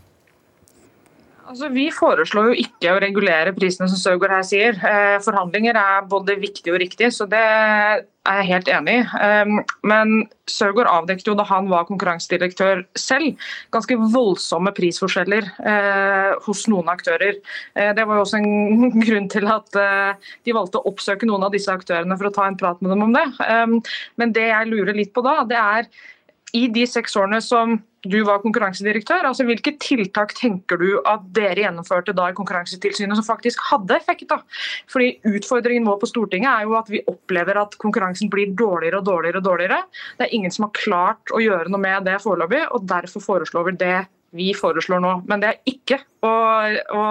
Altså, 1.50 1.66
vi 1.74 1.88
foreslår 1.90 2.52
jo 2.52 2.62
ikke 2.62 2.92
å 2.94 3.00
regulere 3.02 3.50
prisene, 3.56 3.88
som 3.90 3.98
Søgaard 3.98 4.36
her 4.36 4.44
sier. 4.46 4.76
Eh, 4.86 5.16
forhandlinger 5.24 5.74
er 5.80 6.04
både 6.06 6.36
viktig 6.38 6.70
og 6.70 6.78
riktig, 6.78 7.08
så 7.16 7.26
det 7.26 7.40
er 7.42 8.04
jeg 8.38 8.46
helt 8.52 8.70
enig 8.70 8.94
i. 9.00 9.06
Um, 9.18 9.56
men 9.90 10.12
Søgaard 10.46 10.90
avdekket 10.92 11.26
jo 11.26 11.34
da 11.34 11.46
han 11.48 11.66
var 11.72 11.88
konkurransedirektør 11.88 12.84
selv, 12.94 13.40
ganske 13.74 13.98
voldsomme 14.12 14.70
prisforskjeller 14.76 15.48
eh, 15.72 16.38
hos 16.44 16.62
noen 16.70 16.92
aktører. 16.92 17.40
Eh, 17.74 17.90
det 17.98 18.06
var 18.06 18.20
jo 18.20 18.26
også 18.28 18.38
en 18.38 19.02
grunn 19.08 19.26
til 19.32 19.50
at 19.50 19.74
de 19.74 20.54
valgte 20.54 20.78
å 20.78 20.92
oppsøke 20.92 21.26
noen 21.26 21.48
av 21.48 21.56
disse 21.56 21.74
aktørene 21.74 22.20
for 22.20 22.30
å 22.30 22.34
ta 22.36 22.46
en 22.46 22.60
prat 22.60 22.78
med 22.78 22.94
dem 22.94 23.08
om 23.08 23.16
det. 23.16 23.26
Men 24.20 24.36
det 24.36 24.46
jeg 24.52 24.70
lurer 24.70 24.94
litt 24.94 25.14
på 25.16 25.26
da, 25.26 25.40
det 25.50 25.58
er 25.58 25.90
i 26.56 26.66
de 26.72 26.86
seks 26.88 27.16
årene 27.18 27.40
som 27.44 27.78
du 28.00 28.22
var 28.24 28.40
konkurransedirektør, 28.40 29.26
altså 29.28 29.44
hvilke 29.44 29.74
tiltak 29.80 30.32
tenker 30.38 30.80
du 30.80 30.86
at 31.08 31.24
dere 31.36 31.66
gjennomførte 31.66 32.14
da 32.16 32.30
i 32.30 32.36
Konkurransetilsynet 32.36 33.18
som 33.18 33.26
faktisk 33.26 33.60
hadde 33.68 33.98
effekt? 33.98 34.24
da? 34.30 34.40
Fordi 34.88 35.10
Utfordringen 35.28 35.84
vår 35.88 35.98
på 36.00 36.08
Stortinget 36.08 36.48
er 36.48 36.68
jo 36.68 36.78
at 36.80 36.88
vi 36.88 37.02
opplever 37.10 37.60
at 37.60 37.76
konkurransen 37.82 38.32
blir 38.32 38.54
dårligere 38.56 39.02
og 39.02 39.04
dårligere. 39.10 39.42
og 39.42 39.44
dårligere. 39.44 39.82
Det 40.16 40.26
er 40.26 40.34
ingen 40.34 40.50
som 40.50 40.64
har 40.66 40.72
klart 40.80 41.34
å 41.34 41.42
gjøre 41.44 41.68
noe 41.68 41.80
med 41.80 42.08
det 42.08 42.16
foreløpig, 42.24 42.64
og 42.72 42.88
derfor 42.88 43.20
foreslår 43.20 43.68
vi 43.68 43.76
det 43.84 43.98
vi 44.36 44.52
foreslår 44.54 45.02
nå. 45.02 45.12
Men 45.30 45.42
det 45.42 45.50
er 45.50 45.58
ikke 45.70 45.98
å, 46.26 46.30
å, 46.30 47.02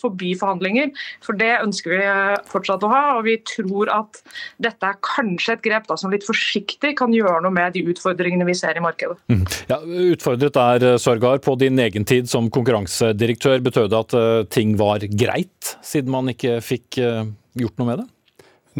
forby 0.00 0.32
forhandlinger, 0.38 0.90
for 1.24 1.38
det 1.38 1.50
ønsker 1.62 1.94
vi 1.94 2.10
fortsatt 2.50 2.84
å 2.86 2.90
ha. 2.92 3.02
Og 3.18 3.24
vi 3.26 3.36
tror 3.48 3.90
at 3.94 4.20
dette 4.62 4.90
er 4.92 5.00
kanskje 5.06 5.56
et 5.56 5.64
grep 5.64 5.88
da, 5.90 5.98
som 6.00 6.12
litt 6.14 6.26
forsiktig 6.26 6.94
kan 7.00 7.14
gjøre 7.14 7.42
noe 7.44 7.54
med 7.54 7.74
de 7.76 7.84
utfordringene 7.92 8.46
vi 8.48 8.56
ser 8.58 8.78
i 8.78 8.84
markedet. 8.84 9.18
Mm. 9.32 9.44
Ja, 9.72 9.80
utfordret 10.12 10.60
er 10.60 10.88
eh, 10.92 11.00
Sørgaard. 11.00 11.42
På 11.44 11.56
din 11.58 11.78
egen 11.80 12.06
tid 12.08 12.28
som 12.30 12.50
konkurransedirektør, 12.52 13.60
betød 13.64 13.92
det 13.92 14.00
at 14.04 14.16
eh, 14.18 14.46
ting 14.52 14.76
var 14.80 15.04
greit, 15.10 15.74
siden 15.86 16.12
man 16.12 16.30
ikke 16.32 16.58
fikk 16.64 17.00
eh, 17.02 17.24
gjort 17.60 17.80
noe 17.80 17.92
med 17.92 18.02
det? 18.02 18.08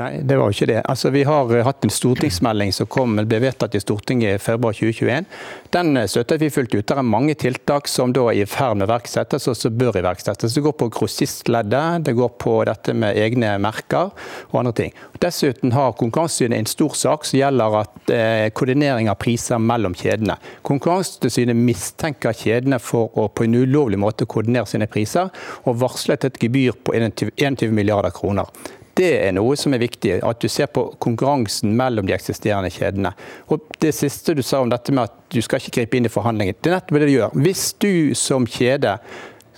Nei, 0.00 0.20
det 0.24 0.36
var 0.38 0.48
jo 0.48 0.54
ikke 0.54 0.68
det. 0.70 0.78
Altså, 0.88 1.10
vi 1.12 1.26
har 1.28 1.50
eh, 1.52 1.64
hatt 1.66 1.84
en 1.84 1.92
stortingsmelding 1.92 2.72
som 2.72 2.88
kom, 2.88 3.18
ble 3.28 3.40
vedtatt 3.42 3.74
i 3.76 3.82
Stortinget 3.82 4.38
i 4.38 4.40
februar 4.40 4.72
2021. 4.76 5.26
Den 5.74 6.00
eh, 6.00 6.06
støtter 6.08 6.40
vi 6.40 6.48
fullt 6.52 6.72
ut. 6.78 6.86
Det 6.88 6.96
er 6.96 7.04
mange 7.04 7.34
tiltak 7.36 7.90
som 7.90 8.14
da 8.16 8.24
er 8.30 8.40
i 8.40 8.46
ferd 8.48 8.78
med 8.78 8.86
å 8.86 8.88
iverksettes, 8.88 9.48
og 9.50 9.58
som 9.58 9.76
bør 9.76 9.98
iverksettes. 10.00 10.56
Det 10.56 10.64
går 10.64 10.76
på 10.80 10.88
grossistleddet, 10.96 12.06
det 12.06 12.16
går 12.16 12.32
på 12.40 12.56
dette 12.70 12.96
med 12.96 13.20
egne 13.20 13.52
merker 13.60 14.14
og 14.48 14.56
andre 14.62 14.74
ting. 14.80 14.96
Dessuten 15.20 15.74
har 15.76 15.92
Konkurransetilsynet 16.00 16.62
en 16.62 16.70
stor 16.70 16.96
sak 16.96 17.28
som 17.28 17.40
gjelder 17.42 17.78
at, 17.82 18.14
eh, 18.14 18.48
koordinering 18.56 19.10
av 19.12 19.20
priser 19.20 19.60
mellom 19.60 19.92
kjedene. 19.92 20.38
Konkurransetilsynet 20.64 21.56
mistenker 21.56 22.32
kjedene 22.32 22.80
for 22.80 23.12
å 23.20 23.28
på 23.28 23.44
en 23.44 23.60
ulovlig 23.60 24.00
måte 24.00 24.24
koordinere 24.24 24.66
sine 24.66 24.88
priser, 24.88 25.28
og 25.66 25.76
varslet 25.76 26.24
et 26.24 26.40
gebyr 26.40 26.72
på 26.72 26.96
21 26.96 27.68
milliarder 27.68 28.16
kroner. 28.16 28.48
Det 28.98 29.10
er 29.22 29.34
noe 29.36 29.56
som 29.56 29.74
er 29.74 29.82
viktig, 29.82 30.16
at 30.26 30.40
du 30.42 30.48
ser 30.50 30.68
på 30.72 30.88
konkurransen 31.02 31.72
mellom 31.78 32.08
de 32.08 32.14
eksisterende 32.16 32.72
kjedene. 32.74 33.12
Og 33.48 33.66
Det 33.80 33.94
siste 33.96 34.34
du 34.36 34.42
sa 34.44 34.60
om 34.60 34.70
dette 34.70 34.92
med 34.92 35.08
at 35.08 35.14
du 35.32 35.40
skal 35.40 35.60
ikke 35.60 35.78
gripe 35.78 35.96
inn 35.96 36.08
i 36.08 36.12
forhandlingen, 36.12 36.58
det 36.60 36.70
er 36.72 36.78
nettopp 36.78 36.98
det 37.00 37.08
du 37.08 37.14
gjør. 37.14 37.36
Hvis 37.46 37.64
du 37.80 38.14
som 38.18 38.48
kjede 38.50 38.98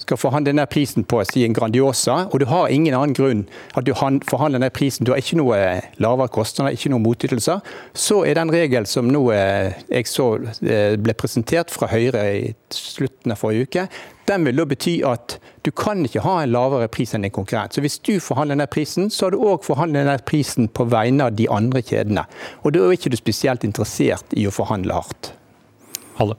skal 0.01 0.19
forhandle 0.19 0.51
denne 0.53 0.67
prisen 0.71 1.05
på 1.09 1.21
si 1.29 1.45
en 1.47 1.55
Grandiosa, 1.57 2.27
og 2.33 2.41
du 2.41 2.47
har 2.51 2.73
ingen 2.73 2.95
annen 2.97 3.17
grunn 3.17 3.45
at 3.77 3.87
du 3.87 3.93
forhandler 3.95 4.59
denne 4.59 4.73
prisen, 4.75 5.05
du 5.07 5.13
har 5.13 5.23
ikke 5.23 5.39
noe 5.41 5.59
lavere 6.03 6.33
kostnader, 6.33 6.77
ikke 6.77 6.93
noen 6.93 7.05
motytelser, 7.05 7.61
så 7.95 8.23
er 8.27 8.39
den 8.41 8.53
regel 8.53 8.89
som 8.91 9.11
nå 9.13 9.27
eh, 9.35 9.79
jeg 9.93 10.11
så 10.11 10.29
eh, 10.65 10.97
ble 11.01 11.17
presentert 11.19 11.73
fra 11.75 11.91
Høyre 11.93 12.25
i 12.39 12.51
slutten 12.73 13.35
av 13.35 13.41
forrige 13.43 13.69
uke, 13.69 13.87
den 14.31 14.47
vil 14.47 14.61
da 14.61 14.67
bety 14.71 14.95
at 15.07 15.37
du 15.67 15.73
kan 15.75 16.05
ikke 16.07 16.23
ha 16.25 16.37
en 16.43 16.53
lavere 16.55 16.89
pris 16.93 17.15
enn 17.15 17.27
din 17.27 17.35
konkurrent. 17.35 17.75
Så 17.75 17.83
Hvis 17.83 17.99
du 17.99 18.15
forhandler 18.21 18.57
denne 18.57 18.71
prisen, 18.71 19.11
så 19.11 19.27
har 19.27 19.35
du 19.35 19.43
òg 19.43 19.67
forhandlet 19.67 20.05
denne 20.05 20.19
prisen 20.27 20.71
på 20.71 20.87
vegne 20.91 21.27
av 21.27 21.37
de 21.39 21.49
andre 21.51 21.83
kjedene. 21.83 22.25
Og 22.63 22.75
da 22.75 22.87
er 22.87 22.97
ikke 22.97 23.13
du 23.13 23.19
spesielt 23.19 23.67
interessert 23.67 24.39
i 24.39 24.47
å 24.47 24.55
forhandle 24.55 24.95
hardt. 24.95 25.35
Halle. 26.21 26.39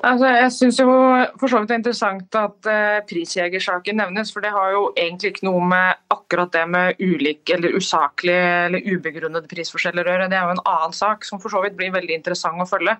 Altså, 0.00 0.30
jeg 0.32 0.52
syns 0.54 0.78
jo 0.80 0.92
for 1.36 1.52
så 1.52 1.58
vidt 1.60 1.68
det 1.68 1.74
er 1.74 1.80
interessant 1.82 2.36
at 2.38 2.68
uh, 2.72 3.00
prisjegersaken 3.04 3.98
nevnes, 4.00 4.30
for 4.32 4.40
det 4.40 4.52
har 4.54 4.70
jo 4.72 4.86
egentlig 4.96 5.34
ikke 5.34 5.44
noe 5.44 5.60
med 5.68 5.98
akkurat 6.14 6.48
det 6.54 6.62
med 6.72 7.02
ulik 7.04 7.52
eller 7.52 7.76
usaklig 7.76 8.32
eller 8.32 8.86
ubegrunnede 8.86 9.50
prisforskjeller 9.50 10.08
å 10.08 10.14
gjøre. 10.14 10.28
Det 10.32 10.38
er 10.38 10.46
jo 10.46 10.54
en 10.54 10.62
annen 10.72 10.96
sak 10.96 11.26
som 11.28 11.42
for 11.42 11.52
så 11.52 11.60
vidt 11.66 11.76
blir 11.76 11.92
veldig 11.92 12.16
interessant 12.16 12.64
å 12.64 12.68
følge. 12.70 12.94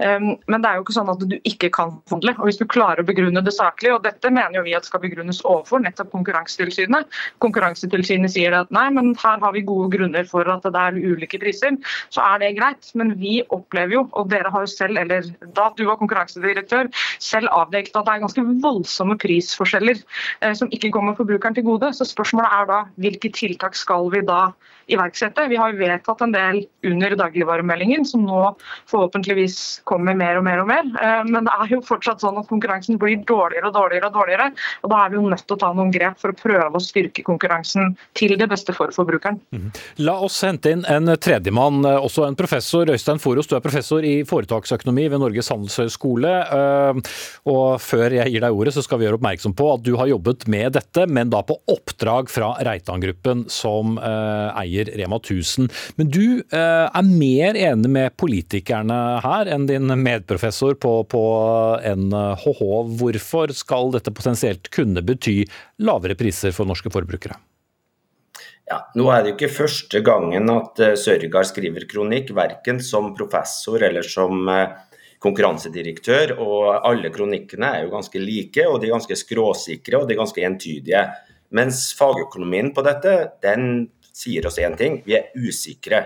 Um, 0.00 0.30
men 0.48 0.64
det 0.64 0.70
er 0.70 0.78
jo 0.78 0.86
ikke 0.86 0.96
sånn 0.96 1.12
at 1.12 1.26
du 1.28 1.36
ikke 1.42 1.70
kan 1.76 1.92
forhandle. 2.08 2.36
Og 2.40 2.48
hvis 2.48 2.60
du 2.62 2.64
klarer 2.72 3.04
å 3.04 3.08
begrunne 3.10 3.44
det 3.44 3.52
saklig, 3.58 3.92
og 3.92 4.08
dette 4.08 4.32
mener 4.32 4.56
jo 4.56 4.64
vi 4.64 4.78
at 4.78 4.88
skal 4.88 5.04
begrunnes 5.04 5.42
overfor 5.44 5.84
nettopp 5.84 6.14
Konkurransetilsynet. 6.16 7.12
Konkurransetilsynet 7.44 8.32
sier 8.32 8.56
at 8.56 8.72
nei, 8.72 8.86
men 8.96 9.12
her 9.20 9.44
har 9.44 9.52
vi 9.52 9.66
gode 9.66 9.90
grunner 9.92 10.24
for 10.32 10.48
at 10.48 10.64
det 10.64 10.86
er 10.88 10.96
ulike 11.04 11.42
priser, 11.42 11.76
så 12.08 12.24
er 12.32 12.40
det 12.40 12.54
greit. 12.56 12.88
Men 12.96 13.12
vi 13.20 13.42
opplever 13.52 13.98
jo, 13.98 14.06
og 14.16 14.32
dere 14.32 14.48
har 14.56 14.64
jo 14.64 14.72
selv, 14.72 15.04
eller 15.04 15.28
da 15.52 15.68
du 15.76 15.84
var 15.84 16.00
konkurransetilsynet 16.00 16.45
direktør 16.50 16.90
selv 17.22 17.50
avdekket 17.54 17.96
at 17.96 18.08
det 18.08 18.14
er 18.14 18.24
ganske 18.24 18.46
voldsomme 18.64 19.18
prisforskjeller 19.22 20.00
eh, 20.00 20.54
som 20.58 20.70
ikke 20.72 20.92
kommer 20.94 21.18
forbrukeren 21.18 21.56
til 21.56 21.66
gode. 21.66 21.92
Så 21.96 22.08
spørsmålet 22.08 22.60
er 22.60 22.70
da 22.70 22.80
hvilke 23.02 23.32
tiltak 23.34 23.78
skal 23.78 24.10
vi 24.14 24.24
da 24.26 24.50
iverksette? 24.86 25.48
Vi 25.50 25.58
har 25.58 25.74
vedtatt 25.78 26.22
en 26.22 26.34
del 26.34 26.62
under 26.86 27.16
dagligvaremeldingen 27.18 28.04
som 28.06 28.24
nå 28.26 28.42
forhåpentligvis 28.90 29.82
kommer 29.88 30.14
mer 30.18 30.38
og 30.38 30.46
mer 30.46 30.62
og 30.62 30.70
mer. 30.70 30.86
Eh, 31.02 31.22
men 31.28 31.48
det 31.48 31.54
er 31.54 31.74
jo 31.74 31.82
fortsatt 31.86 32.22
sånn 32.22 32.38
at 32.40 32.48
konkurransen 32.50 33.00
blir 33.02 33.18
dårligere 33.26 33.70
og 33.70 33.76
dårligere. 33.76 34.10
Og 34.10 34.14
dårligere, 34.14 34.50
og 34.84 34.92
da 34.92 35.02
er 35.02 35.12
vi 35.12 35.18
jo 35.18 35.26
nødt 35.26 35.44
til 35.46 35.56
å 35.56 35.60
ta 35.60 35.72
noen 35.74 35.92
grep 35.94 36.20
for 36.22 36.32
å 36.32 36.38
prøve 36.38 36.78
å 36.78 36.82
styrke 36.82 37.24
konkurransen 37.26 37.96
til 38.18 38.36
det 38.38 38.48
beste 38.50 38.74
for 38.76 38.92
forbrukeren. 38.94 39.40
Mm. 39.54 39.70
La 40.06 40.16
oss 40.22 40.38
hente 40.46 40.72
inn 40.74 40.84
en 40.90 41.10
tredjemann, 41.22 41.82
eh, 41.84 41.98
også 41.98 42.26
en 42.28 42.38
professor. 42.38 42.86
Øystein 42.86 43.22
Foros, 43.22 43.50
du 43.50 43.56
er 43.56 43.64
professor 43.64 44.04
i 44.06 44.20
foretaksøkonomi 44.28 45.08
ved 45.12 45.22
Norges 45.22 45.50
handelshøyskole. 45.52 46.35
Eh, 46.36 47.00
og 47.50 47.80
før 47.82 48.14
jeg 48.18 48.32
gir 48.32 48.44
deg 48.44 48.56
ordet, 48.56 48.74
så 48.76 48.84
skal 48.84 49.00
vi 49.00 49.06
gjøre 49.06 49.20
oppmerksom 49.20 49.54
på 49.56 49.68
at 49.74 49.84
du 49.86 49.94
har 50.00 50.10
jobbet 50.10 50.46
med 50.52 50.76
dette, 50.76 51.06
men 51.08 51.30
da 51.32 51.42
på 51.46 51.58
oppdrag 51.72 52.30
fra 52.32 52.52
Reitan-gruppen, 52.66 53.46
som 53.52 53.96
eh, 53.98 54.60
eier 54.62 54.90
Rema 54.98 55.20
1000. 55.20 55.70
Men 56.00 56.12
du 56.12 56.40
eh, 56.40 56.86
er 56.86 57.10
mer 57.10 57.58
enig 57.58 57.92
med 57.92 58.16
politikerne 58.20 59.00
her 59.24 59.50
enn 59.52 59.68
din 59.70 59.90
medprofessor 60.02 60.78
på, 60.82 60.94
på 61.10 61.24
NHH. 62.06 62.62
Hvorfor 63.00 63.54
skal 63.56 63.92
dette 63.96 64.14
potensielt 64.14 64.70
kunne 64.74 65.04
bety 65.06 65.42
lavere 65.86 66.18
priser 66.18 66.54
for 66.56 66.68
norske 66.68 66.92
forbrukere? 66.92 67.38
Ja, 68.66 68.80
nå 68.98 69.06
er 69.14 69.22
det 69.22 69.30
jo 69.30 69.36
ikke 69.36 69.54
første 69.60 70.00
gangen 70.02 70.50
at 70.50 70.80
Sørgaard 70.98 71.46
skriver 71.46 71.84
kronikk, 71.86 72.32
verken 72.34 72.80
som 72.82 73.12
professor 73.14 73.78
eller 73.86 74.02
som 74.02 74.42
konkurransedirektør, 75.22 76.36
og 76.42 76.86
alle 76.86 77.10
kronikkene 77.14 77.72
er 77.78 77.86
jo 77.86 77.94
ganske 77.94 78.20
like, 78.20 78.66
og 78.68 78.80
de 78.80 78.90
er 78.90 78.96
ganske 78.96 79.18
skråsikre 79.18 80.00
og 80.00 80.08
de 80.08 80.16
er 80.16 80.20
ganske 80.20 80.46
entydige. 80.48 81.02
Mens 81.56 81.88
fagøkonomien 81.98 82.72
på 82.74 82.84
dette, 82.86 83.16
den 83.44 83.88
sier 84.16 84.46
oss 84.48 84.60
én 84.62 84.76
ting, 84.78 85.00
vi 85.06 85.16
er 85.18 85.30
usikre. 85.36 86.04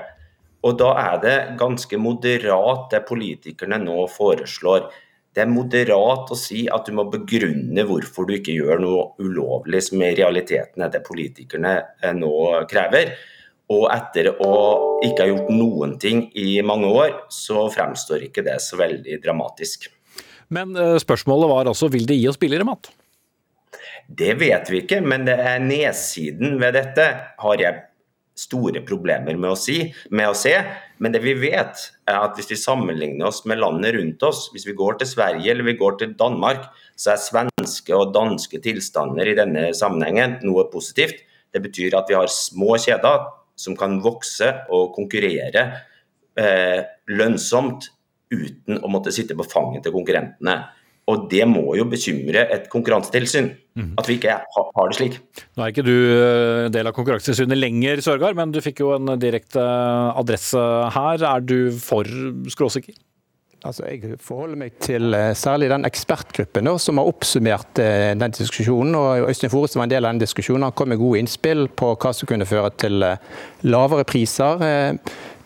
Og 0.67 0.77
da 0.81 0.91
er 1.01 1.21
det 1.23 1.37
ganske 1.61 1.97
moderat 2.01 2.91
det 2.93 3.07
politikerne 3.09 3.79
nå 3.81 4.05
foreslår. 4.13 4.91
Det 5.33 5.45
er 5.45 5.51
moderat 5.51 6.33
å 6.35 6.37
si 6.37 6.65
at 6.69 6.89
du 6.89 6.97
må 6.99 7.07
begrunne 7.09 7.85
hvorfor 7.87 8.27
du 8.29 8.35
ikke 8.37 8.57
gjør 8.59 8.83
noe 8.83 9.05
ulovlig, 9.23 9.85
som 9.87 10.03
i 10.03 10.11
realiteten 10.19 10.85
er 10.85 10.91
det 10.93 11.05
politikerne 11.07 11.77
eh, 12.03 12.17
nå 12.19 12.33
krever. 12.71 13.15
Og 13.71 13.87
etter 13.95 14.33
å 14.43 14.53
ikke 15.07 15.25
ha 15.25 15.31
gjort 15.31 15.51
noen 15.55 15.95
ting 16.03 16.25
i 16.39 16.59
mange 16.67 16.91
år, 16.91 17.15
så 17.33 17.69
fremstår 17.71 18.27
ikke 18.27 18.45
det 18.47 18.59
så 18.65 18.81
veldig 18.81 19.21
dramatisk. 19.23 19.87
Men 20.51 20.75
eh, 20.75 20.97
spørsmålet 20.99 21.53
var 21.53 21.71
altså, 21.71 21.91
vil 21.93 22.09
det 22.09 22.19
gi 22.19 22.27
oss 22.31 22.41
billigere 22.41 22.67
mat? 22.67 22.91
Det 24.11 24.35
vet 24.41 24.67
vi 24.73 24.83
ikke, 24.83 24.99
men 25.07 25.23
det 25.29 25.37
er 25.39 25.63
nedsiden 25.63 26.59
ved 26.59 26.75
dette 26.75 27.07
har 27.39 27.63
jeg 27.63 27.85
store 28.41 28.83
problemer 28.87 29.37
med 29.37 29.53
å, 29.53 29.59
si, 29.59 29.79
med 30.11 30.31
å 30.31 30.37
se. 30.37 30.55
Men 30.99 31.15
det 31.15 31.23
vi 31.23 31.35
vet, 31.39 31.83
er 32.09 32.19
at 32.19 32.39
hvis 32.39 32.51
vi 32.51 32.59
sammenligner 32.59 33.29
oss 33.29 33.43
med 33.49 33.61
landet 33.61 33.95
rundt 33.97 34.25
oss, 34.27 34.47
hvis 34.55 34.67
vi 34.69 34.77
går 34.77 34.99
til 35.01 35.11
Sverige 35.13 35.53
eller 35.53 35.69
vi 35.69 35.79
går 35.79 35.99
til 36.01 36.15
Danmark, 36.19 36.67
så 36.99 37.15
er 37.15 37.23
svenske 37.23 37.97
og 37.97 38.15
danske 38.17 38.63
tilstander 38.65 39.31
i 39.31 39.37
denne 39.39 39.69
sammenhengen 39.77 40.39
noe 40.47 40.67
positivt. 40.73 41.23
Det 41.51 41.63
betyr 41.63 41.97
at 41.99 42.11
vi 42.11 42.19
har 42.19 42.31
små 42.33 42.77
kjeder 42.81 43.29
som 43.61 43.77
kan 43.79 43.99
vokse 44.05 44.49
og 44.73 44.93
konkurrere 44.97 45.65
eh, 46.41 46.81
lønnsomt 47.13 47.91
uten 48.31 48.79
å 48.81 48.91
måtte 48.91 49.13
sitte 49.15 49.37
på 49.37 49.47
fanget 49.49 49.85
til 49.85 49.95
konkurrentene. 49.95 50.61
Og 51.11 51.27
det 51.31 51.43
må 51.49 51.75
jo 51.75 51.87
bekymre 51.91 52.45
et 52.55 52.69
konkurransetilsyn, 52.71 53.49
mhm. 53.79 53.93
at 53.99 54.07
vi 54.07 54.17
ikke 54.21 54.37
har 54.55 54.91
det 54.93 54.99
slik. 54.99 55.19
Nå 55.59 55.65
er 55.65 55.73
ikke 55.73 55.87
du 55.87 55.97
eh, 55.97 56.71
del 56.73 56.87
av 56.87 56.95
Konkurransetilsynet 56.97 57.59
lenger, 57.59 58.03
Sørgaard, 58.05 58.39
men 58.39 58.55
du 58.55 58.61
fikk 58.63 58.85
jo 58.85 58.95
en 58.95 59.17
direkte 59.21 59.65
adresse 60.15 60.61
her. 60.95 61.27
Er 61.33 61.43
du 61.43 61.73
for 61.83 62.07
skråsikker? 62.53 62.95
Altså, 63.61 63.85
jeg 63.91 64.17
forholder 64.25 64.57
meg 64.57 64.77
til 64.81 65.13
eh, 65.13 65.35
særlig 65.37 65.67
den 65.69 65.85
ekspertgruppen 65.85 66.65
da, 66.65 66.73
som 66.81 66.97
har 66.97 67.09
oppsummert 67.11 67.81
eh, 67.83 68.13
den 68.17 68.33
diskusjonen. 68.33 68.95
og 68.97 69.29
Øystein 69.29 69.53
Fore 69.53 69.69
var 69.75 69.85
en 69.85 69.93
del 69.93 70.07
av 70.07 70.15
den 70.15 70.23
diskusjonen, 70.23 70.65
han 70.65 70.73
kom 70.73 70.89
med 70.89 71.01
gode 71.01 71.21
innspill 71.21 71.67
på 71.69 71.91
hva 71.93 72.13
som 72.17 72.31
kunne 72.31 72.49
føre 72.49 72.71
til 72.81 73.05
eh, 73.05 73.21
lavere 73.69 74.07
priser. 74.09 74.65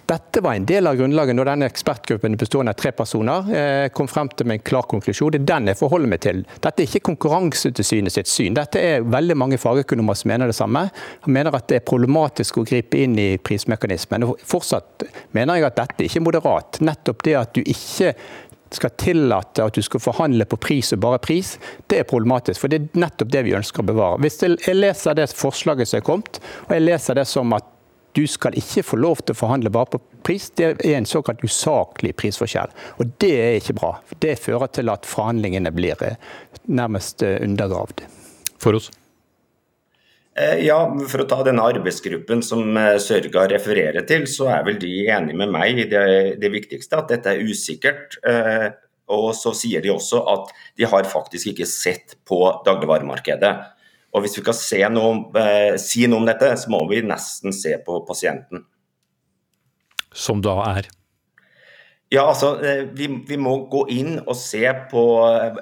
Dette 0.07 0.40
var 0.45 0.55
en 0.55 0.67
del 0.69 0.87
av 0.87 0.99
grunnlaget 0.99 1.37
når 1.37 1.49
denne 1.49 1.69
ekspertgruppen 1.71 2.37
bestående 2.37 2.75
av 2.75 2.81
tre 2.81 2.90
personer 2.93 3.47
eh, 3.57 3.87
kom 3.97 4.09
frem 4.11 4.29
til 4.29 4.51
med 4.51 4.59
en 4.59 4.64
klar 4.69 4.85
konklusjon. 4.90 5.33
Det 5.33 5.40
er 5.40 5.47
den 5.49 5.71
jeg 5.73 5.81
forholder 5.81 6.12
meg 6.12 6.21
til. 6.27 6.43
Dette 6.59 6.85
er 6.85 6.90
ikke 6.90 7.07
Konkurransetilsynet 7.09 8.12
sitt 8.12 8.29
syn. 8.29 8.57
Dette 8.59 8.83
er 8.85 9.07
veldig 9.09 9.37
mange 9.40 9.59
fagøkonomer 9.61 10.19
som 10.21 10.29
mener 10.33 10.53
det 10.53 10.59
samme. 10.59 10.87
Han 11.25 11.37
mener 11.37 11.57
at 11.57 11.69
det 11.73 11.81
er 11.81 11.88
problematisk 11.88 12.61
å 12.61 12.67
gripe 12.69 13.01
inn 13.01 13.17
i 13.21 13.29
prismekanismen. 13.40 14.29
Og 14.29 14.45
fortsatt 14.45 15.07
mener 15.37 15.61
jeg 15.61 15.71
at 15.71 15.81
dette 15.81 16.05
ikke 16.05 16.21
er 16.21 16.29
moderat. 16.29 16.81
Nettopp 16.85 17.25
det 17.25 17.38
at 17.40 17.57
du 17.57 17.62
ikke 17.64 18.12
skal 18.75 18.93
tillate 18.99 19.64
at 19.64 19.77
du 19.77 19.85
skal 19.87 20.03
forhandle 20.03 20.45
på 20.51 20.59
pris 20.61 20.93
og 20.97 21.03
bare 21.05 21.21
pris, 21.23 21.55
det 21.88 22.01
er 22.01 22.09
problematisk. 22.11 22.61
For 22.61 22.73
det 22.73 22.81
er 22.81 23.05
nettopp 23.07 23.31
det 23.33 23.45
vi 23.47 23.55
ønsker 23.57 23.85
å 23.85 23.88
bevare. 23.93 24.21
Hvis 24.25 24.40
jeg 24.43 24.77
leser 24.77 25.17
det 25.17 25.31
forslaget 25.33 25.90
som 25.90 26.01
er 26.01 26.09
kommet, 26.09 26.43
og 26.67 26.75
jeg 26.75 26.85
leser 26.85 27.21
det 27.21 27.29
som 27.31 27.55
at 27.57 27.71
du 28.14 28.27
skal 28.31 28.55
ikke 28.59 28.85
få 28.87 28.98
lov 29.03 29.22
til 29.22 29.35
å 29.35 29.38
forhandle 29.38 29.72
bare 29.74 29.90
på 29.94 30.00
pris. 30.27 30.46
Det 30.55 30.77
er 30.77 30.98
en 30.98 31.09
såkalt 31.09 31.42
usaklig 31.44 32.14
prisforskjell. 32.20 32.70
Og 33.03 33.14
det 33.22 33.33
er 33.42 33.57
ikke 33.59 33.74
bra. 33.81 33.94
Det 34.22 34.37
fører 34.38 34.70
til 34.74 34.92
at 34.92 35.09
forhandlingene 35.09 35.72
blir 35.74 35.98
eh, 36.07 36.20
nærmest 36.70 37.24
eh, 37.27 37.40
undergravd. 37.42 38.05
For 38.62 38.79
oss? 38.79 38.92
Eh, 40.38 40.62
ja, 40.66 40.79
For 41.11 41.24
å 41.24 41.29
ta 41.31 41.40
denne 41.46 41.66
arbeidsgruppen 41.66 42.42
som 42.46 42.79
Sørga 43.03 43.48
refererer 43.50 44.07
til, 44.07 44.29
så 44.31 44.53
er 44.55 44.64
vel 44.70 44.79
de 44.83 44.94
enige 45.09 45.42
med 45.42 45.50
meg 45.55 45.83
i 45.83 45.90
det, 45.90 46.07
det, 46.42 46.55
viktigste, 46.55 47.03
at 47.03 47.11
dette 47.11 47.35
er 47.35 47.42
usikkert. 47.42 48.20
Og 49.12 49.35
så 49.37 49.53
sier 49.59 49.83
de 49.85 49.90
også 49.92 50.22
at 50.31 50.55
de 50.79 50.87
har 50.88 51.11
faktisk 51.11 51.50
ikke 51.50 51.66
sett 51.68 52.14
på 52.24 52.38
dagligvaremarkedet. 52.64 53.53
Og 54.14 54.22
Hvis 54.22 54.38
vi 54.38 54.44
skal 54.44 54.92
noe, 54.94 55.31
eh, 55.40 55.77
si 55.77 56.07
noe 56.07 56.22
om 56.22 56.27
dette, 56.29 56.53
så 56.57 56.70
må 56.70 56.85
vi 56.88 57.03
nesten 57.03 57.53
se 57.53 57.74
på 57.83 57.98
pasienten. 58.07 58.62
Som 60.14 60.40
da 60.40 60.55
er? 60.77 60.87
Ja, 62.14 62.29
altså, 62.29 62.55
eh, 62.62 62.85
vi, 62.94 63.09
vi 63.27 63.37
må 63.40 63.57
gå 63.70 63.88
inn 63.90 64.20
og 64.20 64.37
se 64.38 64.62
på 64.90 65.03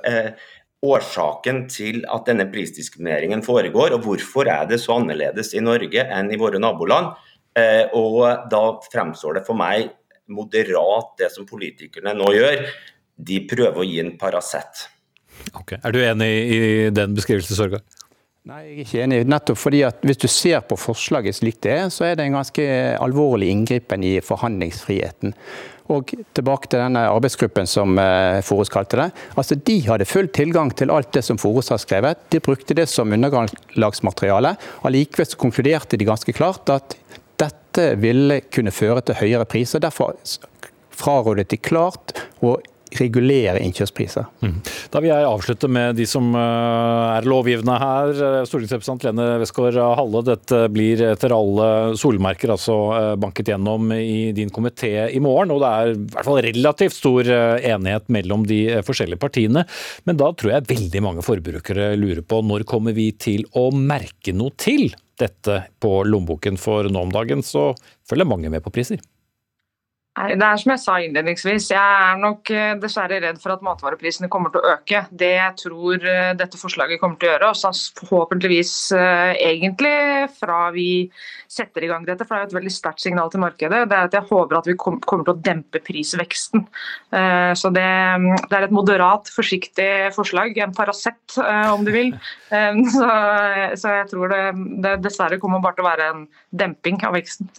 eh, 0.04 0.34
årsaken 0.82 1.64
til 1.70 2.02
at 2.10 2.26
denne 2.28 2.48
prisdiskrimineringen 2.52 3.44
foregår, 3.46 3.94
og 3.96 4.04
hvorfor 4.04 4.50
er 4.50 4.66
det 4.68 4.82
så 4.82 4.98
annerledes 4.98 5.54
i 5.56 5.62
Norge 5.64 6.04
enn 6.04 6.32
i 6.32 6.40
våre 6.40 6.60
naboland. 6.60 7.14
Eh, 7.56 7.88
og 7.96 8.48
Da 8.52 8.62
fremstår 8.92 9.38
det 9.38 9.46
for 9.48 9.56
meg 9.56 9.92
moderat 10.32 11.16
det 11.20 11.30
som 11.32 11.48
politikerne 11.48 12.14
nå 12.16 12.32
gjør. 12.36 12.66
De 13.16 13.40
prøver 13.48 13.80
å 13.80 13.86
gi 13.86 14.00
en 14.02 14.16
Paracet. 14.18 14.86
Okay. 15.56 15.78
Er 15.82 15.92
du 15.92 16.00
enig 16.02 16.30
i 16.52 16.60
den 16.94 17.16
beskrivelsen, 17.16 17.56
Sørgaard? 17.56 18.01
Nei, 18.42 18.56
jeg 18.66 18.72
er 18.72 18.78
ikke 18.82 19.02
enig. 19.04 19.18
Nettopp 19.30 19.58
fordi 19.62 19.80
at 19.86 20.00
Hvis 20.02 20.18
du 20.18 20.26
ser 20.26 20.64
på 20.66 20.74
forslaget 20.74 21.36
slik 21.36 21.60
det 21.62 21.76
er, 21.76 21.84
så 21.94 22.08
er 22.08 22.16
det 22.18 22.24
en 22.26 22.40
ganske 22.40 22.64
alvorlig 22.98 23.52
inngripen 23.52 24.02
i 24.02 24.16
forhandlingsfriheten. 24.18 25.36
Og 25.94 26.10
tilbake 26.34 26.66
til 26.66 26.82
denne 26.82 27.04
arbeidsgruppen 27.06 27.70
som 27.70 27.94
eh, 28.02 28.40
Forus 28.42 28.72
kalte 28.72 28.98
det. 28.98 29.06
Altså, 29.38 29.54
De 29.54 29.76
hadde 29.86 30.08
full 30.10 30.26
tilgang 30.34 30.72
til 30.74 30.90
alt 30.90 31.12
det 31.14 31.22
som 31.22 31.38
Forus 31.38 31.70
har 31.70 31.78
skrevet. 31.78 32.18
De 32.34 32.42
brukte 32.42 32.74
det 32.74 32.88
som 32.90 33.14
underlagsmateriale. 33.14 34.56
Allikevel 34.90 35.38
konkluderte 35.38 36.00
de 36.00 36.10
ganske 36.10 36.34
klart 36.34 36.72
at 36.74 36.98
dette 37.38 37.92
ville 38.02 38.40
kunne 38.50 38.74
føre 38.74 39.06
til 39.06 39.22
høyere 39.22 39.46
priser. 39.46 39.78
Derfor 39.78 40.18
frarådet 40.90 41.46
de 41.54 41.62
klart 41.62 42.16
å 42.42 42.56
regulere 43.00 43.60
innkjøpspriser. 43.62 44.26
Mm. 44.42 44.56
Da 44.92 45.02
vil 45.02 45.12
jeg 45.12 45.28
avslutte 45.28 45.70
med 45.72 45.96
de 45.98 46.06
som 46.08 46.32
eh, 46.36 47.16
er 47.16 47.28
lovgivende 47.28 47.76
her. 47.82 48.12
Stortingsrepresentant 48.48 49.06
Lene 49.08 49.28
Westgård 49.42 49.78
Halle, 49.98 50.24
dette 50.26 50.64
blir 50.72 51.04
etter 51.12 51.34
alle 51.36 51.68
solmerker 51.98 52.54
altså 52.54 52.78
eh, 52.96 53.12
banket 53.22 53.52
gjennom 53.52 53.92
i 53.96 54.32
din 54.36 54.52
komité 54.54 55.08
i 55.10 55.22
morgen. 55.22 55.54
Og 55.54 55.62
det 55.62 55.70
er 55.70 55.92
i 55.92 56.00
hvert 56.16 56.28
fall 56.28 56.42
relativt 56.48 56.98
stor 56.98 57.32
eh, 57.38 57.70
enighet 57.72 58.10
mellom 58.12 58.46
de 58.48 58.62
forskjellige 58.86 59.22
partiene. 59.22 59.66
Men 60.08 60.20
da 60.20 60.32
tror 60.36 60.56
jeg 60.56 60.70
veldig 60.72 61.04
mange 61.04 61.26
forbrukere 61.26 61.92
lurer 62.00 62.24
på 62.26 62.42
når 62.46 62.66
kommer 62.68 62.96
vi 62.96 63.10
til 63.16 63.46
å 63.58 63.68
merke 63.74 64.34
noe 64.36 64.54
til 64.60 64.90
dette 65.20 65.62
på 65.82 66.02
lommeboken, 66.08 66.58
for 66.58 66.88
nå 66.90 67.06
om 67.06 67.12
dagen 67.12 67.44
så 67.46 67.70
følger 68.08 68.28
mange 68.28 68.50
med 68.52 68.64
på 68.64 68.72
priser. 68.74 69.00
Nei, 70.12 70.34
det 70.36 70.44
er 70.44 70.58
som 70.60 70.70
jeg 70.74 70.80
sa 70.82 70.94
innledningsvis. 71.00 71.66
Jeg 71.72 71.80
er 71.80 72.18
nok 72.20 72.50
eh, 72.52 72.74
dessverre 72.82 73.16
redd 73.22 73.38
for 73.40 73.54
at 73.54 73.62
matvareprisene 73.64 74.28
kommer 74.32 74.52
til 74.52 74.60
å 74.60 74.74
øke. 74.74 75.06
Det 75.08 75.30
jeg 75.30 75.54
tror 75.62 76.04
eh, 76.04 76.34
dette 76.36 76.60
forslaget 76.60 77.00
kommer 77.00 77.16
til 77.16 77.30
å 77.30 77.32
gjøre, 77.32 77.48
og 77.48 77.78
forhåpentligvis 78.02 78.74
eh, 78.98 79.32
egentlig 79.48 79.94
fra 80.36 80.66
vi 80.74 81.08
setter 81.48 81.86
i 81.86 81.88
gang 81.88 82.04
dette, 82.04 82.26
for 82.28 82.36
det 82.36 82.42
er 82.42 82.44
jo 82.44 82.50
et 82.50 82.58
veldig 82.58 82.74
sterkt 82.74 83.00
signal 83.00 83.32
til 83.32 83.40
markedet, 83.40 83.80
det 83.88 83.96
er 83.96 84.10
at 84.10 84.18
jeg 84.18 84.28
håper 84.28 84.58
at 84.58 84.68
vi 84.68 84.76
kommer 84.76 85.24
til 85.24 85.32
å 85.32 85.38
dempe 85.48 85.80
prisveksten. 85.84 86.64
Så 87.60 87.70
det, 87.76 87.88
det 88.48 88.56
er 88.56 88.64
et 88.64 88.72
moderat, 88.72 89.28
forsiktig 89.32 89.90
forslag. 90.16 90.56
En 90.64 90.72
Paracet, 90.76 91.36
om 91.72 91.84
du 91.84 91.92
vil. 91.92 92.14
Så, 92.94 93.10
jeg 93.84 94.08
tror 94.12 94.32
det 94.32 94.96
dessverre 95.04 95.40
kommer 95.42 95.60
bare 95.60 95.76
til 95.76 95.84
å 95.84 95.90
være 95.90 96.08
en 96.14 96.24
demping 96.64 97.00
av 97.04 97.18
veksten. 97.18 97.52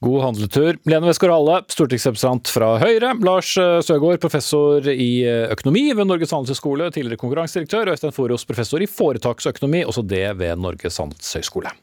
God 0.00 0.22
handletur. 0.22 0.78
Lene 0.88 1.10
Westgård-Halle, 1.10 1.58
stortingsrepresentant 1.68 2.48
fra 2.48 2.70
Høyre. 2.80 3.12
Lars 3.20 3.52
eh, 3.60 3.80
Søgaard, 3.84 4.20
professor 4.22 4.88
i 4.88 5.10
eh, 5.28 5.50
økonomi 5.52 5.90
ved 5.92 6.08
Norges 6.08 6.32
handelshøyskole, 6.32 6.88
tidligere 6.94 7.20
konkurransedirektør. 7.20 7.92
Øystein 7.92 8.16
Foros, 8.16 8.46
professor 8.48 8.80
i 8.80 8.88
foretaksøkonomi, 8.88 9.84
også 9.84 10.06
det 10.08 10.24
ved 10.40 10.56
Norges 10.56 10.96
handelshøyskole. 11.02 11.74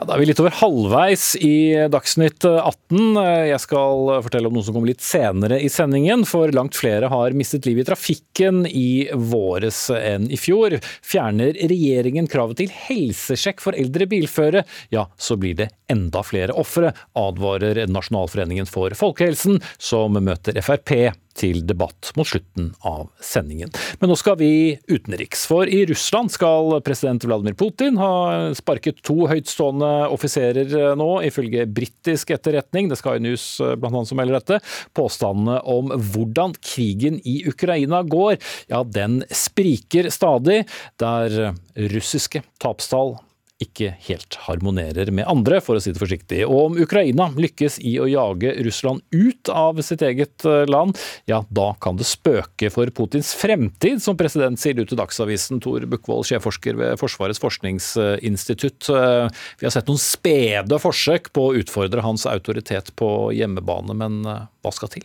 Ja, 0.00 0.06
da 0.08 0.14
er 0.16 0.22
vi 0.22 0.30
litt 0.30 0.38
over 0.40 0.54
halvveis 0.56 1.24
i 1.44 1.76
Dagsnytt 1.92 2.46
18. 2.48 3.18
Jeg 3.50 3.60
skal 3.60 4.08
fortelle 4.24 4.48
om 4.48 4.56
noe 4.56 4.64
som 4.64 4.72
kommer 4.72 4.88
litt 4.88 5.04
senere 5.04 5.58
i 5.60 5.68
sendingen, 5.68 6.24
for 6.24 6.48
langt 6.56 6.78
flere 6.78 7.10
har 7.12 7.36
mistet 7.36 7.68
livet 7.68 7.84
i 7.84 7.90
trafikken 7.90 8.62
i 8.64 9.10
våres 9.12 9.82
enn 9.92 10.30
i 10.32 10.40
fjor. 10.40 10.78
Fjerner 11.04 11.52
regjeringen 11.52 12.32
kravet 12.32 12.62
til 12.62 12.72
helsesjekk 12.88 13.60
for 13.60 13.76
eldre 13.76 14.08
bilføre, 14.08 14.64
ja, 14.88 15.04
så 15.20 15.36
blir 15.36 15.60
det 15.60 15.68
enda 15.92 16.24
flere 16.24 16.56
ofre, 16.56 16.94
advarer 17.12 17.84
Nasjonalforeningen 17.92 18.72
for 18.72 18.96
folkehelsen, 18.96 19.60
som 19.76 20.16
møter 20.16 20.64
Frp 20.64 21.10
til 21.40 21.62
debatt 21.68 22.12
mot 22.16 22.28
slutten 22.28 22.72
av 22.86 23.08
sendingen. 23.24 23.72
Men 24.00 24.12
nå 24.12 24.16
skal 24.20 24.38
vi 24.40 24.50
utenriks, 24.88 25.44
for 25.50 25.68
i 25.68 25.82
Russland 25.90 26.32
skal 26.32 26.78
president 26.86 27.24
Vladimir 27.28 27.56
Putin 27.58 28.00
ha 28.00 28.50
sparket 28.56 29.02
to 29.06 29.26
høytstående 29.30 29.92
offiserer 30.12 30.96
nå, 30.98 31.10
ifølge 31.28 31.68
britisk 31.68 32.32
etterretning. 32.36 32.88
Det 32.88 32.98
skal 33.00 33.10
Sky 33.10 33.22
News 33.22 33.44
blant 33.80 33.94
annet 33.94 34.10
som 34.10 34.20
melder 34.20 34.38
dette. 34.38 34.60
Påstandene 34.96 35.60
om 35.68 35.90
hvordan 36.12 36.54
krigen 36.62 37.20
i 37.26 37.40
Ukraina 37.48 38.02
går, 38.02 38.38
ja, 38.70 38.84
den 38.84 39.22
spriker 39.30 40.10
stadig, 40.14 40.62
der 41.00 41.56
russiske 41.90 42.44
tapstall 42.62 43.16
ikke 43.60 43.92
helt 44.06 44.36
harmonerer 44.46 45.10
med 45.12 45.28
andre, 45.28 45.60
for 45.64 45.76
å 45.76 45.82
si 45.82 45.92
det 45.92 46.00
forsiktig. 46.00 46.40
Og 46.46 46.70
om 46.70 46.78
Ukraina 46.80 47.28
lykkes 47.36 47.78
i 47.86 47.96
å 48.00 48.08
jage 48.08 48.54
Russland 48.64 49.04
ut 49.12 49.50
av 49.52 49.80
sitt 49.84 50.02
eget 50.06 50.46
eh, 50.48 50.64
land, 50.70 50.96
ja, 51.30 51.42
da 51.52 51.70
kan 51.82 52.00
det 52.00 52.08
spøke 52.08 52.70
for 52.72 52.90
Putins 52.96 53.34
fremtid, 53.36 54.00
som 54.02 54.18
president 54.20 54.60
sier 54.60 54.78
du 54.78 54.84
til 54.86 55.00
Dagsavisen. 55.00 55.60
Tor 55.62 55.84
Bukkvold, 55.92 56.26
sjefforsker 56.30 56.80
ved 56.80 56.96
Forsvarets 57.00 57.42
forskningsinstitutt. 57.42 58.90
Eh, 58.94 59.44
vi 59.60 59.68
har 59.68 59.76
sett 59.76 59.90
noen 59.90 60.00
spede 60.00 60.80
forsøk 60.80 61.32
på 61.36 61.50
å 61.50 61.54
utfordre 61.60 62.04
hans 62.06 62.26
autoritet 62.30 62.94
på 62.96 63.30
hjemmebane, 63.36 63.96
men 63.96 64.22
eh, 64.24 64.46
hva 64.64 64.74
skal 64.74 64.92
til? 64.96 65.04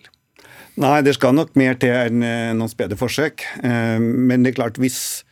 Nei, 0.79 0.99
det 1.07 1.15
skal 1.15 1.35
nok 1.35 1.53
mer 1.59 1.77
til 1.79 1.95
enn 1.95 2.19
noen 2.59 2.67
spede 2.67 2.97
forsøk. 2.99 3.45
Men 3.63 4.43
det 4.43 4.51
er 4.51 4.57
klart, 4.57 4.79
hvis 4.81 5.23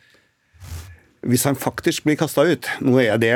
hvis 1.28 1.46
han 1.48 1.58
faktisk 1.58 2.04
blir 2.06 2.18
kasta 2.20 2.44
ut 2.46 2.68
Nå 2.84 2.98
er 3.02 3.18
det, 3.20 3.32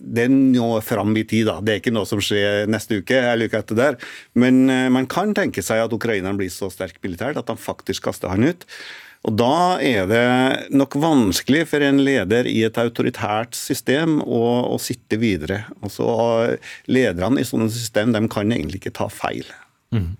det 0.00 0.26
er 0.26 0.32
nå 0.32 0.72
fram 0.84 1.12
i 1.18 1.24
tid, 1.26 1.48
da. 1.50 1.58
Det 1.62 1.74
er 1.74 1.82
ikke 1.82 1.94
noe 1.94 2.08
som 2.08 2.22
skjer 2.22 2.70
neste 2.70 3.00
uke 3.02 3.18
eller 3.18 3.50
uka 3.50 3.60
etter 3.62 3.78
der. 3.78 4.00
Men 4.38 4.62
eh, 4.70 4.88
man 4.92 5.08
kan 5.10 5.34
tenke 5.36 5.64
seg 5.64 5.84
at 5.84 5.94
ukraineren 5.94 6.38
blir 6.40 6.50
så 6.52 6.70
sterk 6.72 7.00
militært 7.04 7.40
at 7.40 7.50
han 7.52 7.60
faktisk 7.60 8.08
kaster 8.08 8.32
han 8.32 8.46
ut. 8.46 8.66
Og 9.28 9.36
Da 9.36 9.76
er 9.84 10.06
det 10.08 10.72
nok 10.72 10.96
vanskelig 10.96 11.66
for 11.68 11.84
en 11.84 12.00
leder 12.04 12.48
i 12.48 12.62
et 12.64 12.78
autoritært 12.80 13.58
system 13.58 14.20
å, 14.24 14.44
å 14.72 14.78
sitte 14.80 15.18
videre. 15.20 15.66
Altså, 15.84 16.06
lederne 16.88 17.42
i 17.42 17.48
sånne 17.48 17.68
system 17.72 18.14
de 18.16 18.24
kan 18.32 18.48
egentlig 18.48 18.80
ikke 18.80 18.96
ta 19.02 19.10
feil. 19.12 19.44
Mm. 19.90 20.12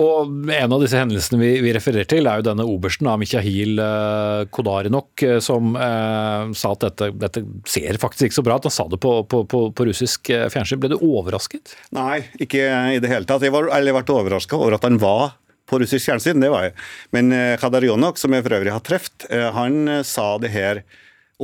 Og 0.00 0.30
En 0.56 0.72
av 0.72 0.80
disse 0.80 0.96
hendelsene 0.96 1.36
vi, 1.36 1.50
vi, 1.60 1.72
refererer 1.76 2.08
til, 2.08 2.24
er 2.24 2.40
jo 2.40 2.46
denne 2.46 2.64
obersten 2.68 3.08
av 3.10 3.18
Mikhail 3.20 3.80
eh, 3.84 4.44
Kodarinok, 4.54 5.24
eh, 5.26 5.40
som 5.44 5.76
eh, 5.76 6.54
sa 6.56 6.72
at 6.72 6.86
dette, 6.86 7.10
dette, 7.20 7.44
ser 7.68 8.00
faktisk 8.00 8.30
ikke 8.30 8.38
så 8.40 8.46
bra 8.46 8.56
ut. 8.56 8.68
Han 8.70 8.74
sa 8.74 8.88
det 8.88 9.00
på, 9.04 9.14
på, 9.28 9.42
på, 9.50 9.62
på, 9.76 9.88
russisk 9.90 10.32
eh, 10.32 10.46
fjernsyn. 10.52 10.80
Ble 10.80 10.94
du 10.94 10.98
overrasket? 11.02 11.76
Nei, 11.96 12.22
ikke 12.40 12.64
i 12.96 13.00
det 13.02 13.12
hele 13.12 13.28
tatt. 13.28 13.44
Jeg 13.44 13.54
var, 13.54 13.68
eller 13.76 14.00
ble 14.00 14.16
overraska 14.16 14.56
over 14.56 14.78
at 14.78 14.88
han 14.88 15.00
var 15.02 15.36
på 15.68 15.80
russisk 15.80 16.08
fjernsyn, 16.08 16.40
det 16.40 16.52
var 16.52 16.66
jeg. 16.66 16.74
Men 17.16 17.32
Kadarionok, 17.60 18.18
som 18.20 18.34
jeg 18.36 18.44
for 18.44 18.56
øvrig 18.58 18.72
har 18.74 18.82
truffet, 18.84 19.24
han 19.56 20.02
sa 20.04 20.34
det 20.42 20.50
her 20.52 20.82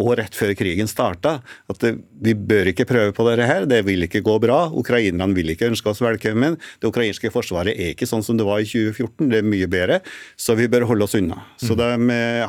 og 0.00 0.14
rett 0.20 0.36
før 0.36 0.54
krigen 0.58 0.88
starta, 0.90 1.38
at 1.70 1.82
det, 1.84 1.92
vi 2.24 2.34
bør 2.34 2.72
ikke 2.72 2.88
prøve 2.88 3.14
på 3.16 3.26
dette 3.28 3.48
her, 3.48 3.66
det 3.68 3.82
vil 3.86 4.06
ikke 4.06 4.22
gå 4.24 4.36
bra. 4.42 4.62
Ukrainerne 4.72 5.36
vil 5.36 5.52
ikke 5.52 5.68
ønske 5.70 5.92
oss 5.92 6.02
velkommen. 6.04 6.56
Det 6.80 6.88
ukrainske 6.90 7.32
forsvaret 7.34 7.76
er 7.76 7.92
ikke 7.94 8.08
sånn 8.08 8.24
som 8.26 8.40
det 8.40 8.46
var 8.48 8.62
i 8.62 8.68
2014, 8.68 9.28
det 9.30 9.40
er 9.42 9.50
mye 9.52 9.68
bedre, 9.70 10.00
så 10.40 10.56
vi 10.58 10.70
bør 10.72 10.88
holde 10.90 11.08
oss 11.08 11.16
unna. 11.18 11.42
Så 11.60 11.76
de, 11.78 11.90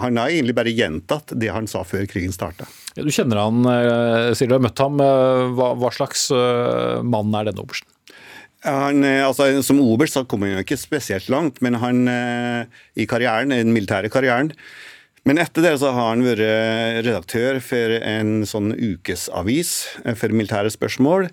Han 0.01 0.19
har 0.19 0.31
egentlig 0.31 0.55
bare 0.57 0.73
gjentatt 0.75 1.35
det 1.37 1.51
han 1.51 1.67
sa 1.69 1.83
før 1.87 2.07
krigen 2.09 2.33
starta. 2.35 2.67
Ja, 2.95 3.05
du 3.05 3.11
kjenner 3.13 3.39
han, 3.45 3.63
eh, 3.71 4.33
sier 4.35 4.51
du 4.51 4.57
har 4.57 4.63
møtt 4.63 4.79
ham. 4.83 4.99
Eh, 4.99 5.47
hva, 5.55 5.71
hva 5.79 5.91
slags 5.95 6.29
eh, 6.35 7.01
mann 7.07 7.33
er 7.37 7.49
denne 7.49 7.63
obersten? 7.63 7.89
Han, 8.61 9.01
altså, 9.01 9.47
som 9.65 9.79
oberst 9.81 10.13
så 10.13 10.21
kommer 10.29 10.51
han 10.51 10.59
jo 10.59 10.65
ikke 10.67 10.77
spesielt 10.77 11.31
langt, 11.33 11.63
men 11.65 11.79
han 11.81 12.03
i 12.93 13.07
karrieren, 13.09 13.49
den 13.49 13.73
militære 13.73 14.11
karrieren 14.13 14.51
men 15.27 15.37
etter 15.41 15.65
det 15.65 15.75
så 15.81 15.91
har 15.93 16.11
han 16.13 16.23
vært 16.25 17.05
redaktør 17.05 17.59
for 17.63 17.97
en 17.99 18.41
sånn 18.49 18.71
ukesavis 18.73 19.73
eh, 20.05 20.15
for 20.17 20.33
militære 20.33 20.71
spørsmål. 20.73 21.29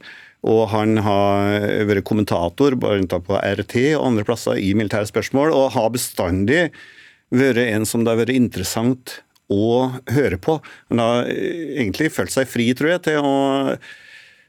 Og 0.49 0.69
han 0.71 1.01
har 1.03 1.65
vært 1.89 2.07
kommentator 2.07 2.77
bl.a. 2.79 3.03
på 3.03 3.39
RT 3.39 3.75
og 3.97 4.05
andre 4.13 4.27
plasser 4.29 4.61
i 4.63 4.71
militære 4.79 5.09
spørsmål, 5.11 5.51
og 5.51 5.73
har 5.75 5.89
bestandig 5.91 6.69
vært 7.35 7.65
en 7.65 7.89
som 7.89 8.05
det 8.05 8.13
har 8.13 8.21
vært 8.21 8.37
interessant 8.37 9.17
å 9.51 9.89
høre 10.13 10.39
på. 10.39 10.59
Han 10.93 11.03
har 11.03 11.27
egentlig 11.33 12.13
følt 12.15 12.35
seg 12.35 12.47
fri, 12.51 12.69
tror 12.77 12.95
jeg, 12.95 13.05
til 13.09 13.25
å 13.25 13.35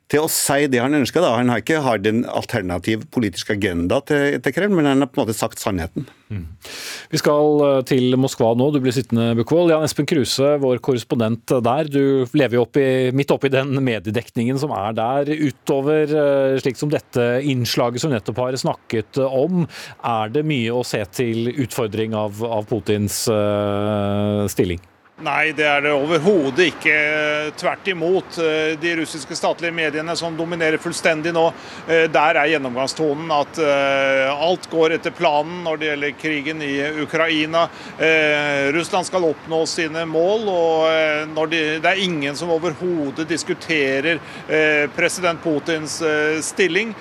til 0.10 0.26
å 0.26 0.30
si 0.32 0.66
det 0.72 0.82
han 0.82 0.98
ønsker. 0.98 1.22
Da. 1.22 1.36
Han 1.38 1.52
har 1.54 1.62
ikke 1.62 1.84
hatt 1.86 2.08
en 2.10 2.24
alternativ 2.26 3.06
politisk 3.14 3.52
agenda 3.54 4.00
til, 4.10 4.40
til, 4.42 4.56
Kreml, 4.56 4.80
men 4.80 4.90
han 4.90 5.06
har 5.06 5.12
på 5.12 5.20
en 5.20 5.24
måte 5.28 5.38
sagt 5.38 5.62
sannheten. 5.62 6.08
Mm. 6.34 6.46
Vi 7.14 7.22
skal 7.22 7.64
eh, 7.66 7.82
til 7.90 8.18
Moskva 8.22 8.52
nå. 8.58 8.72
Du 8.74 8.80
blir 8.82 8.96
sittende, 8.96 9.32
Bukkvold. 9.38 9.74
Jan 9.74 9.86
Espen 9.86 10.10
Kruse, 10.10 10.56
vår 10.62 10.82
korrespondent 10.86 11.54
der. 11.66 11.90
Du 11.90 12.26
lever 12.38 12.58
jo 12.58 12.66
opp 12.66 12.82
i, 12.82 12.90
midt 13.16 13.34
oppi 13.36 13.54
den 13.54 13.78
mediedekningen 13.78 14.60
som 14.62 14.74
er 14.76 14.98
der. 14.98 15.34
Utover 15.38 16.10
eh, 16.10 16.58
slik 16.64 16.80
som 16.82 16.94
dette 16.94 17.30
innslaget 17.46 18.02
som 18.02 18.14
nettopp 18.14 18.42
har 18.42 18.58
snakket 18.60 19.22
om, 19.30 19.66
er 20.06 20.34
det 20.34 20.46
mye 20.48 20.74
å 20.74 20.86
se 20.88 21.04
til 21.14 21.52
utfordring 21.54 22.18
av, 22.18 22.42
av 22.46 22.66
Putins 22.70 23.24
uh, 23.32 24.46
stilling? 24.50 24.82
Nei, 25.20 25.52
det 25.52 25.66
er 25.68 25.82
det 25.84 25.92
overhodet 25.92 26.70
ikke. 26.70 26.94
Tvert 27.60 27.88
imot. 27.92 28.38
De 28.80 28.92
russiske 29.02 29.36
statlige 29.36 29.76
mediene 29.76 30.14
som 30.16 30.38
dominerer 30.38 30.80
fullstendig 30.80 31.34
nå, 31.36 31.44
eh, 31.90 32.06
der 32.08 32.40
er 32.40 32.48
gjennomgangstonen 32.54 33.28
at 33.36 33.60
eh, 33.60 34.32
alt 34.32 34.70
går 34.72 34.96
etter 34.96 35.12
planen 35.12 35.66
når 35.66 35.82
det 35.82 35.90
gjelder 35.90 36.16
krigen 36.22 36.64
i 36.64 36.72
Ukraina. 37.04 37.66
Eh, 38.00 38.72
Russland 38.72 39.10
skal 39.10 39.28
oppnå 39.28 39.60
sine 39.68 40.06
mål, 40.08 40.48
og 41.36 41.52
det 41.52 41.84
er 41.84 42.00
ingen 42.00 42.36
som 42.40 42.54
overhodet 42.56 43.28
diskuterer 43.28 44.20
president 44.96 45.42
Putins 45.44 45.98
stilling. 46.46 46.94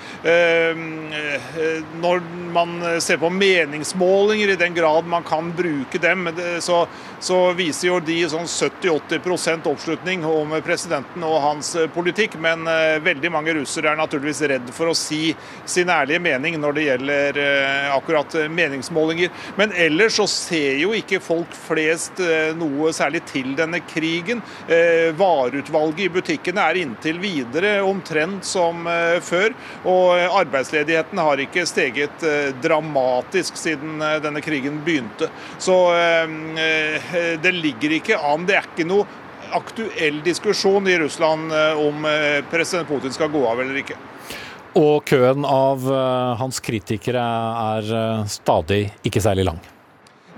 Når 2.03 2.21
man 2.53 2.75
ser 3.01 3.19
på 3.21 3.29
meningsmålinger, 3.31 4.53
i 4.53 4.59
den 4.59 4.75
grad 4.75 5.07
man 5.07 5.23
kan 5.27 5.53
bruke 5.55 6.01
dem, 6.01 6.29
så, 6.63 6.83
så 7.19 7.37
viser 7.53 7.89
jo 7.89 7.99
de 8.03 8.17
sånn 8.31 8.47
70-80% 8.47 9.67
oppslutning 9.69 10.23
om 10.27 10.53
presidenten 10.63 11.23
og 11.27 11.39
hans 11.43 11.73
eh, 11.75 11.89
politikk, 11.91 12.37
men 12.39 12.67
eh, 12.69 12.99
veldig 13.03 13.31
mange 13.33 13.55
russere 13.57 13.91
er 13.91 13.99
naturligvis 13.99 14.41
redd 14.51 14.71
for 14.75 14.91
å 14.91 14.97
si 14.97 15.33
sin 15.69 15.91
ærlige 15.91 16.21
mening 16.23 16.55
når 16.61 16.77
det 16.77 16.85
gjelder 16.85 17.41
eh, 17.43 17.89
akkurat 17.91 18.37
meningsmålinger. 18.55 19.33
Men 19.59 19.75
ellers 19.75 20.19
så 20.19 20.27
ser 20.31 20.79
jo 20.79 20.93
ikke 20.95 21.21
folk 21.23 21.51
flest 21.67 22.21
noe 22.57 22.91
særlig 22.95 23.21
til 23.29 23.51
denne 23.57 23.79
krigen. 23.85 24.41
Vareutvalget 25.19 26.01
i 26.05 26.09
butikkene 26.13 26.63
er 26.63 26.79
inntil 26.81 27.19
videre 27.21 27.71
omtrent 27.85 28.47
som 28.47 28.87
før, 29.25 29.53
og 29.89 30.19
arbeidsledigheten 30.39 31.21
har 31.21 31.43
ikke 31.43 31.65
steget 31.69 32.23
dramatisk 32.63 33.57
siden 33.59 33.99
denne 34.23 34.41
krigen 34.43 34.79
begynte. 34.85 35.29
Så 35.61 35.77
det 37.41 37.51
ligger 37.55 37.97
ikke 37.97 38.17
an. 38.17 38.45
Det 38.47 38.57
er 38.57 38.67
ikke 38.69 38.87
noe 38.89 39.07
aktuell 39.51 40.21
diskusjon 40.23 40.87
i 40.87 40.97
Russland 40.99 41.51
eh, 41.51 41.87
om 41.87 42.05
eh, 42.05 42.45
president 42.51 42.87
Putin 42.87 43.13
skal 43.13 43.29
gå 43.29 43.47
av 43.47 43.61
eller 43.61 43.81
ikke. 43.81 43.97
Og 44.79 45.03
køen 45.09 45.45
av 45.47 45.85
eh, 45.89 46.37
hans 46.39 46.61
kritikere 46.63 47.25
er 47.79 48.25
stadig 48.29 48.83
ikke 49.03 49.23
særlig 49.23 49.49
lang. 49.49 49.61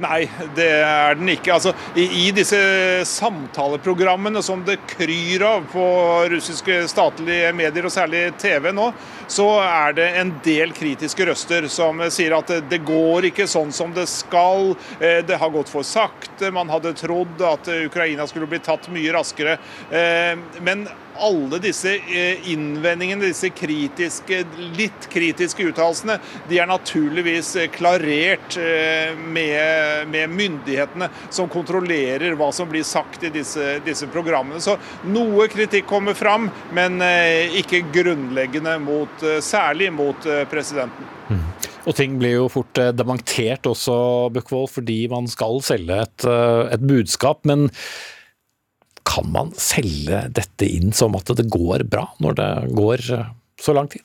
Nei, 0.02 0.24
det 0.58 0.70
er 0.82 1.18
den 1.20 1.30
ikke. 1.30 1.52
Altså, 1.54 1.74
i, 1.94 2.08
i, 2.24 2.28
disse 2.34 2.58
samtaleprogrammene 3.06 4.42
som 4.42 4.64
det 4.66 4.80
kryr 4.90 5.44
av 5.46 5.68
på 5.70 5.86
russiske 6.32 6.80
statlige 6.90 7.52
medier, 7.54 7.86
og 7.86 7.94
særlig 7.94 8.24
TV 8.42 8.72
nå, 8.74 8.88
så 9.30 9.48
er 9.62 9.94
det 10.00 10.08
en 10.24 10.34
del 10.46 10.74
kritiske 10.74 11.28
røster 11.30 11.68
som 11.70 12.02
sier 12.10 12.34
at 12.40 12.50
det, 12.72 12.82
går 12.88 13.30
ikke 13.30 13.46
sånn 13.50 13.70
som 13.76 13.94
det 13.94 14.08
skal. 14.10 14.74
Eh, 14.98 15.22
det 15.28 15.38
har 15.38 15.54
gått 15.54 15.70
for 15.70 15.86
sakte. 15.86 16.50
Man 16.56 16.72
hadde 16.74 16.96
trodd 16.98 17.46
at 17.46 17.70
Ukraina 17.70 18.26
skulle 18.30 18.50
bli 18.50 18.62
tatt 18.64 18.90
mye 18.90 19.14
raskere. 19.14 19.60
Eh, 19.94 20.34
men 20.66 20.88
alle 21.22 21.60
disse 21.62 21.94
eh, 21.96 22.52
innvendingene, 22.52 23.30
disse 23.30 23.52
kritiske, 23.54 24.42
litt 24.78 25.08
kritiske 25.12 25.66
uttalelsene, 25.70 26.18
de 26.50 26.60
er 26.60 26.70
naturligvis 26.70 27.54
eh, 27.62 27.70
klarert 27.74 28.58
eh, 28.60 29.14
med, 29.16 30.10
med, 30.12 30.36
myndighetene, 30.36 31.10
som 31.30 31.50
kontrollerer 31.52 32.36
hva 32.40 32.52
som 32.56 32.70
blir 32.72 32.86
sagt 32.88 33.26
i 33.28 33.34
disse, 33.34 33.78
disse 33.86 34.10
programmene. 34.12 34.62
Så 34.64 34.78
noe 35.12 35.48
kritikk 35.52 35.88
kommer 35.90 36.18
fram, 36.18 36.50
men 36.76 37.02
ikke 37.58 37.84
grunnleggende 37.94 38.78
mot, 38.82 39.26
særlig 39.44 39.90
mot 39.94 40.26
presidenten. 40.52 41.10
Mm. 41.30 41.44
Og 41.90 41.98
ting 41.98 42.16
blir 42.22 42.36
jo 42.38 42.48
fort 42.52 42.80
dementert 42.96 43.68
også, 43.70 43.96
Bukkvold, 44.34 44.70
fordi 44.76 45.00
man 45.12 45.30
skal 45.32 45.62
selge 45.66 46.02
et, 46.06 46.28
et 46.76 46.86
budskap. 46.86 47.46
men 47.50 47.70
kan 49.08 49.30
man 49.34 49.54
selge 49.60 50.26
dette 50.34 50.68
inn 50.68 50.92
som 50.96 51.16
at 51.18 51.32
det 51.38 51.50
går 51.52 51.86
bra, 51.90 52.08
når 52.24 52.38
det 52.40 52.52
går 52.78 53.06
eh, 53.18 53.32
så 53.62 53.76
lang 53.78 53.90
tid? 53.92 54.04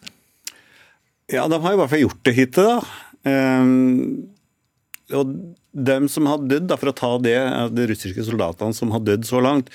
Ja, 1.33 1.49
de 1.51 1.59
har 1.59 1.75
i 1.75 1.79
hvert 1.81 1.91
fall 1.91 2.05
gjort 2.05 2.25
det 2.27 2.37
hittil, 2.37 2.71
da. 2.71 2.81
Um, 3.27 4.29
og 5.17 5.33
dem 5.77 6.07
som 6.11 6.29
har 6.31 6.45
dødd, 6.47 6.73
for 6.79 6.91
å 6.91 6.97
ta 6.97 7.13
det, 7.23 7.39
de 7.75 7.87
russiske 7.91 8.25
soldatene 8.27 8.75
som 8.75 8.93
har 8.95 9.03
dødd 9.07 9.27
så 9.27 9.43
langt, 9.43 9.73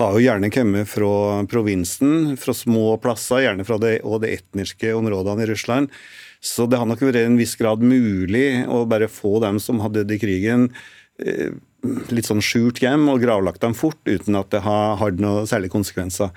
har 0.00 0.14
jo 0.14 0.22
gjerne 0.22 0.50
kommet 0.52 0.88
fra 0.88 1.42
provinsen, 1.50 2.36
fra 2.40 2.54
små 2.56 2.94
plasser, 3.02 3.44
gjerne 3.44 3.66
fra 3.68 3.76
det, 3.82 3.98
og 4.06 4.22
de 4.22 4.32
etniske 4.36 4.92
områdene 4.96 5.44
i 5.44 5.50
Russland. 5.50 5.90
Så 6.40 6.64
det 6.70 6.78
har 6.80 6.88
nok 6.88 7.02
vært 7.04 7.20
en 7.20 7.36
viss 7.40 7.56
grad 7.60 7.82
mulig 7.84 8.62
å 8.64 8.86
bare 8.88 9.10
få 9.12 9.38
dem 9.44 9.58
som 9.60 9.82
har 9.84 9.92
dødd 9.92 10.14
i 10.16 10.20
krigen, 10.22 10.70
eh, 11.20 11.52
litt 12.12 12.28
sånn 12.28 12.42
skjult 12.44 12.82
hjem 12.82 13.08
og 13.12 13.22
gravlagt 13.22 13.62
dem 13.64 13.76
fort, 13.76 14.00
uten 14.08 14.36
at 14.38 14.50
det 14.52 14.62
har 14.66 14.98
hatt 15.00 15.22
noen 15.22 15.48
særlige 15.48 15.74
konsekvenser. 15.74 16.34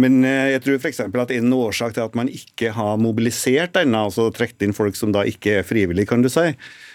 Men 0.00 0.24
eh, 0.26 0.50
jeg 0.56 0.64
tror 0.64 0.80
f.eks. 0.80 1.04
at 1.06 1.34
en 1.36 1.54
årsak 1.54 1.94
til 1.94 2.02
at 2.02 2.16
man 2.18 2.30
ikke 2.30 2.72
har 2.74 2.98
mobilisert 2.98 3.78
ennå, 3.78 4.08
altså 4.08 4.26
trukket 4.34 4.66
inn 4.66 4.74
folk 4.74 4.98
som 4.98 5.14
da 5.14 5.22
ikke 5.28 5.60
er 5.60 5.66
frivillige, 5.66 6.10
kan 6.10 6.24
du 6.24 6.30
si, 6.32 6.48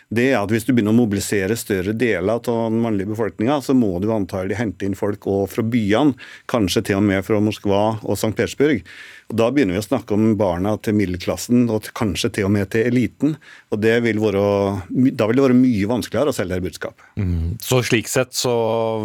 det 0.10 0.32
er 0.32 0.40
at 0.40 0.50
hvis 0.50 0.66
du 0.66 0.72
begynner 0.74 0.96
å 0.96 0.98
mobilisere 0.98 1.54
større 1.60 1.94
deler 1.94 2.40
av 2.40 2.42
den 2.48 2.80
mannlige 2.82 3.12
befolkninga, 3.12 3.60
så 3.62 3.76
må 3.78 3.92
du 4.02 4.10
antagelig 4.10 4.58
hente 4.58 4.88
inn 4.88 4.98
folk 4.98 5.28
også 5.30 5.54
fra 5.54 5.66
byene, 5.70 6.16
kanskje 6.50 6.88
til 6.88 6.98
og 6.98 7.06
med 7.06 7.22
fra 7.28 7.38
Moskva 7.44 7.84
og 8.02 8.16
St. 8.16 8.34
Petersburg. 8.34 8.82
Og 9.30 9.38
Da 9.38 9.52
begynner 9.54 9.78
vi 9.78 9.84
å 9.84 9.86
snakke 9.86 10.16
om 10.18 10.32
barna 10.40 10.74
til 10.82 10.96
middelklassen 10.98 11.68
og 11.70 11.92
kanskje 11.94 12.32
til 12.40 12.48
og 12.48 12.54
med 12.56 12.72
til 12.74 12.88
eliten. 12.90 13.36
og 13.70 13.82
det 13.82 14.02
vil 14.02 14.18
være, 14.18 14.82
Da 15.14 15.28
vil 15.28 15.36
det 15.36 15.46
være 15.46 15.60
mye 15.60 15.86
vanskeligere 15.86 16.34
å 16.34 16.34
selge 16.34 16.58
det 16.58 16.66
budskapet. 16.66 17.06
Mm. 17.16 17.60
Så 17.62 17.84
slik 17.86 18.10
sett 18.10 18.34
så 18.34 18.56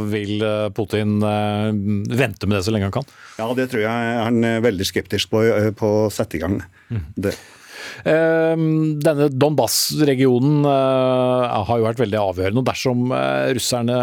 vil 0.09 0.41
eh, 0.41 0.71
Putin 0.71 1.21
eh, 1.21 2.17
vente 2.17 2.47
med 2.47 2.57
det 2.57 2.65
så 2.65 2.73
lenge 2.73 2.89
han 2.89 2.97
kan? 2.97 3.11
Ja, 3.37 3.53
det 3.53 3.69
tror 3.69 3.85
jeg 3.85 3.91
han 4.25 4.41
er 4.43 4.65
veldig 4.65 4.89
skeptisk 4.89 5.29
på, 5.29 5.45
på 5.77 5.93
å 6.07 6.11
sette 6.11 6.39
i 6.39 6.41
gang 6.41 6.63
mm. 6.89 7.05
det. 7.21 7.37
Denne 8.05 9.31
Donbas-regionen 9.33 10.67
har 10.69 11.81
jo 11.81 11.87
vært 11.87 12.03
veldig 12.03 12.21
avgjørende. 12.21 12.65
Dersom 12.69 13.11
russerne 13.57 13.99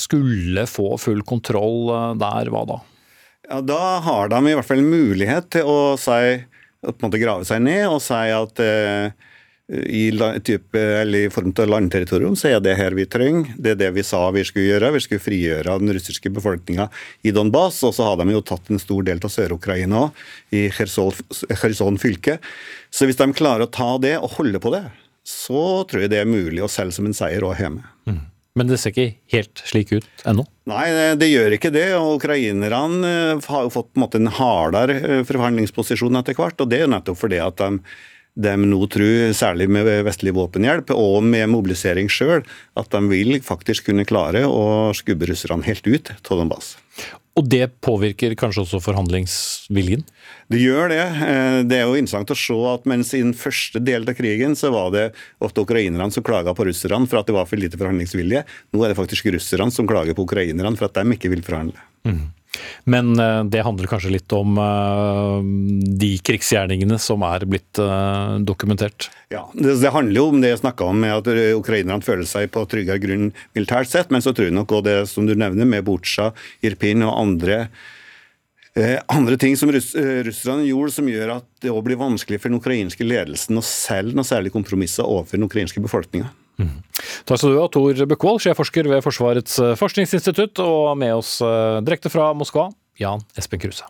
skulle 0.00 0.66
få 0.70 0.94
full 1.02 1.22
kontroll 1.28 1.92
der, 2.20 2.52
hva 2.54 2.64
da? 2.68 2.80
Ja, 3.48 3.60
Da 3.60 3.82
har 4.04 4.32
de 4.32 4.40
i 4.48 4.56
hvert 4.56 4.68
fall 4.68 4.84
mulighet 4.84 5.50
til 5.52 5.68
å 5.68 5.78
si, 6.00 6.40
grave 6.84 7.44
seg 7.48 7.62
ned 7.64 7.86
og 7.88 8.00
si 8.04 8.20
at 8.32 8.60
eh, 8.64 9.12
i, 9.72 10.20
type, 10.44 10.78
i, 11.04 11.30
form 11.30 11.54
av 11.56 11.68
landterritorium 11.68 12.34
så 12.36 12.50
er 12.52 12.60
det 12.60 12.74
her 12.76 12.92
vi 12.92 13.06
trenger. 13.08 13.54
Det 13.56 13.72
er 13.72 13.78
det 13.80 13.90
vi 13.96 14.04
sa 14.04 14.26
vi 14.34 14.44
skulle 14.44 14.66
gjøre. 14.74 14.92
Vi 14.92 15.00
skulle 15.00 15.24
frigjøre 15.24 15.78
den 15.80 15.94
russiske 15.96 16.32
befolkninga 16.36 16.90
i 17.24 17.32
Donbas. 17.32 17.80
Og 17.88 17.94
så 17.96 18.10
har 18.10 18.20
de 18.20 18.28
jo 18.34 18.42
tatt 18.44 18.68
en 18.68 18.82
stor 18.82 19.06
del 19.08 19.24
av 19.24 19.32
Sør-Ukraina 19.32 20.04
òg, 20.04 20.20
i 20.52 20.66
Kherson 20.74 21.98
fylke. 22.00 22.36
Så 22.92 23.08
hvis 23.08 23.20
de 23.20 23.30
klarer 23.32 23.64
å 23.64 23.72
ta 23.72 23.94
det 24.02 24.18
og 24.20 24.36
holde 24.36 24.60
på 24.60 24.74
det, 24.76 24.84
så 25.24 25.82
tror 25.88 26.04
jeg 26.04 26.12
det 26.12 26.20
er 26.20 26.28
mulig 26.28 26.60
å 26.60 26.68
selge 26.68 26.98
som 26.98 27.08
en 27.08 27.16
seier 27.16 27.46
òg 27.48 27.56
hjemme. 27.62 27.88
Mm. 28.04 28.22
Men 28.54 28.68
det 28.70 28.76
ser 28.78 28.92
ikke 28.92 29.16
helt 29.32 29.60
slik 29.66 29.90
ut 29.96 30.26
ennå? 30.28 30.44
Nei, 30.70 30.84
det 31.18 31.26
gjør 31.26 31.56
ikke 31.56 31.72
det. 31.74 31.88
og 31.96 32.20
Ukrainerne 32.20 33.08
eh, 33.08 33.46
har 33.50 33.64
jo 33.64 33.72
fått 33.74 33.90
en, 33.96 34.02
måte, 34.04 34.20
en 34.20 34.30
hardere 34.30 35.00
eh, 35.00 35.22
forhandlingsposisjon 35.26 36.20
etter 36.20 36.36
hvert. 36.38 36.60
og 36.62 36.70
Det 36.70 36.78
er 36.78 36.84
jo 36.84 36.92
nettopp 36.92 37.18
fordi 37.18 37.40
at 37.42 37.58
de, 37.58 37.80
de 38.34 38.54
nå 38.58 38.80
tror, 38.90 39.32
særlig 39.36 39.68
med 39.70 39.88
vestlig 40.06 40.34
våpenhjelp 40.34 40.90
og 40.94 41.20
med 41.22 41.46
mobilisering 41.52 42.10
sjøl, 42.10 42.42
at 42.74 42.90
de 42.90 43.02
vil 43.10 43.38
faktisk 43.44 43.90
kunne 43.90 44.06
klare 44.08 44.42
å 44.48 44.90
skubbe 44.96 45.30
russerne 45.30 45.66
helt 45.66 45.86
ut 45.86 46.10
av 46.18 46.40
Donbass. 46.40 46.74
Og 47.34 47.46
det 47.50 47.66
påvirker 47.82 48.36
kanskje 48.38 48.62
også 48.62 48.78
forhandlingsviljen? 48.84 50.04
Det 50.52 50.60
gjør 50.60 50.92
det. 50.92 51.02
Eh, 51.02 51.56
det 51.66 51.80
er 51.80 51.88
jo 51.88 51.96
interessant 51.98 52.30
å 52.30 52.36
se 52.38 52.58
at 52.70 52.86
mens 52.90 53.10
i 53.10 53.22
den 53.24 53.34
første 53.34 53.82
delen 53.82 54.10
av 54.10 54.14
krigen 54.18 54.54
så 54.58 54.70
var 54.74 54.92
det 54.94 55.08
ofte 55.42 55.64
ukrainerne 55.66 56.14
som 56.14 56.26
klaga 56.26 56.54
på 56.54 56.68
russerne 56.68 57.10
for 57.10 57.18
at 57.18 57.30
det 57.30 57.34
var 57.34 57.48
for 57.50 57.58
lite 57.58 57.80
forhandlingsvilje. 57.80 58.44
Nå 58.70 58.84
er 58.84 58.92
det 58.92 59.00
faktisk 59.00 59.32
russerne 59.34 59.74
som 59.74 59.90
klager 59.90 60.14
på 60.14 60.26
ukrainerne 60.28 60.78
for 60.78 60.86
at 60.86 61.00
de 61.00 61.18
ikke 61.18 61.32
vil 61.34 61.42
forhandle. 61.46 61.82
Mm. 62.06 62.28
Men 62.84 63.14
eh, 63.20 63.40
det 63.48 63.64
handler 63.64 63.88
kanskje 63.90 64.12
litt 64.14 64.34
om 64.36 64.58
eh, 64.60 65.38
de 66.00 66.10
krigsgjerningene 66.24 66.98
som 67.02 67.24
er 67.26 67.46
blitt 67.48 67.80
eh, 67.80 68.36
dokumentert? 68.44 69.08
Ja, 69.32 69.46
det, 69.54 69.90
handler 69.94 70.20
jo 70.20 70.28
om 70.30 70.40
det 70.42 70.52
jeg 70.52 70.62
snakka 70.62 70.90
om, 70.92 71.00
med 71.04 71.16
at 71.16 71.30
ukrainerne 71.56 72.04
føler 72.04 72.28
seg 72.28 72.52
på 72.54 72.66
tryggere 72.70 73.02
grunn 73.02 73.32
militært 73.56 73.90
sett. 73.90 74.12
Men 74.14 74.24
så 74.24 74.34
tror 74.34 74.50
jeg 74.50 74.56
nok 74.56 74.76
òg 74.76 74.86
det 74.86 74.98
som 75.10 75.26
du 75.28 75.34
nevner 75.38 75.68
med 75.68 75.86
Butsja, 75.88 76.32
Irpin 76.64 77.06
og 77.06 77.16
andre 77.18 77.66
andre 79.06 79.36
ting 79.38 79.52
som 79.54 79.70
russ, 79.70 79.92
russerne 79.94 80.64
gjorde 80.66 80.90
som 80.96 81.06
gjør 81.06 81.36
at 81.36 81.44
det 81.62 81.70
også 81.70 81.86
blir 81.86 82.00
vanskelig 82.00 82.40
for 82.42 82.50
den 82.50 82.58
ukrainske 82.58 83.06
ledelsen 83.06 83.60
å 83.60 83.62
selge 83.62 84.18
noe 84.18 84.26
særlig 84.26 84.50
kompromisser 84.50 85.06
overfor 85.06 85.38
den 85.38 85.46
ukrainske 85.46 85.82
befolkninga. 85.84 86.32
Mm. 86.60 86.78
Takk 87.26 87.40
skal 87.40 87.54
du 87.54 87.58
ha, 87.58 87.66
Tor 87.72 88.06
Bukkvold, 88.10 88.42
sjefforsker 88.44 88.88
ved 88.90 89.02
Forsvarets 89.04 89.58
eh, 89.62 89.74
forskningsinstitutt, 89.80 90.62
og 90.62 90.94
med 91.00 91.16
oss 91.16 91.36
eh, 91.42 91.80
direkte 91.86 92.12
fra 92.12 92.30
Moskva, 92.36 92.68
Jan 93.00 93.24
Espen 93.38 93.62
Kruse. 93.62 93.88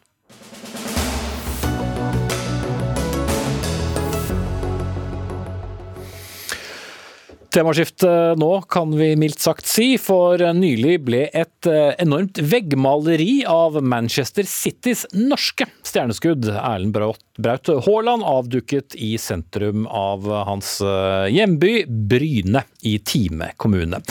Temaskifte 7.55 8.09
nå, 8.35 8.49
kan 8.67 8.91
vi 8.99 9.13
mildt 9.15 9.39
sagt 9.39 9.69
si, 9.71 9.93
for 10.03 10.43
nylig 10.59 10.97
ble 11.07 11.21
et 11.31 11.69
eh, 11.71 11.93
enormt 12.03 12.41
veggmaleri 12.43 13.45
av 13.47 13.79
Manchester 13.79 14.43
Citys 14.51 15.05
norske 15.15 15.69
stjerneskudd, 15.87 16.49
Erlend 16.51 16.97
Braut 16.97 17.71
Haaland, 17.87 18.27
avduket 18.27 18.97
i 18.99 19.13
sentrum 19.23 19.87
av 19.87 20.27
hans 20.49 20.81
eh, 20.83 21.29
hjemby 21.31 21.85
Bryne 21.87 22.65
i 22.83 22.97
Time 22.99 23.53
kommune. 23.55 24.03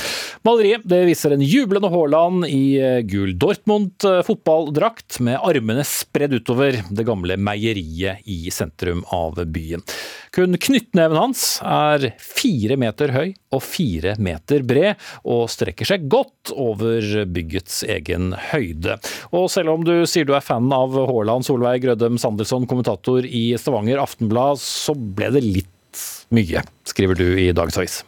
Maleriet 0.47 0.87
viser 0.87 1.35
en 1.35 1.43
jublende 1.43 1.91
Haaland 1.91 2.47
i 2.47 2.79
eh, 2.79 3.01
gul 3.03 3.35
Dortmund 3.35 4.07
fotballdrakt, 4.23 5.19
med 5.19 5.43
armene 5.43 5.83
spredd 5.83 6.39
utover 6.39 6.79
det 6.87 7.09
gamle 7.11 7.35
meieriet 7.35 8.23
i 8.23 8.47
sentrum 8.55 9.03
av 9.11 9.43
byen. 9.51 9.83
Kun 10.33 10.55
knyttneven 10.55 11.19
hans 11.19 11.57
er 11.67 12.13
fire 12.23 12.79
meter 12.79 13.11
høy 13.13 13.32
og 13.53 13.63
fire 13.65 14.15
meter 14.23 14.63
bred, 14.67 15.01
og 15.23 15.49
strekker 15.51 15.87
seg 15.87 16.07
godt 16.11 16.53
over 16.53 17.23
byggets 17.29 17.83
egen 17.87 18.33
høyde. 18.51 18.97
Og 19.33 19.49
selv 19.53 19.75
om 19.75 19.85
du 19.85 19.95
sier 20.09 20.27
du 20.27 20.33
er 20.37 20.45
fan 20.45 20.71
av 20.73 20.95
Haaland, 21.09 21.45
Solveig 21.47 21.83
Grødem 21.85 22.19
Sandelsson, 22.21 22.67
kommentator 22.69 23.25
i 23.27 23.51
Stavanger 23.59 24.01
Aftenblad, 24.03 24.61
så 24.61 24.95
ble 24.95 25.33
det 25.35 25.45
litt 25.45 25.69
mye, 26.33 26.63
skriver 26.89 27.19
du 27.19 27.27
i 27.37 27.51
Dagens 27.55 27.77
Avis. 27.81 28.01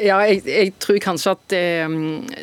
Ja, 0.00 0.16
jeg, 0.24 0.40
jeg, 0.48 0.72
tror 0.80 0.96
kanskje 1.04 1.32
at 1.34 1.54
eh, 1.56 1.90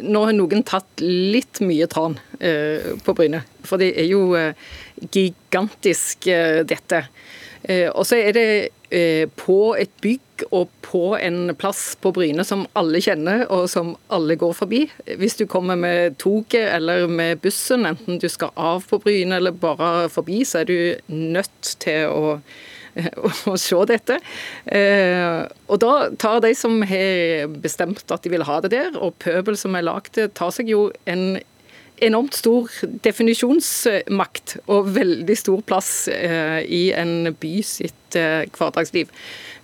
nå 0.05 0.19
har 0.27 0.35
noen 0.37 0.61
tatt 0.67 1.01
litt 1.01 1.57
mye 1.65 1.87
tran 1.89 2.19
eh, 2.37 2.93
på 3.01 3.15
Bryne. 3.17 3.41
For 3.65 3.81
det 3.81 3.95
er 3.97 4.05
jo 4.11 4.35
eh, 4.37 4.53
gigantisk, 5.09 6.29
eh, 6.29 6.61
dette. 6.69 7.07
Eh, 7.67 7.89
og 7.91 8.05
så 8.07 8.19
er 8.21 8.35
det 8.35 8.47
eh, 8.95 9.27
på 9.39 9.75
et 9.79 9.91
bygg 10.03 10.45
og 10.55 10.69
på 10.85 11.01
en 11.17 11.51
plass 11.59 11.97
på 11.99 12.13
Bryne 12.15 12.45
som 12.47 12.65
alle 12.77 13.01
kjenner 13.03 13.43
og 13.51 13.65
som 13.71 13.95
alle 14.13 14.37
går 14.39 14.55
forbi. 14.55 14.85
Hvis 15.19 15.35
du 15.39 15.45
kommer 15.49 15.75
med 15.79 16.15
toget 16.21 16.69
eller 16.77 17.07
med 17.11 17.43
bussen, 17.43 17.85
enten 17.89 18.21
du 18.21 18.29
skal 18.31 18.55
av 18.55 18.87
på 18.87 19.01
Bryne 19.03 19.41
eller 19.41 19.51
bare 19.51 20.07
forbi, 20.13 20.43
så 20.47 20.63
er 20.63 20.71
du 20.71 20.79
nødt 21.11 21.75
til 21.83 22.07
å 22.07 22.39
å 23.51 23.55
se 23.59 23.77
dette. 23.89 24.19
Eh, 24.65 25.43
og 25.69 25.81
da 25.83 25.93
tar 26.19 26.41
de 26.41 26.53
som 26.57 26.79
har 26.87 27.51
bestemt 27.61 28.09
at 28.13 28.25
de 28.25 28.31
vil 28.33 28.45
ha 28.47 28.59
det 28.63 28.73
der, 28.73 28.97
og 28.97 29.17
pøbel 29.23 29.57
som 29.59 29.77
er 29.77 29.85
lagd, 29.85 30.19
tar 30.37 30.53
seg 30.55 30.71
jo 30.73 30.87
en 31.09 31.37
enormt 32.03 32.37
stor 32.37 32.69
definisjonsmakt 33.03 34.57
og 34.69 34.89
veldig 34.95 35.37
stor 35.37 35.61
plass 35.67 35.91
eh, 36.11 36.61
i 36.63 36.87
en 36.95 37.33
by 37.39 37.53
sitt 37.65 38.17
eh, 38.17 38.45
hverdagsliv. 38.53 39.11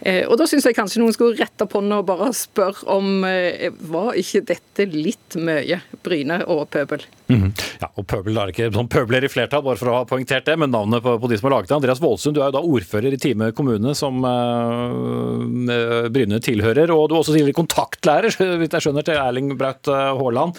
Eh, 0.03 0.23
og 0.27 0.37
Da 0.39 0.47
syns 0.49 0.65
jeg 0.67 0.75
kanskje 0.75 1.01
noen 1.01 1.15
skulle 1.15 1.37
rette 1.39 1.67
på 1.69 1.81
den 1.83 1.93
og 1.95 2.07
bare 2.09 2.31
spørre 2.35 2.87
om 2.91 3.23
var 3.23 4.17
ikke 4.19 4.43
dette 4.49 4.87
litt 4.91 5.37
mye 5.39 5.79
Bryne 6.03 6.41
og 6.51 6.67
pøbel? 6.73 7.05
Mm 7.29 7.41
-hmm. 7.41 7.51
Ja, 7.81 7.89
og 7.95 8.07
Pøbel 8.07 8.37
er 8.37 8.51
ikke 8.51 8.71
sånn 8.73 8.87
pøbler 8.87 9.23
i 9.23 9.27
flertall, 9.31 9.63
bare 9.63 9.77
for 9.77 9.87
å 9.89 9.95
ha 9.95 10.03
poengtert 10.05 10.45
det, 10.45 10.57
men 10.59 10.71
navnet 10.71 11.03
på, 11.03 11.19
på 11.19 11.29
de 11.29 11.37
som 11.37 11.49
har 11.49 11.57
laget 11.57 11.69
det. 11.69 11.75
Andreas 11.75 12.01
Vålsund, 12.01 12.35
du 12.35 12.41
er 12.41 12.45
jo 12.51 12.57
da 12.57 12.61
ordfører 12.61 13.13
i 13.13 13.17
Time 13.17 13.51
kommune, 13.51 13.95
som 13.95 14.23
uh, 14.23 16.09
Bryne 16.09 16.39
tilhører. 16.39 16.91
Og 16.91 17.09
du 17.09 17.15
er 17.15 17.19
også 17.19 17.33
tidligere 17.33 17.53
kontaktlærer, 17.53 18.29
hvis 18.59 18.71
jeg 18.71 18.81
skjønner, 18.81 19.03
til 19.03 19.15
Erling 19.15 19.57
Braut 19.57 19.85
Haaland. 19.87 20.55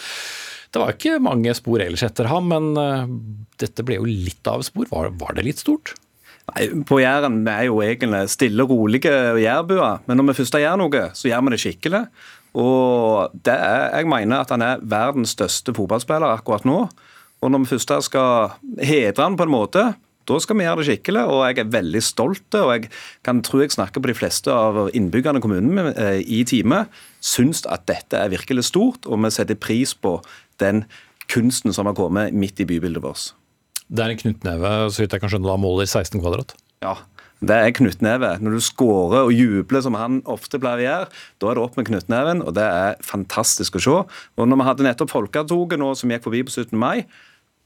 Det 0.75 0.83
var 0.83 0.97
ikke 0.97 1.21
mange 1.23 1.53
spor 1.55 1.83
ellers 1.85 2.03
etter 2.03 2.27
ham, 2.27 2.49
men 2.51 2.73
uh, 2.75 3.05
dette 3.63 3.85
ble 3.87 4.01
jo 4.01 4.09
litt 4.09 4.43
av 4.51 4.65
spor. 4.67 4.89
Var, 4.91 5.13
var, 5.21 5.37
det 5.37 5.47
litt 5.47 5.63
stort? 5.63 5.95
Nei, 6.51 6.67
På 6.89 6.99
Jæren 6.99 7.45
vi 7.47 7.53
er 7.53 7.69
jo 7.69 7.79
egentlig 7.85 8.25
stille, 8.33 8.67
rolige 8.67 9.13
jærbuer. 9.39 10.03
Men 10.09 10.19
når 10.19 10.33
vi 10.33 10.39
først 10.41 10.59
gjør 10.59 10.81
noe, 10.83 11.05
så 11.15 11.31
gjør 11.31 11.47
vi 11.47 11.55
det 11.55 11.63
skikkelig. 11.63 12.03
Og 12.59 13.47
er, 13.51 14.01
jeg 14.01 14.11
mener 14.11 14.43
at 14.43 14.51
han 14.55 14.67
er 14.67 14.83
verdens 14.83 15.35
største 15.39 15.75
fotballspiller 15.75 16.35
akkurat 16.35 16.67
nå. 16.67 16.81
Og 17.45 17.53
når 17.53 17.65
vi 17.65 17.75
først 17.75 17.95
skal 18.09 18.59
hedre 18.83 19.23
han 19.23 19.39
på 19.39 19.47
en 19.47 19.55
måte, 19.55 19.87
da 20.25 20.39
skal 20.41 20.57
vi 20.57 20.65
gjøre 20.65 20.81
det 20.81 20.87
skikkelig, 20.89 21.23
og 21.29 21.43
jeg 21.45 21.61
er 21.61 21.73
veldig 21.75 22.01
stolt. 22.05 22.57
Og 22.57 22.71
jeg 22.73 22.89
kan 23.27 23.43
tro 23.45 23.61
jeg 23.61 23.75
snakker 23.75 24.01
på 24.01 24.09
de 24.09 24.17
fleste 24.17 24.53
av 24.53 24.89
innbyggerne 24.97 25.41
i 25.41 25.45
kommunen 25.45 25.91
eh, 25.93 26.23
i 26.25 26.41
time. 26.49 26.85
Syns 27.25 27.65
at 27.69 27.85
dette 27.91 28.17
er 28.17 28.33
virkelig 28.33 28.67
stort, 28.71 29.05
og 29.05 29.21
vi 29.25 29.33
setter 29.35 29.61
pris 29.61 29.93
på 29.95 30.17
den 30.63 30.85
kunsten 31.31 31.75
som 31.75 31.89
har 31.89 31.97
kommet 31.97 32.37
midt 32.37 32.61
i 32.61 32.69
bybildet 32.69 33.03
vårt. 33.05 33.33
Det 33.89 34.05
er 34.05 34.15
en 34.15 34.21
knyttneve, 34.21 34.71
så 34.93 35.03
vidt 35.03 35.15
jeg 35.15 35.23
kan 35.23 35.33
skjønne, 35.33 35.49
da 35.49 35.59
måler 35.61 35.89
16 35.89 36.21
kvadrat? 36.23 36.55
Ja, 36.85 36.97
det 37.45 37.57
er 37.57 37.75
knyttneve. 37.77 38.31
Når 38.41 38.57
du 38.57 38.63
skårer 38.65 39.27
og 39.29 39.35
jubler 39.35 39.85
som 39.85 39.97
han 39.99 40.23
ofte 40.31 40.61
pleier 40.61 40.81
å 40.81 40.87
gjøre, 40.87 41.09
da 41.43 41.51
er 41.51 41.59
det 41.59 41.65
opp 41.65 41.79
med 41.79 41.89
knyttneven, 41.91 42.43
og 42.45 42.57
det 42.57 42.65
er 42.65 42.99
fantastisk 43.05 43.77
å 43.79 43.85
se. 43.85 44.01
Og 44.39 44.49
når 44.49 44.61
vi 44.61 44.69
hadde 44.71 44.89
nettopp 44.89 45.13
Folketoget 45.13 45.81
nå 45.81 45.93
som 45.99 46.13
gikk 46.13 46.27
forbi 46.29 46.45
på 46.47 46.55
17. 46.55 46.73
mai, 46.81 47.05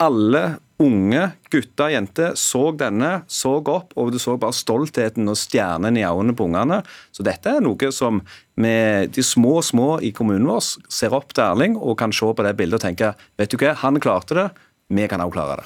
alle 0.03 0.43
unge 0.79 1.25
gutter 1.51 1.89
og 1.89 1.95
jenter 1.95 2.37
så 2.39 2.69
denne, 2.79 3.11
så 3.27 3.57
opp, 3.59 3.97
og 3.99 4.13
du 4.15 4.21
så 4.23 4.37
bare 4.39 4.55
stoltheten 4.55 5.27
og 5.31 5.39
stjernen 5.39 5.99
i 5.99 6.07
øynene 6.07 6.37
på 6.39 6.47
ungene. 6.47 6.81
Så 7.11 7.27
dette 7.27 7.57
er 7.57 7.65
noe 7.65 7.91
som 7.95 8.23
vi, 8.55 8.77
de 9.11 9.25
små 9.27 9.59
små 9.67 9.97
i 10.07 10.13
kommunen 10.15 10.47
vår 10.47 10.63
ser 10.93 11.17
opp 11.19 11.35
til 11.35 11.49
Erling 11.49 11.77
og 11.79 11.99
kan 11.99 12.15
se 12.15 12.31
på 12.31 12.47
det 12.47 12.55
bildet 12.59 12.79
og 12.79 12.87
tenke 12.87 13.13
vet 13.41 13.51
du 13.51 13.59
hva, 13.59 13.75
han 13.83 13.99
klarte 14.03 14.39
det. 14.39 14.49
Vi 14.89 15.05
kan 15.05 15.21
også 15.21 15.35
klare 15.35 15.59
det. 15.59 15.65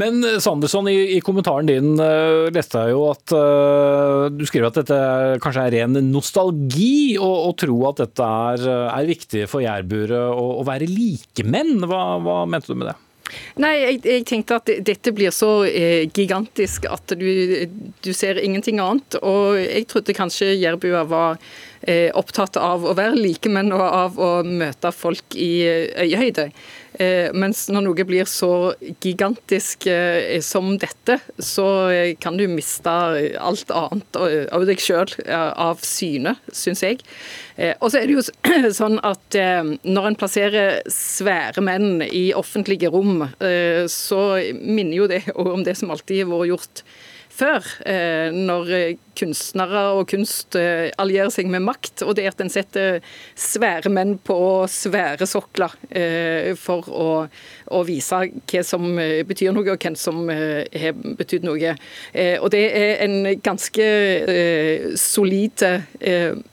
Men 0.00 0.22
eh, 0.24 0.38
Sanderson, 0.40 0.86
i, 0.88 1.18
i 1.18 1.20
kommentaren 1.20 1.68
din 1.68 1.90
uh, 2.00 2.48
leste 2.54 2.80
jeg 2.80 2.94
jo 2.94 3.02
at 3.10 3.34
uh, 3.36 4.30
du 4.32 4.46
skriver 4.48 4.70
at 4.70 4.78
dette 4.80 5.00
kanskje 5.44 5.66
er 5.66 5.76
ren 5.76 5.98
nostalgi 6.08 7.18
å 7.20 7.52
tro 7.52 7.76
at 7.90 8.00
dette 8.00 8.32
er, 8.48 8.64
er 8.86 9.10
viktig 9.10 9.44
for 9.52 9.60
jærburet 9.60 10.16
å, 10.16 10.64
være 10.64 10.88
likemenn. 10.88 11.82
Hva, 11.84 12.04
hva 12.24 12.42
mente 12.48 12.72
du 12.72 12.78
med 12.78 12.94
det? 12.94 12.96
Nei, 13.62 13.72
jeg, 13.80 13.98
jeg, 14.06 14.24
tenkte 14.28 14.58
at 14.60 14.70
dette 14.86 15.12
blir 15.14 15.32
så 15.34 15.64
eh, 15.68 16.08
gigantisk 16.12 16.86
at 16.90 17.14
du, 17.18 17.28
du, 18.02 18.12
ser 18.16 18.40
ingenting 18.42 18.80
annet. 18.82 19.18
Og 19.22 19.58
jeg 19.60 19.88
trodde 19.90 20.16
kanskje 20.16 20.52
jærbua 20.54 21.04
var 21.08 21.40
eh, 21.82 22.08
opptatt 22.18 22.58
av 22.60 22.86
å 22.86 22.94
være 22.98 23.18
likemenn 23.18 23.72
og 23.76 23.84
av 23.86 24.20
å 24.20 24.30
møte 24.46 24.92
folk 24.96 25.36
i 25.36 25.52
eh, 25.66 26.06
øyehøyde. 26.06 26.48
Eh, 26.50 26.70
mens 27.32 27.64
når 27.72 27.86
noe 27.86 28.04
blir 28.04 28.28
så 28.28 28.72
gigantisk 29.00 29.86
eh, 29.90 30.40
som 30.44 30.74
dette, 30.80 31.18
så 31.40 31.66
eh, 31.92 32.10
kan 32.20 32.36
du 32.36 32.44
miste 32.50 32.92
alt 33.40 33.72
annet 33.72 34.18
av 34.52 34.66
deg 34.68 34.82
sjøl 34.82 35.08
av 35.32 35.80
syne, 35.86 36.36
syns 36.52 36.82
jeg. 36.84 37.00
Og 37.80 37.88
så 37.92 38.00
er 38.00 38.08
det 38.08 38.16
jo 38.16 38.24
sånn 38.80 38.98
at 39.04 39.36
når 39.84 40.08
en 40.08 40.18
plasserer 40.18 40.82
svære 40.90 41.64
menn 41.64 42.04
i 42.04 42.30
offentlige 42.36 42.90
rom, 42.92 43.26
så 43.92 44.20
minner 44.56 44.96
jo 44.96 45.08
det 45.10 45.22
om 45.36 45.64
det 45.64 45.76
som 45.78 45.92
alltid 45.92 46.24
har 46.24 46.32
vært 46.32 46.52
gjort 46.52 46.84
før, 47.32 47.68
når 48.32 48.72
kunstnere 49.18 49.84
og 49.96 50.06
kunst 50.10 50.56
allierer 50.56 51.32
seg 51.32 51.50
med 51.52 51.64
makt, 51.66 52.04
og 52.06 52.16
det 52.16 52.26
er 52.26 52.34
at 52.34 52.42
en 52.44 52.52
setter 52.52 53.00
svære 53.38 53.92
menn 53.92 54.16
på 54.24 54.36
svære 54.70 55.28
sokler 55.28 55.74
for 56.58 56.88
å, 56.88 57.08
å, 57.72 57.82
vise 57.86 58.18
hva 58.50 58.62
som 58.66 58.84
eh, 59.00 59.22
betyr 59.26 59.52
noe, 59.54 59.66
og 59.72 59.82
hvem 59.82 59.96
som 59.98 60.24
eh, 60.32 60.64
har 60.82 60.96
betydd 61.18 61.46
noe. 61.46 61.74
Eh, 62.12 62.36
og 62.38 62.50
Det 62.52 62.62
er 62.78 63.02
en 63.04 63.28
ganske 63.42 63.86
solid 64.98 65.62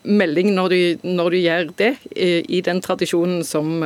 melding 0.04 0.52
når 0.56 0.74
du, 0.74 1.08
når 1.08 1.34
du 1.34 1.38
gjør 1.40 1.72
det, 1.80 1.92
i 2.16 2.62
den 2.66 2.80
tradisjonen 2.84 3.44
som, 3.48 3.84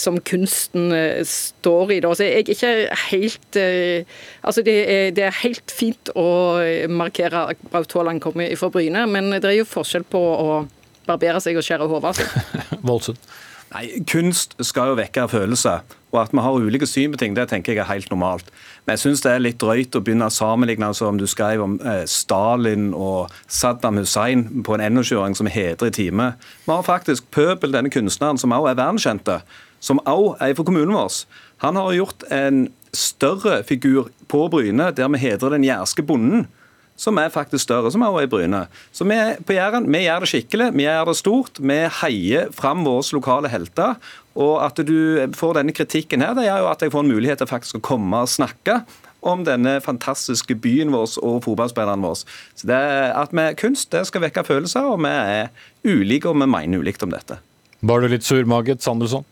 som 0.00 0.18
kunsten 0.26 0.90
står 1.26 1.94
i. 1.96 2.00
Så 2.06 2.26
jeg 2.26 2.34
er 2.34 2.52
ikke 2.54 2.72
helt 3.10 3.60
Altså, 4.46 4.62
det 4.62 4.76
er, 4.86 5.08
det 5.16 5.24
er 5.26 5.38
helt 5.42 5.72
fint 5.74 6.10
å 6.14 6.26
markere 6.92 7.48
Braut 7.72 7.92
Haaland 7.92 8.22
kommer 8.24 8.52
fra 8.56 8.70
Bryne, 8.72 9.06
men 9.10 9.32
det 9.34 9.44
er 9.44 9.60
jo 9.60 9.68
forskjell 9.68 10.06
på 10.08 10.20
å 10.20 10.62
barbere 11.06 11.40
seg 11.42 11.58
og 11.58 11.66
skjære 11.66 11.90
hodet 11.90 12.12
av 12.12 12.16
seg. 12.20 12.80
Voldsomt. 12.86 13.28
Nei, 13.74 13.88
Kunst 14.06 14.54
skal 14.62 14.92
jo 14.92 14.98
vekke 14.98 15.26
følelser. 15.28 15.82
Og 16.14 16.20
at 16.22 16.32
vi 16.32 16.40
har 16.40 16.54
ulike 16.64 16.86
syn 16.88 17.12
på 17.12 17.18
ting, 17.20 17.34
det 17.36 17.48
tenker 17.50 17.74
jeg 17.74 17.82
er 17.82 17.90
helt 17.90 18.08
normalt. 18.12 18.46
Men 18.84 18.94
jeg 18.94 19.02
syns 19.02 19.24
det 19.24 19.32
er 19.32 19.42
litt 19.42 19.58
drøyt 19.60 19.98
å 19.98 20.00
begynne 20.04 20.28
å 20.30 20.32
sammenligne 20.32 20.86
altså, 20.88 21.10
om 21.10 21.18
du 21.20 21.26
skrev 21.28 21.64
om 21.64 21.74
eh, 21.82 22.04
Stalin 22.08 22.92
og 22.94 23.34
Saddam 23.52 23.98
Hussein 24.00 24.46
på 24.64 24.78
en 24.78 25.02
21 25.02 25.36
som 25.40 25.50
heter 25.50 25.90
i 25.90 25.96
time. 25.98 26.30
Vi 26.64 26.72
har 26.72 26.86
faktisk 26.86 27.26
Pøbel, 27.34 27.74
denne 27.74 27.92
kunstneren, 27.92 28.38
som 28.40 28.54
også 28.54 28.70
er 28.70 28.78
verdenskjente, 28.78 29.40
som 29.82 30.00
også 30.06 30.38
er 30.46 30.54
fra 30.56 30.68
kommunen 30.70 30.94
vår. 30.96 31.18
Han 31.66 31.80
har 31.80 31.96
gjort 31.98 32.24
en 32.32 32.68
større 32.96 33.58
figur 33.66 34.08
på 34.30 34.46
Bryne, 34.52 34.92
der 34.96 35.10
vi 35.12 35.20
hedrer 35.20 35.58
den 35.58 35.66
jærske 35.66 36.06
bonden 36.06 36.46
som 36.96 37.18
er 37.20 37.32
faktisk 37.32 37.66
større, 37.66 37.92
som 37.92 38.02
er 38.02 38.22
i 38.22 38.28
Bryne. 38.30 38.66
Så 38.92 39.06
vi 39.08 39.16
på 39.46 39.56
Jæren 39.56 39.88
vi 39.92 40.04
gjør 40.06 40.24
det 40.24 40.30
skikkelig, 40.32 40.70
vi 40.76 40.86
gjør 40.86 41.10
det 41.10 41.16
stort. 41.20 41.60
Vi 41.60 41.80
heier 42.00 42.52
fram 42.56 42.84
våre 42.86 43.04
lokale 43.16 43.52
helter. 43.52 43.96
Og 44.36 44.60
at 44.64 44.80
du 44.84 45.26
får 45.36 45.56
denne 45.56 45.72
kritikken 45.72 46.24
her, 46.24 46.34
det 46.36 46.48
gjør 46.48 46.64
jo 46.64 46.70
at 46.72 46.82
jeg 46.84 46.92
får 46.92 47.04
en 47.04 47.12
mulighet 47.14 47.40
til 47.40 47.48
faktisk 47.48 47.78
å 47.78 47.84
komme 47.84 48.24
og 48.24 48.32
snakke 48.32 48.82
om 49.26 49.44
denne 49.46 49.78
fantastiske 49.82 50.54
byen 50.62 50.92
vår 50.94 51.16
og 51.24 51.40
fotballspillerne 51.46 52.04
vår. 52.04 52.20
Så 52.54 52.68
det 52.68 52.80
at 53.16 53.32
vi, 53.32 53.42
er 53.42 53.56
Kunst 53.58 53.90
det 53.94 54.04
skal 54.08 54.22
vekke 54.26 54.44
følelser, 54.46 54.86
og 54.86 55.00
vi 55.02 55.12
er 55.12 55.48
ulike 55.86 56.30
og 56.30 56.38
vi 56.40 56.50
mener 56.50 56.84
ulikt 56.84 57.02
om 57.06 57.14
dette. 57.14 57.40
Var 57.86 58.02
du 58.02 58.10
litt 58.12 58.26
surmaget, 58.26 58.84
Sandelsson? 58.84 59.26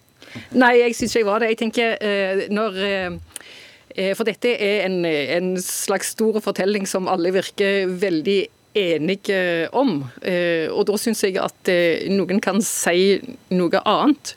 Nei, 0.57 0.73
jeg 0.81 0.97
syns 0.97 1.15
ikke 1.15 1.21
jeg 1.21 1.29
var 1.29 1.43
det. 1.43 1.53
Jeg 1.53 1.61
tenker 1.61 1.95
eh, 2.03 2.47
når 2.53 2.81
eh, 2.83 3.45
For 3.95 4.27
dette 4.27 4.57
er 4.59 4.89
en, 4.89 5.05
en 5.07 5.55
slags 5.63 6.15
stor 6.17 6.41
fortelling 6.43 6.87
som 6.91 7.07
alle 7.07 7.31
virker 7.35 7.87
veldig 7.87 8.41
enige 8.75 9.69
om. 9.71 10.01
Eh, 10.19 10.67
og 10.67 10.89
da 10.89 10.97
syns 10.99 11.23
jeg 11.23 11.39
at 11.39 11.71
noen 12.11 12.43
kan 12.43 12.59
si 12.67 13.21
noe 13.55 13.83
annet. 13.87 14.35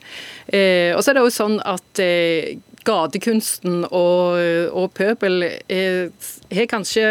Og 0.94 1.02
så 1.02 1.10
er 1.10 1.18
det 1.18 1.24
jo 1.26 1.34
sånn 1.34 1.58
at 1.66 2.04
gatekunsten 2.88 3.82
og, 3.90 4.38
og 4.78 4.94
pøbel 4.96 5.50
har 5.50 6.70
kanskje 6.70 7.10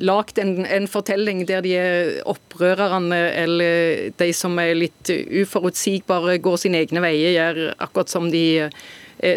lagd 0.00 0.38
en, 0.40 0.64
en, 0.66 0.88
fortelling 0.88 1.44
der 1.48 1.64
de 1.64 1.74
er 1.76 2.10
opprørerne 2.28 3.18
eller 3.42 4.10
de 4.20 4.30
som 4.36 4.56
er 4.62 4.74
litt 4.78 5.10
uforutsigbare, 5.10 6.38
går 6.42 6.60
sine 6.64 6.82
egne 6.84 7.02
veier, 7.04 7.34
gjør 7.36 7.62
akkurat 7.78 8.12
som 8.12 8.30
de 8.32 8.44
eh, 8.66 8.82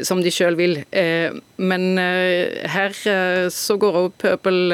som 0.04 0.22
de 0.24 0.32
sjøl 0.32 0.56
vil. 0.60 0.78
Eh, 0.92 1.34
men 1.58 1.98
eh, 2.00 2.64
her 2.72 2.96
så 3.52 3.78
går 3.82 4.00
òg 4.04 4.18
Pøbel 4.22 4.74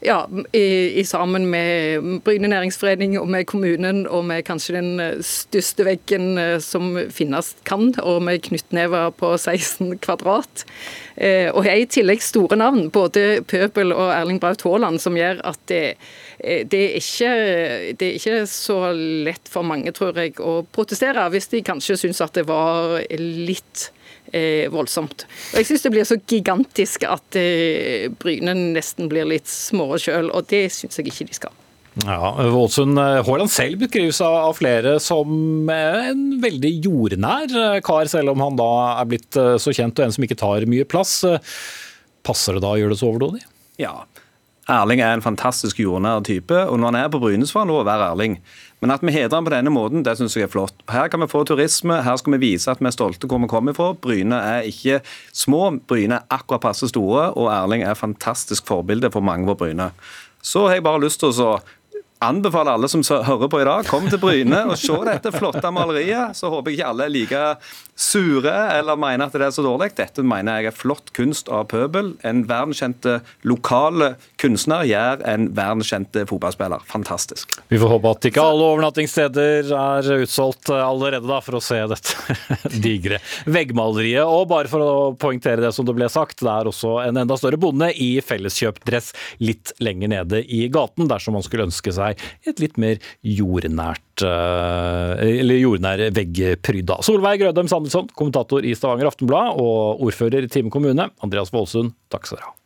ja, 0.00 0.28
i, 0.52 1.00
i, 1.00 1.04
sammen 1.04 1.46
med 1.50 2.20
Bryne 2.24 2.48
næringsforening 2.48 3.16
og 3.18 3.28
med 3.28 3.44
kommunen 3.50 4.06
og 4.06 4.24
med 4.24 4.44
kanskje 4.46 4.76
den 4.76 5.00
eh, 5.02 5.18
største 5.26 5.86
veggen 5.88 6.38
eh, 6.38 6.58
som 6.62 6.92
finnes 7.10 7.54
kan, 7.66 7.90
og 8.02 8.22
med 8.22 8.42
knyttnever 8.46 9.10
på 9.18 9.32
16 9.36 9.98
kvadrat. 10.04 10.64
Eh, 11.16 11.50
og 11.50 11.64
har 11.66 11.82
i 11.82 11.88
tillegg 11.90 12.22
store 12.22 12.60
navn, 12.60 12.92
både 12.94 13.42
Pøbel 13.42 13.92
og 13.92 14.12
Erling 14.14 14.38
Braut 14.40 14.62
Haaland, 14.62 15.02
som 15.02 15.18
gjør 15.18 15.42
at 15.50 15.60
det, 15.70 15.82
eh, 16.38 16.62
det, 16.62 16.84
er 16.84 17.02
ikke, 17.02 17.34
det 17.98 18.08
er 18.08 18.18
ikke 18.20 18.40
så 18.46 18.80
lett 18.94 19.50
for 19.50 19.66
mange, 19.66 19.92
tror 19.92 20.14
jeg, 20.14 20.38
å 20.38 20.60
protestere, 20.62 21.26
hvis 21.34 21.50
de 21.50 21.66
kanskje 21.66 21.98
syns 22.04 22.22
at 22.22 22.38
det 22.38 22.46
var 22.46 23.00
litt 23.18 23.88
eh, 24.32 24.66
voldsomt. 24.72 25.26
Og 25.52 25.60
Jeg 25.60 25.70
syns 25.70 25.86
det 25.86 25.94
blir 25.94 26.08
så 26.08 26.18
gigantisk 26.18 27.06
at 27.08 27.38
eh, 27.38 28.08
Bryne 28.20 28.56
nesten 28.74 29.10
blir 29.10 29.28
litt 29.28 29.48
små 29.50 29.94
sjøl, 30.00 30.32
og 30.32 30.50
det 30.52 30.66
syns 30.74 31.00
jeg 31.00 31.10
ikke 31.10 31.28
de 31.30 31.40
skal. 31.40 31.56
Ja, 32.06 32.30
Vålsund 32.52 32.98
eh, 32.98 33.18
Haaland 33.26 33.50
selv 33.50 33.80
beskrives 33.82 34.20
av 34.22 34.52
flere 34.58 34.98
som 35.02 35.70
en 35.72 36.22
veldig 36.42 36.70
jordnær 36.84 37.50
eh, 37.50 37.80
kar, 37.84 38.06
selv 38.10 38.34
om 38.34 38.44
han 38.44 38.58
da 38.58 38.70
er 39.00 39.08
blitt 39.10 39.38
eh, 39.38 39.56
så 39.58 39.74
kjent 39.74 39.98
og 39.98 40.06
en 40.06 40.14
som 40.14 40.26
ikke 40.26 40.38
tar 40.38 40.66
mye 40.70 40.86
plass. 40.88 41.20
Passer 42.26 42.54
det 42.54 42.62
da 42.62 42.74
å 42.74 42.78
gjøre 42.78 42.94
det 42.94 43.00
så 43.00 43.10
overdådig? 43.10 43.42
Ja. 43.82 43.96
Erling 44.70 45.00
er 45.00 45.16
en 45.16 45.24
fantastisk 45.24 45.80
jordnær 45.80 46.22
type, 46.28 46.54
og 46.54 46.78
når 46.78 46.92
han 46.92 47.00
er 47.00 47.12
på 47.12 47.22
Bryne, 47.22 47.46
så 47.48 47.56
får 47.56 47.64
han 47.64 47.72
lov 47.72 47.82
å 47.82 47.88
være 47.88 48.10
Erling. 48.12 48.38
Men 48.78 48.92
at 48.94 49.02
vi 49.02 49.10
hedrer 49.14 49.34
ham 49.34 49.46
på 49.46 49.52
denne 49.52 49.72
måten, 49.74 50.04
det 50.06 50.14
syns 50.18 50.36
jeg 50.38 50.46
er 50.46 50.52
flott. 50.52 50.76
Her 50.92 51.08
kan 51.10 51.22
vi 51.22 51.30
få 51.30 51.42
turisme, 51.48 51.96
her 52.06 52.18
skal 52.20 52.36
vi 52.36 52.42
vise 52.44 52.70
at 52.70 52.82
vi 52.82 52.86
er 52.90 52.94
stolte 52.94 53.26
hvor 53.30 53.42
vi 53.42 53.50
kommer 53.50 53.74
fra. 53.74 53.90
Bryne 53.98 54.38
er 54.38 54.68
ikke 54.70 55.00
små, 55.34 55.64
Bryne 55.90 56.20
er 56.20 56.38
akkurat 56.38 56.62
passe 56.68 56.90
store, 56.92 57.32
og 57.34 57.50
Erling 57.50 57.82
er 57.82 57.98
fantastisk 57.98 58.68
forbilde 58.70 59.10
for 59.14 59.24
mange 59.24 59.48
på 59.50 59.58
Bryne. 59.64 59.90
Så 60.42 60.68
har 60.68 60.78
jeg 60.78 60.86
bare 60.86 61.02
lyst 61.02 61.18
til 61.20 61.34
å 61.34 61.58
anbefaler 62.24 62.74
alle 62.74 62.88
som 62.90 63.02
hører 63.02 63.50
på 63.50 63.60
i 63.62 63.66
dag, 63.68 63.86
kom 63.88 64.08
til 64.10 64.20
Bryne 64.22 64.64
og 64.68 64.78
se 64.80 64.96
dette 65.06 65.32
flotte 65.34 65.70
maleriet. 65.74 66.36
Så 66.38 66.50
håper 66.52 66.72
jeg 66.72 66.80
ikke 66.80 66.90
alle 66.92 67.06
er 67.06 67.14
like 67.14 67.42
sure 67.98 68.54
eller 68.76 68.98
mener 68.98 69.26
at 69.26 69.34
det 69.34 69.46
er 69.48 69.54
så 69.54 69.64
dårlig. 69.64 69.90
Dette 69.98 70.22
mener 70.26 70.62
jeg 70.62 70.70
er 70.70 70.76
flott 70.76 71.12
kunst 71.16 71.50
av 71.50 71.66
pøbel. 71.72 72.12
En 72.26 72.44
verdenskjente 72.48 73.18
lokale 73.48 74.12
kunstner 74.40 74.86
gjør 74.88 75.24
en 75.30 75.48
verdenskjent 75.56 76.20
fotballspiller. 76.30 76.84
Fantastisk. 76.90 77.56
Vi 77.70 77.80
får 77.80 77.94
håpe 77.96 78.12
at 78.14 78.28
ikke 78.30 78.44
alle 78.44 78.68
overnattingssteder 78.72 79.72
er 79.78 80.10
utsolgt 80.22 80.72
allerede 80.74 81.26
da, 81.28 81.40
for 81.44 81.58
å 81.58 81.62
se 81.64 81.80
dette 81.90 82.38
digre 82.86 83.20
veggmaleriet. 83.50 84.26
Og 84.26 84.46
bare 84.50 84.70
for 84.70 84.84
å 84.84 84.92
poengtere 85.18 85.62
det 85.64 85.72
som 85.76 85.86
det 85.88 85.96
ble 85.98 86.10
sagt, 86.12 86.42
det 86.42 86.54
er 86.54 86.70
også 86.70 86.98
en 87.04 87.22
enda 87.24 87.38
større 87.38 87.60
bonde 87.60 87.90
i 87.94 88.10
felleskjøpdress 88.24 89.12
litt 89.42 89.74
lenger 89.82 90.14
nede 90.14 90.42
i 90.42 90.64
gaten, 90.72 91.08
dersom 91.10 91.36
man 91.38 91.46
skulle 91.46 91.68
ønske 91.68 91.94
seg 91.94 92.07
seg 92.08 92.50
et 92.50 92.62
litt 92.62 92.78
mer 92.80 93.00
jordnært 93.22 94.26
eh, 94.26 95.24
eller 95.38 95.62
jordnær 95.62 96.04
veggprydda. 96.16 97.00
Solveig 97.06 97.42
Grødem 97.44 97.70
Sandelsson, 97.70 98.10
kommentator 98.18 98.66
i 98.66 98.74
Stavanger 98.78 99.12
Aftenblad 99.12 99.58
og 99.60 100.04
ordfører 100.08 100.46
i 100.46 100.52
Time 100.52 100.72
kommune. 100.74 101.10
Andreas 101.24 101.54
Vålsund, 101.54 101.94
takk 102.12 102.28
skal 102.28 102.40
dere 102.40 102.50
ha. 102.50 102.57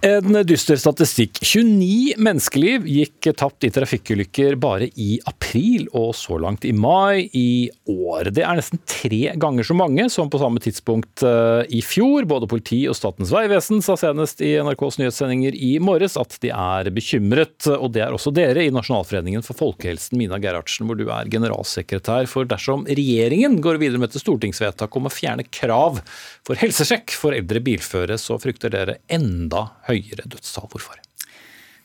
En 0.00 0.32
dyster 0.48 0.78
statistikk. 0.80 1.42
29 1.44 2.14
menneskeliv 2.24 2.86
gikk 2.88 3.26
tapt 3.36 3.66
i 3.66 3.70
trafikkulykker 3.74 4.54
bare 4.56 4.86
i 4.96 5.18
april 5.28 5.90
og 5.92 6.14
så 6.16 6.38
langt 6.40 6.64
i 6.64 6.70
mai 6.72 7.26
i 7.36 7.68
år. 7.84 8.30
Det 8.32 8.40
er 8.40 8.56
nesten 8.56 8.80
tre 8.88 9.34
ganger 9.36 9.66
så 9.68 9.76
mange 9.76 10.06
som 10.08 10.30
på 10.32 10.40
samme 10.40 10.62
tidspunkt 10.64 11.20
eh, 11.20 11.68
i 11.76 11.82
fjor. 11.84 12.24
Både 12.30 12.48
politi 12.48 12.78
og 12.88 12.96
Statens 12.96 13.28
vegvesen 13.34 13.84
sa 13.84 13.98
senest 14.00 14.40
i 14.40 14.54
NRKs 14.64 14.96
nyhetssendinger 15.02 15.58
i 15.68 15.74
morges 15.84 16.16
at 16.16 16.38
de 16.40 16.48
er 16.48 16.88
bekymret. 16.96 17.68
Og 17.68 17.92
det 17.92 18.06
er 18.06 18.16
også 18.16 18.32
dere 18.32 18.64
i 18.64 18.72
Nasjonalforeningen 18.72 19.44
for 19.44 19.60
folkehelsen, 19.60 20.16
Mina 20.16 20.40
Gerhardsen, 20.40 20.88
hvor 20.88 20.96
du 20.96 21.10
er 21.12 21.28
generalsekretær. 21.28 22.24
For 22.32 22.48
dersom 22.48 22.88
regjeringen 22.88 23.60
går 23.60 23.82
videre 23.84 24.00
med 24.00 24.16
et 24.16 24.24
stortingsvedtak 24.24 24.96
om 24.96 25.10
å 25.10 25.12
fjerne 25.12 25.44
krav 25.44 26.00
for 26.48 26.56
helsesjekk 26.56 27.12
for 27.20 27.36
eldre 27.36 27.60
bilførere, 27.68 28.16
så 28.16 28.40
frykter 28.40 28.72
dere 28.72 29.00
enda 29.12 29.68
høyere 29.84 29.89
høyere 29.90 30.26
dødstall. 30.30 30.70
Hvorfor? 30.70 30.98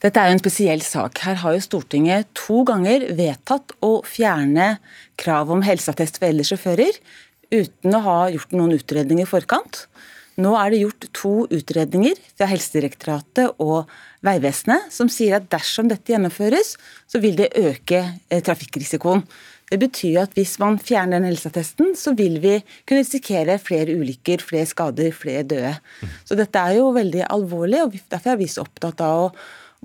Dette 0.03 0.22
er 0.22 0.30
jo 0.30 0.38
en 0.38 0.43
spesiell 0.43 0.84
sak. 0.86 1.22
Her 1.26 1.39
har 1.41 1.56
jo 1.56 1.64
Stortinget 1.64 2.30
to 2.38 2.64
ganger 2.68 3.08
vedtatt 3.18 3.74
å 3.86 3.97
fjerne 4.06 4.76
krav 5.18 5.53
om 5.53 5.64
helseattest 5.66 6.20
for 6.20 6.30
eldre 6.30 6.45
sjåfører, 6.45 6.99
uten 7.53 7.95
å 7.95 8.03
ha 8.06 8.18
gjort 8.34 8.53
noen 8.53 8.76
utredning 8.76 9.24
i 9.24 9.30
forkant. 9.30 9.86
Nå 10.41 10.51
er 10.60 10.72
det 10.74 10.82
gjort 10.82 11.08
to 11.16 11.34
utredninger 11.47 12.20
fra 12.36 12.49
Helsedirektoratet 12.51 13.62
og 13.64 13.91
Vegvesenet 14.26 14.91
som 14.91 15.08
sier 15.12 15.38
at 15.38 15.47
dersom 15.53 15.88
dette 15.88 16.12
gjennomføres, 16.12 16.74
så 17.08 17.22
vil 17.24 17.38
det 17.39 17.53
øke 17.56 18.01
eh, 18.03 18.41
trafikkrisikoen. 18.43 19.24
Det 19.72 19.80
betyr 19.82 20.22
at 20.22 20.36
hvis 20.38 20.55
man 20.61 20.78
fjerner 20.78 21.18
den 21.18 21.32
helseattesten, 21.32 21.95
så 21.97 22.13
vil 22.18 22.38
vi 22.43 22.59
kunne 22.86 23.01
risikere 23.01 23.57
flere 23.61 23.95
ulykker, 23.97 24.43
flere 24.45 24.70
skader, 24.70 25.09
flere 25.16 25.43
døde. 25.43 25.74
Så 26.28 26.38
dette 26.38 26.61
er 26.61 26.78
jo 26.78 26.91
veldig 26.95 27.26
alvorlig, 27.26 27.82
og 27.82 27.95
derfor 28.11 28.36
er 28.36 28.41
vi 28.43 28.49
så 28.51 28.66
opptatt 28.66 29.01
av 29.01 29.24
å 29.24 29.32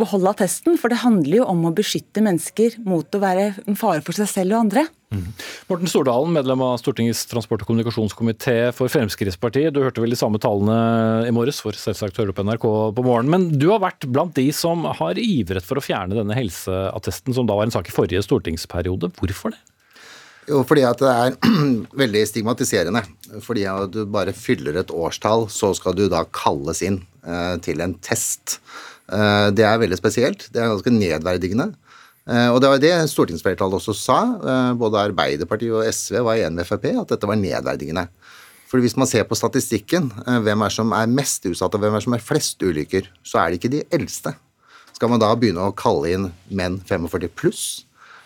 beholde 0.00 0.32
attesten. 0.32 0.78
For 0.80 0.92
det 0.92 1.02
handler 1.04 1.42
jo 1.42 1.48
om 1.50 1.66
å 1.68 1.74
beskytte 1.76 2.24
mennesker 2.24 2.80
mot 2.86 3.06
å 3.06 3.22
være 3.22 3.52
en 3.66 3.78
fare 3.78 4.02
for 4.04 4.16
seg 4.16 4.30
selv 4.30 4.56
og 4.56 4.64
andre. 4.66 4.86
Mm. 5.10 5.26
Morten 5.66 5.90
Stordalen, 5.90 6.30
medlem 6.36 6.62
av 6.62 6.76
Stortingets 6.78 7.24
transport- 7.30 7.64
og 7.64 7.70
kommunikasjonskomité 7.70 8.70
for 8.76 8.92
Fremskrittspartiet. 8.92 9.72
Du 9.74 9.82
hørte 9.82 10.02
vel 10.02 10.14
de 10.14 10.18
samme 10.20 10.38
tallene 10.42 11.26
i 11.26 11.34
morges, 11.34 11.58
for 11.64 11.74
selvsagt 11.74 12.20
hører 12.20 12.30
du 12.30 12.38
på 12.38 12.46
NRK 12.46 12.66
på 12.94 13.06
morgenen. 13.06 13.32
Men 13.34 13.48
du 13.58 13.68
har 13.72 13.82
vært 13.82 14.06
blant 14.06 14.36
de 14.38 14.46
som 14.54 14.86
har 15.00 15.18
ivret 15.18 15.66
for 15.66 15.80
å 15.80 15.84
fjerne 15.84 16.18
denne 16.18 16.38
helseattesten, 16.38 17.34
som 17.34 17.50
da 17.50 17.58
var 17.58 17.66
en 17.66 17.74
sak 17.74 17.90
i 17.90 17.94
forrige 17.94 18.22
stortingsperiode. 18.26 19.10
Hvorfor 19.18 19.56
det? 19.56 19.62
Jo, 20.50 20.62
fordi 20.66 20.84
at 20.86 21.02
det 21.02 21.10
er 21.10 21.34
veldig 22.02 22.22
stigmatiserende. 22.26 23.02
Fordi 23.44 23.66
at 23.70 23.92
du 23.94 24.04
bare 24.10 24.34
fyller 24.36 24.80
et 24.80 24.94
årstall, 24.94 25.48
så 25.52 25.72
skal 25.78 25.98
du 25.98 26.06
da 26.10 26.24
kalles 26.34 26.82
inn 26.86 27.02
eh, 27.26 27.56
til 27.66 27.82
en 27.84 27.94
test. 28.02 28.60
Eh, 29.10 29.48
det 29.56 29.66
er 29.66 29.80
veldig 29.82 29.98
spesielt. 29.98 30.46
Det 30.52 30.60
er 30.60 30.70
ganske 30.70 30.92
nedverdigende. 30.94 31.70
Eh, 32.30 32.48
og 32.52 32.60
det 32.62 32.70
var 32.70 32.82
det 32.82 32.92
stortingsflertallet 33.10 33.80
også 33.80 33.94
sa. 33.96 34.20
Eh, 34.38 34.72
både 34.78 35.02
Arbeiderpartiet 35.10 35.74
og 35.74 35.86
SV 35.86 36.20
var 36.26 36.38
enige 36.38 36.60
med 36.60 36.68
Frp 36.68 36.86
at 36.92 37.14
dette 37.14 37.30
var 37.30 37.40
nedverdigende. 37.40 38.06
For 38.70 38.78
hvis 38.78 38.94
man 38.94 39.08
ser 39.10 39.24
på 39.26 39.34
statistikken, 39.34 40.12
hvem 40.46 40.60
er 40.62 40.70
som 40.70 40.92
er 40.94 41.10
mest 41.10 41.42
utsatt, 41.48 41.74
og 41.74 41.82
hvem 41.82 41.96
er 41.98 42.04
som 42.04 42.14
er 42.14 42.22
flest 42.22 42.60
ulykker, 42.62 43.08
så 43.26 43.40
er 43.40 43.50
det 43.50 43.58
ikke 43.58 43.72
de 43.72 43.80
eldste. 43.90 44.30
Skal 44.94 45.10
man 45.10 45.18
da 45.18 45.32
begynne 45.34 45.64
å 45.66 45.74
kalle 45.74 46.12
inn 46.14 46.28
menn 46.54 46.76
45 46.86 47.32
pluss? 47.34 47.64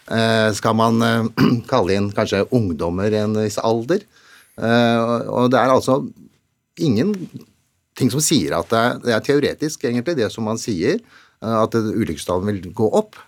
Skal 0.04 0.76
man 0.76 1.00
kalle 1.72 1.96
inn 1.96 2.10
kanskje 2.12 2.42
ungdommer 2.52 3.08
i 3.08 3.22
en 3.22 3.38
viss 3.40 3.56
alder? 3.56 4.04
Og 4.60 5.48
det 5.48 5.62
er 5.62 5.72
altså 5.72 6.02
ingen 6.76 7.16
ting 7.98 8.10
som 8.12 8.22
sier 8.24 8.56
at 8.56 8.70
det 8.70 8.80
er, 8.80 8.98
det 9.04 9.14
er 9.14 9.24
teoretisk, 9.28 9.86
egentlig, 9.86 10.16
det 10.18 10.30
som 10.32 10.46
man 10.48 10.60
sier, 10.60 11.00
at 11.44 11.74
ulykkestallene 11.76 12.54
vil 12.54 12.74
gå 12.76 12.88
opp. 12.96 13.18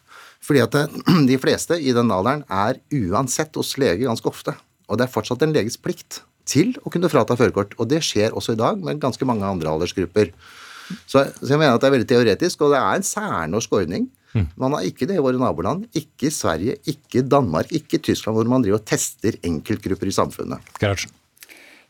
Fordi 0.47 0.63
at 0.63 0.77
de 1.31 1.39
fleste 1.43 1.79
i 1.79 1.95
den 1.97 2.13
alderen 2.15 2.45
er 2.53 2.81
uansett 2.95 3.57
hos 3.59 3.75
lege 3.81 4.07
ganske 4.07 4.31
ofte. 4.31 4.57
Og 4.87 4.99
det 4.99 5.07
er 5.07 5.13
fortsatt 5.13 5.43
en 5.43 5.55
leges 5.55 5.79
plikt 5.81 6.23
til 6.47 6.77
å 6.87 6.93
kunne 6.95 7.11
frata 7.11 7.35
førerkort. 7.39 7.75
Og 7.83 7.91
det 7.91 8.05
skjer 8.07 8.35
også 8.37 8.55
i 8.55 8.61
dag 8.61 8.79
med 8.83 9.03
ganske 9.03 9.27
mange 9.27 9.47
andre 9.47 9.73
aldersgrupper. 9.73 10.31
Så, 11.11 11.25
så, 11.41 11.49
jeg 11.51 11.59
mener 11.59 11.75
at 11.75 11.83
det 11.83 11.89
er 11.89 11.97
veldig 11.97 12.11
teoretisk, 12.13 12.63
og 12.63 12.75
det 12.75 12.79
er 12.79 13.01
en 13.01 13.07
særnorsk 13.07 13.75
ordning 13.75 14.07
Mm. 14.37 14.49
Man 14.61 14.75
har 14.77 14.85
ikke 14.85 15.09
det 15.09 15.17
i 15.17 15.23
våre 15.25 15.41
naboland. 15.41 15.87
Ikke 15.97 16.29
i 16.29 16.35
Sverige, 16.35 16.77
ikke 16.85 17.23
i 17.23 17.27
Danmark, 17.27 17.73
ikke 17.73 17.99
i 17.99 18.05
Tyskland, 18.11 18.37
hvor 18.37 18.51
man 18.51 18.65
driver 18.65 18.83
og 18.83 18.89
tester 18.89 19.39
enkeltgrupper 19.47 20.11
i 20.11 20.17
samfunnet. 20.17 20.75
Gerhardsen. 20.81 21.15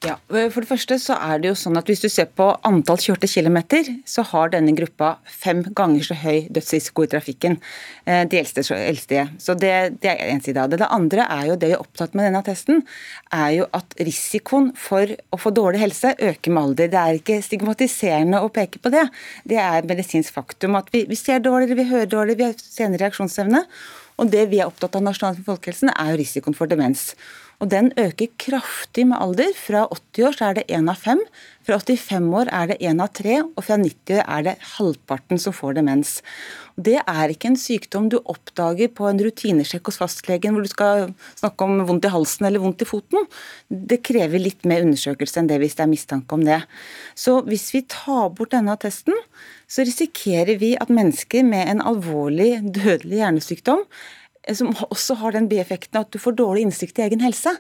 Ja, 0.04 0.18
For 0.28 0.60
det 0.60 0.68
første 0.68 0.98
så 1.00 1.14
er 1.24 1.40
det 1.40 1.48
jo 1.48 1.56
sånn 1.56 1.78
at 1.80 1.88
Hvis 1.88 2.02
du 2.04 2.08
ser 2.12 2.28
på 2.36 2.50
antall 2.68 2.98
kjørte 3.00 3.28
kilometer, 3.30 3.88
så 4.04 4.24
har 4.28 4.50
denne 4.52 4.74
gruppa 4.76 5.14
fem 5.24 5.62
ganger 5.76 6.04
så 6.04 6.16
høy 6.20 6.50
dødsrisiko 6.52 7.06
i 7.06 7.10
trafikken. 7.14 7.56
Eh, 8.04 8.26
de 8.28 8.38
eldste. 8.38 8.64
eldste. 8.76 9.24
Så 9.40 9.56
det, 9.56 9.72
det 10.02 10.12
er 10.12 10.34
en 10.34 10.42
side 10.44 10.60
av 10.60 10.70
det. 10.70 10.82
Det 10.82 10.90
andre 10.92 11.26
er 11.38 11.46
jo 11.48 11.56
det 11.56 11.70
vi 11.72 11.76
er 11.78 11.82
opptatt 11.82 12.14
med 12.14 12.28
denne 12.28 12.44
testen, 12.44 12.84
er 13.32 13.50
jo 13.56 13.68
at 13.76 13.96
risikoen 13.96 14.72
for 14.76 15.16
å 15.32 15.40
få 15.40 15.54
dårlig 15.56 15.80
helse 15.86 16.12
øker 16.14 16.52
med 16.52 16.62
alder. 16.62 16.92
Det 16.92 17.02
er 17.02 17.20
ikke 17.22 17.40
stigmatiserende 17.46 18.42
å 18.44 18.52
peke 18.52 18.82
på 18.82 18.92
det. 18.92 19.06
Det 19.48 19.60
er 19.62 19.88
medisinsk 19.88 20.36
faktum 20.36 20.76
at 20.76 20.92
vi, 20.92 21.06
vi 21.08 21.16
ser 21.16 21.40
dårligere, 21.40 21.80
vi 21.80 21.90
hører 21.94 22.12
dårligere, 22.12 22.42
vi 22.42 22.50
har 22.50 22.60
senere 22.60 23.06
reaksjonsevne. 23.06 23.64
Og 24.20 24.30
det 24.32 24.46
vi 24.52 24.60
er 24.60 24.68
opptatt 24.70 24.96
av 24.96 25.04
nasjonalt 25.04 25.42
for 25.42 25.56
folkehelsen, 25.56 25.92
er 25.92 26.12
jo 26.12 26.20
risikoen 26.22 26.56
for 26.56 26.70
demens. 26.70 27.10
Og 27.56 27.70
den 27.72 27.88
øker 27.96 28.28
kraftig 28.36 29.06
med 29.08 29.16
alder. 29.20 29.52
Fra 29.56 29.86
80 29.88 30.26
år 30.28 30.34
så 30.36 30.48
er 30.50 30.58
det 30.58 30.64
én 30.68 30.90
av 30.92 30.98
fem. 31.00 31.22
Fra 31.66 31.78
85 31.80 32.26
år 32.36 32.50
er 32.52 32.68
det 32.70 32.76
én 32.84 33.00
av 33.02 33.08
tre, 33.16 33.38
og 33.42 33.64
fra 33.64 33.78
90 33.80 34.18
år 34.18 34.26
er 34.36 34.42
det 34.46 34.54
halvparten 34.76 35.40
som 35.40 35.54
får 35.56 35.78
demens. 35.78 36.18
Det 36.76 36.98
er 37.00 37.32
ikke 37.32 37.48
en 37.48 37.56
sykdom 37.58 38.10
du 38.12 38.18
oppdager 38.20 38.90
på 38.92 39.08
en 39.08 39.22
rutinesjekk 39.24 39.88
hos 39.88 39.98
fastlegen 40.02 40.52
hvor 40.54 40.66
du 40.66 40.70
skal 40.70 41.06
snakke 41.32 41.64
om 41.64 41.80
vondt 41.88 42.04
i 42.04 42.12
halsen 42.12 42.46
eller 42.46 42.60
vondt 42.60 42.84
i 42.84 42.88
foten. 42.88 43.24
Det 43.72 44.02
krever 44.04 44.42
litt 44.42 44.68
mer 44.68 44.84
undersøkelse 44.84 45.40
enn 45.40 45.48
det 45.48 45.58
hvis 45.62 45.78
det 45.78 45.86
er 45.86 45.90
mistanke 45.94 46.36
om 46.36 46.44
det. 46.44 46.60
Så 47.16 47.40
hvis 47.48 47.70
vi 47.72 47.86
tar 47.88 48.28
bort 48.36 48.52
denne 48.52 48.76
testen, 48.82 49.16
så 49.66 49.86
risikerer 49.88 50.60
vi 50.60 50.74
at 50.76 50.92
mennesker 50.92 51.42
med 51.48 51.72
en 51.72 51.82
alvorlig 51.82 52.60
dødelig 52.76 53.24
hjernesykdom 53.24 53.82
som 54.54 54.74
også 54.86 55.16
har 55.22 55.34
den 55.34 55.48
bieffekten 55.50 55.98
at 55.98 56.12
du 56.14 56.20
får 56.22 56.36
dårlig 56.38 56.66
innsikt 56.66 57.00
i 57.00 57.06
egen 57.08 57.24
helse, 57.24 57.50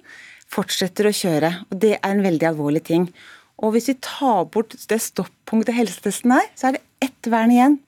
fortsetter 0.52 1.08
å 1.08 1.14
kjøre. 1.16 1.50
og 1.70 1.80
Det 1.82 1.96
er 1.96 2.12
en 2.12 2.22
veldig 2.22 2.50
alvorlig 2.52 2.84
ting. 2.86 3.08
Og 3.58 3.72
Hvis 3.72 3.88
vi 3.88 3.96
tar 4.04 4.44
bort 4.52 4.76
det 4.88 5.00
stoppunktet 5.02 5.74
helsetesten 5.74 6.36
er, 6.36 6.46
så 6.54 6.68
er 6.68 6.76
det 6.76 6.84
ett 7.08 7.30
vern 7.32 7.50
igjen 7.50 7.78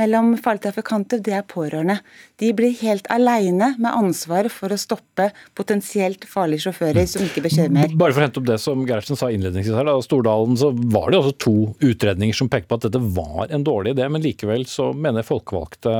mellom 0.00 0.32
farlige 0.40 0.68
trafikanter, 0.68 1.20
det 1.24 1.34
er 1.36 1.46
pårørende. 1.46 1.98
De 2.40 2.50
blir 2.56 2.72
helt 2.80 3.08
alene 3.12 3.74
med 3.78 3.90
ansvaret 3.90 4.52
for 4.52 4.72
å 4.72 4.78
stoppe 4.80 5.30
potensielt 5.58 6.24
farlige 6.28 6.66
sjåfører 6.66 7.08
som 7.10 7.24
ikke 7.26 7.44
bør 7.44 7.54
kjøre 7.56 7.74
mer. 7.74 7.94
Bare 8.00 8.16
for 8.16 8.22
å 8.22 8.26
hente 8.26 8.40
opp 8.42 8.48
det 8.48 8.58
som 8.62 8.84
Gerhardsen 8.86 9.18
sa 9.20 9.30
innledningsvis 9.32 9.76
her, 9.76 9.88
da, 9.88 9.96
Stordalen, 10.04 10.56
så 10.60 10.72
var 10.72 11.12
det 11.12 11.20
også 11.20 11.34
to 11.44 11.56
utredninger 11.84 12.36
som 12.36 12.50
pekte 12.52 12.70
på 12.70 12.80
at 12.80 12.88
dette 12.88 13.02
var 13.20 13.52
en 13.52 13.66
dårlig 13.66 13.94
idé, 13.96 14.08
men 14.12 14.24
likevel 14.24 14.66
så 14.70 14.90
mener 14.96 15.26
folkevalgte 15.26 15.92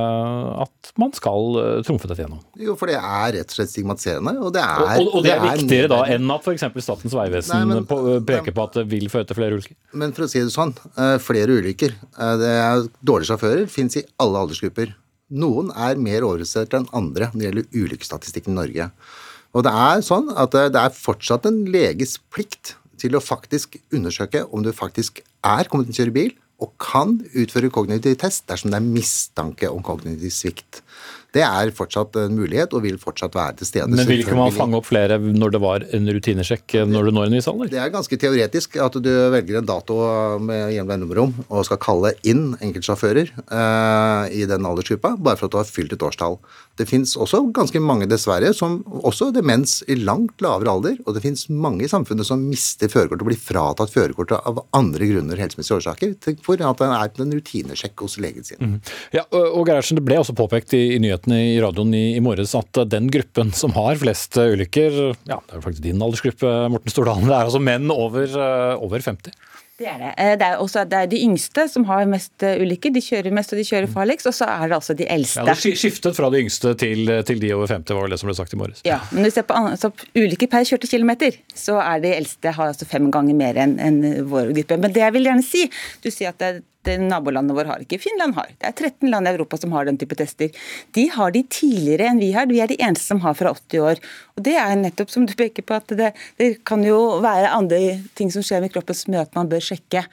at 0.61 0.91
man 1.01 1.13
skal 1.15 1.59
eh, 1.61 1.81
trumfe 1.87 2.09
dette 2.09 2.25
gjennom. 2.25 2.41
Jo, 2.61 2.75
for 2.79 2.91
det 2.91 2.97
er 2.97 3.35
rett 3.37 3.53
og 3.53 3.57
slett 3.57 3.71
stigmatiserende. 3.73 4.35
Og 4.41 4.53
det 4.55 4.63
er, 4.63 4.85
og, 4.97 5.05
og, 5.05 5.19
og 5.19 5.25
det 5.25 5.33
er, 5.33 5.43
det 5.43 5.51
er 5.51 5.61
viktigere 5.61 5.91
da 5.91 6.01
enn 6.15 6.33
at 6.33 6.45
f.eks. 6.47 6.67
Statens 6.81 7.13
vegvesen 7.13 7.53
Nei, 7.53 7.67
men, 7.69 7.85
på, 7.87 7.99
peker 8.25 8.55
på 8.55 8.65
at 8.65 8.79
det 8.79 8.85
vil 8.89 9.05
føre 9.11 9.27
til 9.29 9.37
flere 9.37 9.59
ulykker? 9.59 9.77
Men 10.01 10.15
for 10.17 10.25
å 10.25 10.31
si 10.31 10.41
det 10.41 10.53
sånn, 10.53 10.73
eh, 10.95 11.15
flere 11.21 11.59
ulykker. 11.59 11.93
Eh, 12.17 12.33
det 12.41 12.51
er 12.57 12.85
dårlige 13.05 13.33
sjåfører 13.33 13.69
finnes 13.71 13.90
i 13.99 14.05
alle 14.21 14.43
aldersgrupper. 14.43 14.93
Noen 15.31 15.71
er 15.71 15.99
mer 15.99 16.25
overrepresentert 16.27 16.75
enn 16.79 16.89
andre 16.95 17.31
når 17.31 17.39
det 17.39 17.47
gjelder 17.47 17.81
ulykkesstatistikken 17.83 18.55
i 18.55 18.59
Norge. 18.59 18.89
Og 19.51 19.65
det 19.67 19.73
er 19.75 20.03
sånn 20.05 20.29
at 20.39 20.55
det 20.55 20.79
er 20.79 20.95
fortsatt 20.95 21.47
en 21.47 21.63
leges 21.71 22.17
plikt 22.31 22.75
til 23.01 23.17
å 23.17 23.23
faktisk 23.23 23.79
undersøke 23.91 24.45
om 24.51 24.63
du 24.63 24.71
faktisk 24.75 25.23
er 25.47 25.67
kommet 25.67 25.89
til 25.89 25.95
å 25.95 25.99
kjøre 26.01 26.15
bil, 26.15 26.33
og 26.61 26.75
kan 26.77 27.15
utføre 27.33 27.71
kognitiv 27.73 28.19
test 28.21 28.45
dersom 28.49 28.69
det 28.69 28.77
er 28.77 28.85
mistanke 28.85 29.69
om 29.71 29.81
kognitiv 29.81 30.29
svikt. 30.35 30.83
Det 31.31 31.43
er 31.45 31.71
fortsatt 31.75 32.17
en 32.19 32.35
mulighet 32.35 32.73
og 32.75 32.83
vil 32.83 32.97
fortsatt 32.99 33.35
være 33.37 33.59
til 33.61 33.69
stede. 33.69 33.87
Men 33.91 34.07
vil 34.09 34.23
ikke 34.23 34.35
man 34.35 34.51
fange 34.55 34.75
opp 34.79 34.89
flere 34.89 35.19
når 35.21 35.55
det 35.55 35.61
var 35.63 35.85
en 35.95 36.09
rutinesjekk 36.17 36.81
når 36.91 37.07
du 37.07 37.13
når 37.15 37.29
en 37.29 37.37
viss 37.37 37.47
alder? 37.51 37.71
Det 37.71 37.79
er 37.79 37.93
ganske 37.93 38.19
teoretisk 38.19 38.75
at 38.83 38.97
du 38.99 39.11
velger 39.31 39.61
en 39.61 39.69
dato 39.69 39.95
med 40.43 40.73
jevnlig 40.75 40.99
nummerrom 41.03 41.35
og 41.47 41.63
skal 41.67 41.79
kalle 41.81 42.13
inn 42.27 42.51
enkeltsjåfører 42.59 43.31
uh, 43.47 44.27
i 44.27 44.43
den 44.49 44.67
aldersgruppa 44.67 45.15
bare 45.17 45.39
for 45.39 45.47
at 45.47 45.55
du 45.55 45.61
har 45.61 45.71
fylt 45.71 45.95
et 45.95 46.03
årstall. 46.03 46.37
Det 46.79 46.87
fins 46.89 47.13
også 47.19 47.43
ganske 47.55 47.79
mange, 47.83 48.07
dessverre, 48.09 48.51
som 48.57 48.79
også 49.05 49.29
demens 49.35 49.79
i 49.91 49.97
langt 49.99 50.41
lavere 50.43 50.71
alder. 50.71 50.97
Og 51.05 51.15
det 51.15 51.23
fins 51.23 51.45
mange 51.51 51.85
i 51.85 51.91
samfunnet 51.91 52.27
som 52.27 52.41
mister 52.47 52.89
førerkortet 52.91 53.25
og 53.25 53.29
blir 53.29 53.39
fratatt 53.39 53.93
førerkortet 53.93 54.39
av 54.49 54.63
andre 54.77 55.09
grunner, 55.11 55.39
helsemessige 55.41 55.77
årsaker. 55.77 56.15
For 56.45 56.57
at 56.57 56.81
det 56.81 56.89
er 56.89 57.11
på 57.13 57.25
en 57.25 57.35
rutinesjekk 57.37 58.05
hos 58.05 58.17
legen 58.23 58.47
sin. 58.47 58.61
Mm. 58.61 58.77
Ja, 59.13 59.27
og 59.31 59.67
Gerhardsen, 59.67 59.99
Det 59.99 60.05
ble 60.07 60.17
også 60.21 60.35
påpekt 60.37 60.73
i, 60.77 60.83
i 60.95 61.01
nyhetene 61.03 61.20
i 61.29 61.59
radioen 61.61 61.93
i, 61.93 62.05
i, 62.17 62.23
morges 62.23 62.55
at 62.57 62.81
den 62.89 63.11
gruppen 63.13 63.53
som 63.55 63.75
har 63.77 63.99
flest 64.01 64.39
ulykker, 64.39 64.99
ja, 65.29 65.37
det 65.37 65.57
er 65.57 65.63
faktisk 65.63 65.85
din 65.85 66.01
aldersgruppe, 66.01 66.51
Morten 66.73 66.93
Stordalen, 66.93 67.29
det 67.29 67.37
er 67.37 67.49
altså 67.51 67.61
menn 67.61 67.91
over, 67.93 68.25
eh, 68.25 68.75
over 68.81 69.03
50? 69.05 69.35
Det 69.81 69.89
er 69.89 69.97
det. 69.97 70.09
Eh, 70.21 70.33
det 70.37 70.45
er, 70.45 70.59
også, 70.61 70.83
det 70.85 70.97
er 70.97 71.09
de 71.09 71.19
yngste 71.25 71.65
som 71.71 71.85
har 71.89 72.05
mest 72.09 72.45
eh, 72.45 72.59
ulykker. 72.61 72.93
De 72.93 73.01
kjører 73.01 73.33
mest 73.33 73.53
og 73.53 73.61
de 73.61 73.65
kjører 73.65 73.89
farligst. 73.91 74.29
Og 74.29 74.35
så 74.37 74.47
er 74.49 74.69
det 74.69 74.77
altså 74.77 74.95
de 74.97 75.07
eldste. 75.09 75.41
Ja, 75.47 75.55
Det 75.57 75.77
skiftet 75.81 76.17
fra 76.17 76.29
de 76.33 76.41
yngste 76.43 76.73
til, 76.77 77.13
til, 77.27 77.41
de 77.41 77.53
over 77.55 77.71
50, 77.71 77.97
var 77.97 78.11
det 78.11 78.19
som 78.21 78.29
ble 78.29 78.37
sagt 78.37 78.53
i 78.53 78.59
morges. 78.61 78.83
Ja, 78.87 78.99
men 79.11 79.25
hvis 79.25 79.33
vi 79.33 79.39
ser 79.39 79.47
på 79.49 79.57
altså, 79.57 79.91
ulykker 80.17 80.51
per 80.51 80.67
kjørte 80.69 80.89
kilometer, 80.91 81.39
så 81.57 81.79
er 81.81 82.03
de 82.03 82.13
eldste 82.19 82.53
har 82.57 82.73
altså 82.73 82.89
fem 82.89 83.09
ganger 83.13 83.37
mer 83.37 83.57
enn 83.63 83.79
en 83.81 84.03
vår 84.29 84.53
gruppe. 84.59 84.77
Men 84.83 84.93
det 84.93 85.01
jeg 85.05 85.17
vil 85.17 85.31
gjerne 85.31 85.47
si, 85.47 85.65
du 86.03 86.11
sier 86.13 86.35
at 86.35 86.43
det 86.43 86.53
nabolandet 86.87 87.55
våre 87.55 87.69
har 87.69 87.83
ikke. 87.83 87.99
Finland 88.01 88.35
har. 88.35 88.49
Det 88.57 88.67
er 88.67 88.73
13 88.73 89.09
land 89.11 89.27
i 89.27 89.31
Europa 89.31 89.57
som 89.57 89.71
har 89.75 89.85
den 89.85 89.97
type 90.01 90.15
tester. 90.17 90.49
De 90.97 91.07
har 91.13 91.31
de 91.31 91.43
tidligere 91.43 92.09
enn 92.09 92.19
vi 92.19 92.31
har. 92.33 92.47
Vi 92.49 92.59
er 92.63 92.67
de 92.71 92.79
eneste 92.81 93.05
som 93.05 93.21
har 93.21 93.35
fra 93.37 93.53
80 93.53 93.79
år. 93.85 94.01
Og 94.37 94.43
Det 94.43 94.55
er 94.57 94.75
nettopp 94.75 95.11
som 95.13 95.25
du 95.25 95.33
peker 95.37 95.63
på, 95.63 95.77
at 95.77 95.87
det, 95.97 96.13
det 96.37 96.63
kan 96.65 96.83
jo 96.83 97.21
være 97.21 97.51
andre 97.53 97.99
ting 98.17 98.31
som 98.33 98.43
skjer 98.45 98.63
med 98.63 98.73
kroppen 98.73 98.97
som 98.97 99.13
gjør 99.13 99.27
at 99.27 99.35
man 99.37 99.49
bør 99.51 99.61
sjekke. 99.61 100.05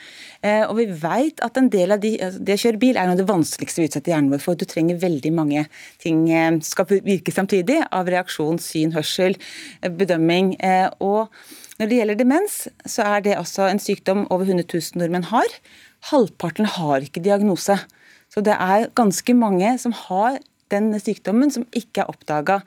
Eh, 0.42 0.64
og 0.66 0.76
vi 0.76 0.88
vet 0.90 1.40
at 1.44 1.56
en 1.56 1.70
del 1.72 1.96
av 1.96 2.02
de, 2.02 2.14
altså, 2.20 2.42
Det 2.44 2.58
å 2.58 2.62
kjøre 2.64 2.82
bil 2.82 2.96
er 2.96 3.08
noe 3.08 3.16
av 3.16 3.22
det 3.22 3.28
vanskeligste 3.30 3.82
vi 3.82 3.88
utsetter 3.88 4.12
hjernen 4.12 4.32
vår 4.34 4.44
for. 4.44 4.58
Du 4.58 4.66
trenger 4.68 5.00
veldig 5.00 5.32
mange 5.34 5.64
ting 6.02 6.26
eh, 6.30 6.60
skal 6.66 6.88
virke 6.90 7.34
samtidig, 7.34 7.80
av 7.90 8.10
reaksjon, 8.10 8.60
syn, 8.62 8.92
hørsel, 8.96 9.38
eh, 9.82 9.90
bedømming. 9.90 10.54
Eh, 10.60 10.88
og 11.00 11.32
når 11.78 11.90
det 11.90 11.98
gjelder 12.00 12.18
demens, 12.18 12.56
så 12.90 13.04
er 13.06 13.20
det 13.24 13.36
altså 13.38 13.68
en 13.68 13.78
sykdom 13.82 14.26
over 14.34 14.48
100 14.48 14.66
000 14.66 14.98
nordmenn 14.98 15.28
har. 15.30 15.58
Halvparten 16.10 16.68
har 16.78 17.04
ikke 17.04 17.22
diagnose. 17.24 17.78
Så 18.32 18.44
det 18.44 18.54
er 18.54 18.90
ganske 18.96 19.34
mange 19.34 19.74
som 19.82 19.94
har 20.06 20.38
den 20.72 20.90
sykdommen 21.00 21.52
som 21.52 21.64
ikke 21.76 22.02
er 22.02 22.10
oppdaga. 22.12 22.60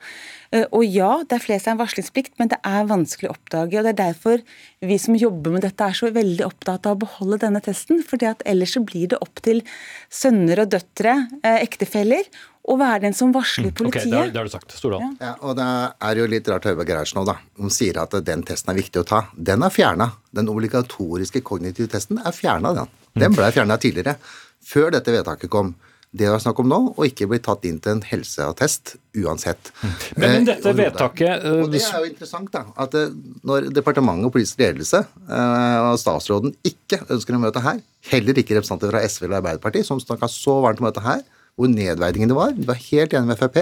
Eh, 0.50 0.64
og 0.74 0.84
ja, 0.86 1.10
det 1.22 1.36
er 1.36 1.44
flere 1.44 1.62
som 1.62 1.76
har 1.76 1.84
varslingsplikt, 1.84 2.34
men 2.40 2.50
det 2.52 2.58
er 2.66 2.88
vanskelig 2.90 3.30
å 3.30 3.34
oppdage. 3.36 3.78
og 3.78 3.86
Det 3.86 3.92
er 3.92 4.00
derfor 4.00 4.42
vi 4.82 4.98
som 5.00 5.18
jobber 5.18 5.56
med 5.56 5.66
dette 5.66 5.86
er 5.86 5.98
så 5.98 6.10
veldig 6.14 6.46
opptatt 6.46 6.88
av 6.88 6.96
å 6.96 7.02
beholde 7.04 7.42
denne 7.44 7.62
testen. 7.64 8.02
For 8.06 8.18
ellers 8.22 8.74
så 8.76 8.82
blir 8.86 9.12
det 9.12 9.20
opp 9.22 9.42
til 9.44 9.62
sønner 10.10 10.64
og 10.64 10.72
døtre, 10.74 11.14
eh, 11.42 11.60
ektefeller, 11.62 12.26
å 12.62 12.76
være 12.78 13.00
den 13.08 13.14
som 13.14 13.32
varsler 13.34 13.72
politiet. 13.74 14.06
Mm, 14.06 14.18
okay, 14.20 14.30
det 14.30 14.38
har 14.38 14.46
du 14.46 14.52
sagt. 14.52 14.74
Stordal. 14.78 15.02
Ja. 15.02 15.32
ja, 15.32 15.34
og 15.42 15.56
det 15.58 15.66
er 16.06 16.20
jo 16.20 16.26
litt 16.30 16.50
rart 16.50 16.66
å 16.66 16.70
høre 16.70 16.78
på 16.78 16.86
Gerhardsen 16.92 17.18
nå, 17.18 17.24
da. 17.26 17.40
Hun 17.58 17.74
sier 17.74 17.98
at 17.98 18.14
den 18.22 18.44
testen 18.46 18.70
er 18.70 18.78
viktig 18.78 19.02
å 19.02 19.08
ta. 19.08 19.24
Den 19.34 19.66
er 19.66 19.74
fjerna. 19.74 20.12
Den 20.30 20.50
obligatoriske 20.52 21.42
kognitive 21.42 21.90
testen 21.90 22.22
er 22.22 22.34
fjerna, 22.36 22.70
den. 22.78 22.92
Den 23.18 23.34
ble 23.36 23.50
fjerna 23.54 23.78
tidligere. 23.80 24.16
Før 24.62 24.92
dette 24.94 25.12
vedtaket 25.14 25.50
kom. 25.52 25.72
Det 25.72 25.92
det 26.12 26.26
er 26.28 26.40
snakk 26.44 26.58
om 26.60 26.68
nå, 26.68 26.78
å 26.92 27.06
ikke 27.08 27.24
bli 27.30 27.38
tatt 27.40 27.62
inn 27.64 27.78
til 27.80 27.94
en 27.94 28.02
helseattest 28.04 28.98
uansett. 29.22 29.70
Men, 30.20 30.42
men 30.42 30.48
dette 30.50 30.68
eh, 30.68 30.76
vedtaket 30.76 31.46
Og 31.48 31.70
Det 31.72 31.80
er 31.80 32.04
jo 32.04 32.10
interessant, 32.10 32.50
da. 32.52 32.66
At 32.84 32.96
eh, 32.98 33.14
når 33.48 33.70
departementet 33.72 34.28
og 34.28 34.34
politisk 34.34 34.60
ledelse 34.60 35.00
eh, 35.00 35.78
og 35.86 35.96
statsråden 36.02 36.52
ikke 36.68 37.00
ønsker 37.06 37.38
å 37.38 37.40
møte 37.40 37.64
her, 37.64 37.80
heller 38.10 38.42
ikke 38.42 38.58
representanter 38.58 38.92
fra 38.92 39.00
SV 39.08 39.24
eller 39.24 39.38
Arbeiderpartiet, 39.40 39.88
som 39.88 40.02
snakka 40.04 40.28
så 40.28 40.58
varmt 40.66 40.84
om 40.84 40.90
dette 40.90 41.06
her, 41.06 41.24
hvor 41.56 41.72
nedverdigende 41.72 42.34
det 42.34 42.40
var, 42.42 42.52
de 42.60 42.68
var 42.68 42.84
helt 42.90 43.16
enige 43.16 43.30
med 43.32 43.40
Frp, 43.40 43.58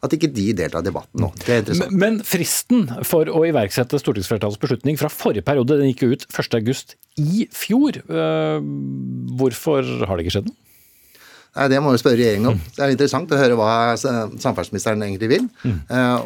at 0.00 0.14
ikke 0.16 0.30
de 0.32 0.46
deltar 0.56 0.80
i 0.80 0.88
debatten 0.88 1.20
nå. 1.20 1.28
Det 1.42 1.52
er 1.52 1.62
interessant. 1.62 1.92
Men, 1.92 2.16
men 2.16 2.24
fristen 2.26 2.86
for 3.06 3.28
å 3.28 3.44
iverksette 3.48 4.00
stortingsflertallets 4.00 4.60
beslutning 4.62 4.96
fra 5.00 5.12
forrige 5.12 5.44
periode 5.46 5.76
den 5.80 5.92
gikk 5.92 6.06
jo 6.06 6.14
ut 6.14 6.26
1.8 6.30 6.96
i 7.20 7.44
fjor. 7.52 8.00
Hvorfor 9.40 9.94
har 10.08 10.16
det 10.16 10.26
ikke 10.26 10.38
skjedd 10.38 10.50
noe? 10.50 10.58
Nei, 11.50 11.66
Det 11.66 11.80
må 11.82 11.90
vi 11.90 11.98
spørre 11.98 12.18
regjeringen 12.20 12.52
om. 12.52 12.58
Det 12.76 12.82
er 12.84 12.92
interessant 12.94 13.32
å 13.34 13.38
høre 13.40 13.56
hva 13.58 13.72
samferdselsministeren 13.98 15.02
egentlig 15.02 15.30
vil. 15.32 15.48
Mm. 15.66 15.80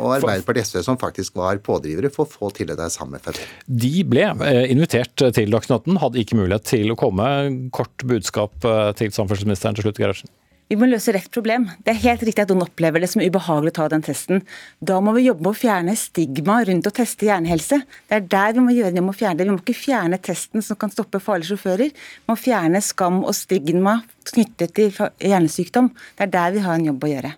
Og 0.04 0.10
Arbeiderpartiet 0.18 0.68
SV 0.68 0.82
som 0.84 1.00
faktisk 1.00 1.38
var 1.40 1.58
pådrivere 1.64 2.10
for 2.12 2.28
å 2.28 2.30
få 2.30 2.52
til 2.54 2.68
det 2.68 2.90
sammen 2.92 3.16
med 3.16 3.24
Frp. 3.24 3.40
De 3.64 3.94
ble 4.04 4.28
invitert 4.68 5.16
til 5.38 5.56
Dagsnytt 5.56 5.80
18, 5.80 6.00
hadde 6.04 6.20
ikke 6.20 6.38
mulighet 6.42 6.68
til 6.74 6.92
å 6.92 6.98
komme. 7.00 7.26
Kort 7.74 8.04
budskap 8.04 8.68
til 9.00 9.16
samferdselsministeren 9.16 9.80
til 9.80 9.88
slutt, 9.88 10.02
Gerhardsen. 10.04 10.34
Vi 10.72 10.78
må 10.80 10.86
løse 10.88 11.12
rett 11.12 11.28
problem. 11.32 11.66
Det 11.84 11.92
er 11.92 12.00
helt 12.06 12.22
riktig 12.24 12.40
at 12.46 12.52
noen 12.52 12.64
opplever 12.64 13.02
det 13.02 13.10
som 13.12 13.20
ubehagelig 13.20 13.74
å 13.74 13.76
ta 13.76 13.88
den 13.92 14.04
testen. 14.06 14.40
Da 14.80 14.96
må 15.04 15.12
vi 15.16 15.26
jobbe 15.26 15.44
med 15.44 15.52
å 15.52 15.58
fjerne 15.58 15.96
stigma 16.00 16.56
rundt 16.64 16.88
å 16.88 16.94
teste 16.94 17.28
hjernehelse. 17.28 17.82
Det 18.08 18.16
er 18.16 18.24
der 18.32 18.56
vi 18.56 18.64
må 18.64 18.72
gjøre 18.72 18.94
det. 18.94 19.02
Vi 19.02 19.06
må 19.10 19.16
fjerne 19.16 19.42
det. 19.42 19.48
Vi 19.50 19.52
må 19.52 19.60
ikke 19.60 19.76
fjerne 19.76 20.20
testen 20.24 20.64
som 20.64 20.80
kan 20.80 20.92
stoppe 20.94 21.20
farlige 21.20 21.52
sjåfører. 21.52 21.92
Vi 21.92 22.32
må 22.32 22.38
fjerne 22.40 22.80
skam 22.84 23.20
og 23.22 23.36
stigma 23.36 23.98
knyttet 24.32 24.72
til 24.78 24.92
hjernesykdom. 25.20 25.92
Det 26.16 26.28
er 26.28 26.36
der 26.38 26.56
vi 26.56 26.64
har 26.64 26.80
en 26.80 26.88
jobb 26.88 27.04
å 27.04 27.12
gjøre. 27.12 27.34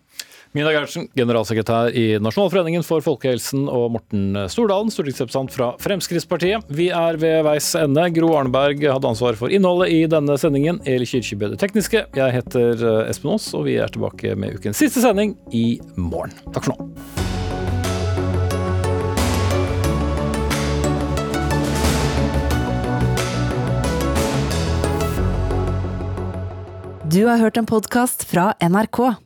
Mina 0.57 0.71
Gerhardsen, 0.73 1.05
generalsekretær 1.13 1.91
i 1.93 2.17
Nasjonalforeningen 2.25 2.81
for 2.87 3.05
folkehelsen, 3.05 3.67
og 3.69 3.91
Morten 3.93 4.39
Stordalen, 4.49 4.89
stortingsrepresentant 4.89 5.53
fra 5.53 5.67
Fremskrittspartiet. 5.85 6.65
Vi 6.73 6.87
er 6.97 7.19
ved 7.21 7.43
veis 7.45 7.67
ende. 7.77 8.07
Gro 8.17 8.31
Arneberg 8.39 8.81
hadde 8.81 9.11
ansvar 9.11 9.37
for 9.37 9.53
innholdet 9.53 9.91
i 9.93 9.99
denne 10.09 10.39
sendingen. 10.41 10.81
Eli 10.89 11.05
Kyrkjebø 11.05 11.51
det 11.53 11.61
tekniske. 11.61 12.07
Jeg 12.17 12.37
heter 12.39 12.81
eh, 12.81 13.11
Espen 13.13 13.35
Aas, 13.35 13.51
og 13.53 13.67
vi 13.69 13.77
er 13.77 13.93
tilbake 13.93 14.33
med 14.33 14.57
ukens 14.57 14.81
siste 14.81 15.05
sending 15.05 15.37
i 15.53 15.77
morgen. 16.01 16.33
Takk 16.57 16.71
for 16.71 16.73
nå. 16.73 16.89
Du 27.13 27.23
har 27.29 27.45
hørt 27.45 27.61
en 27.61 27.69
podkast 27.69 28.25
fra 28.33 28.55
NRK. 28.65 29.26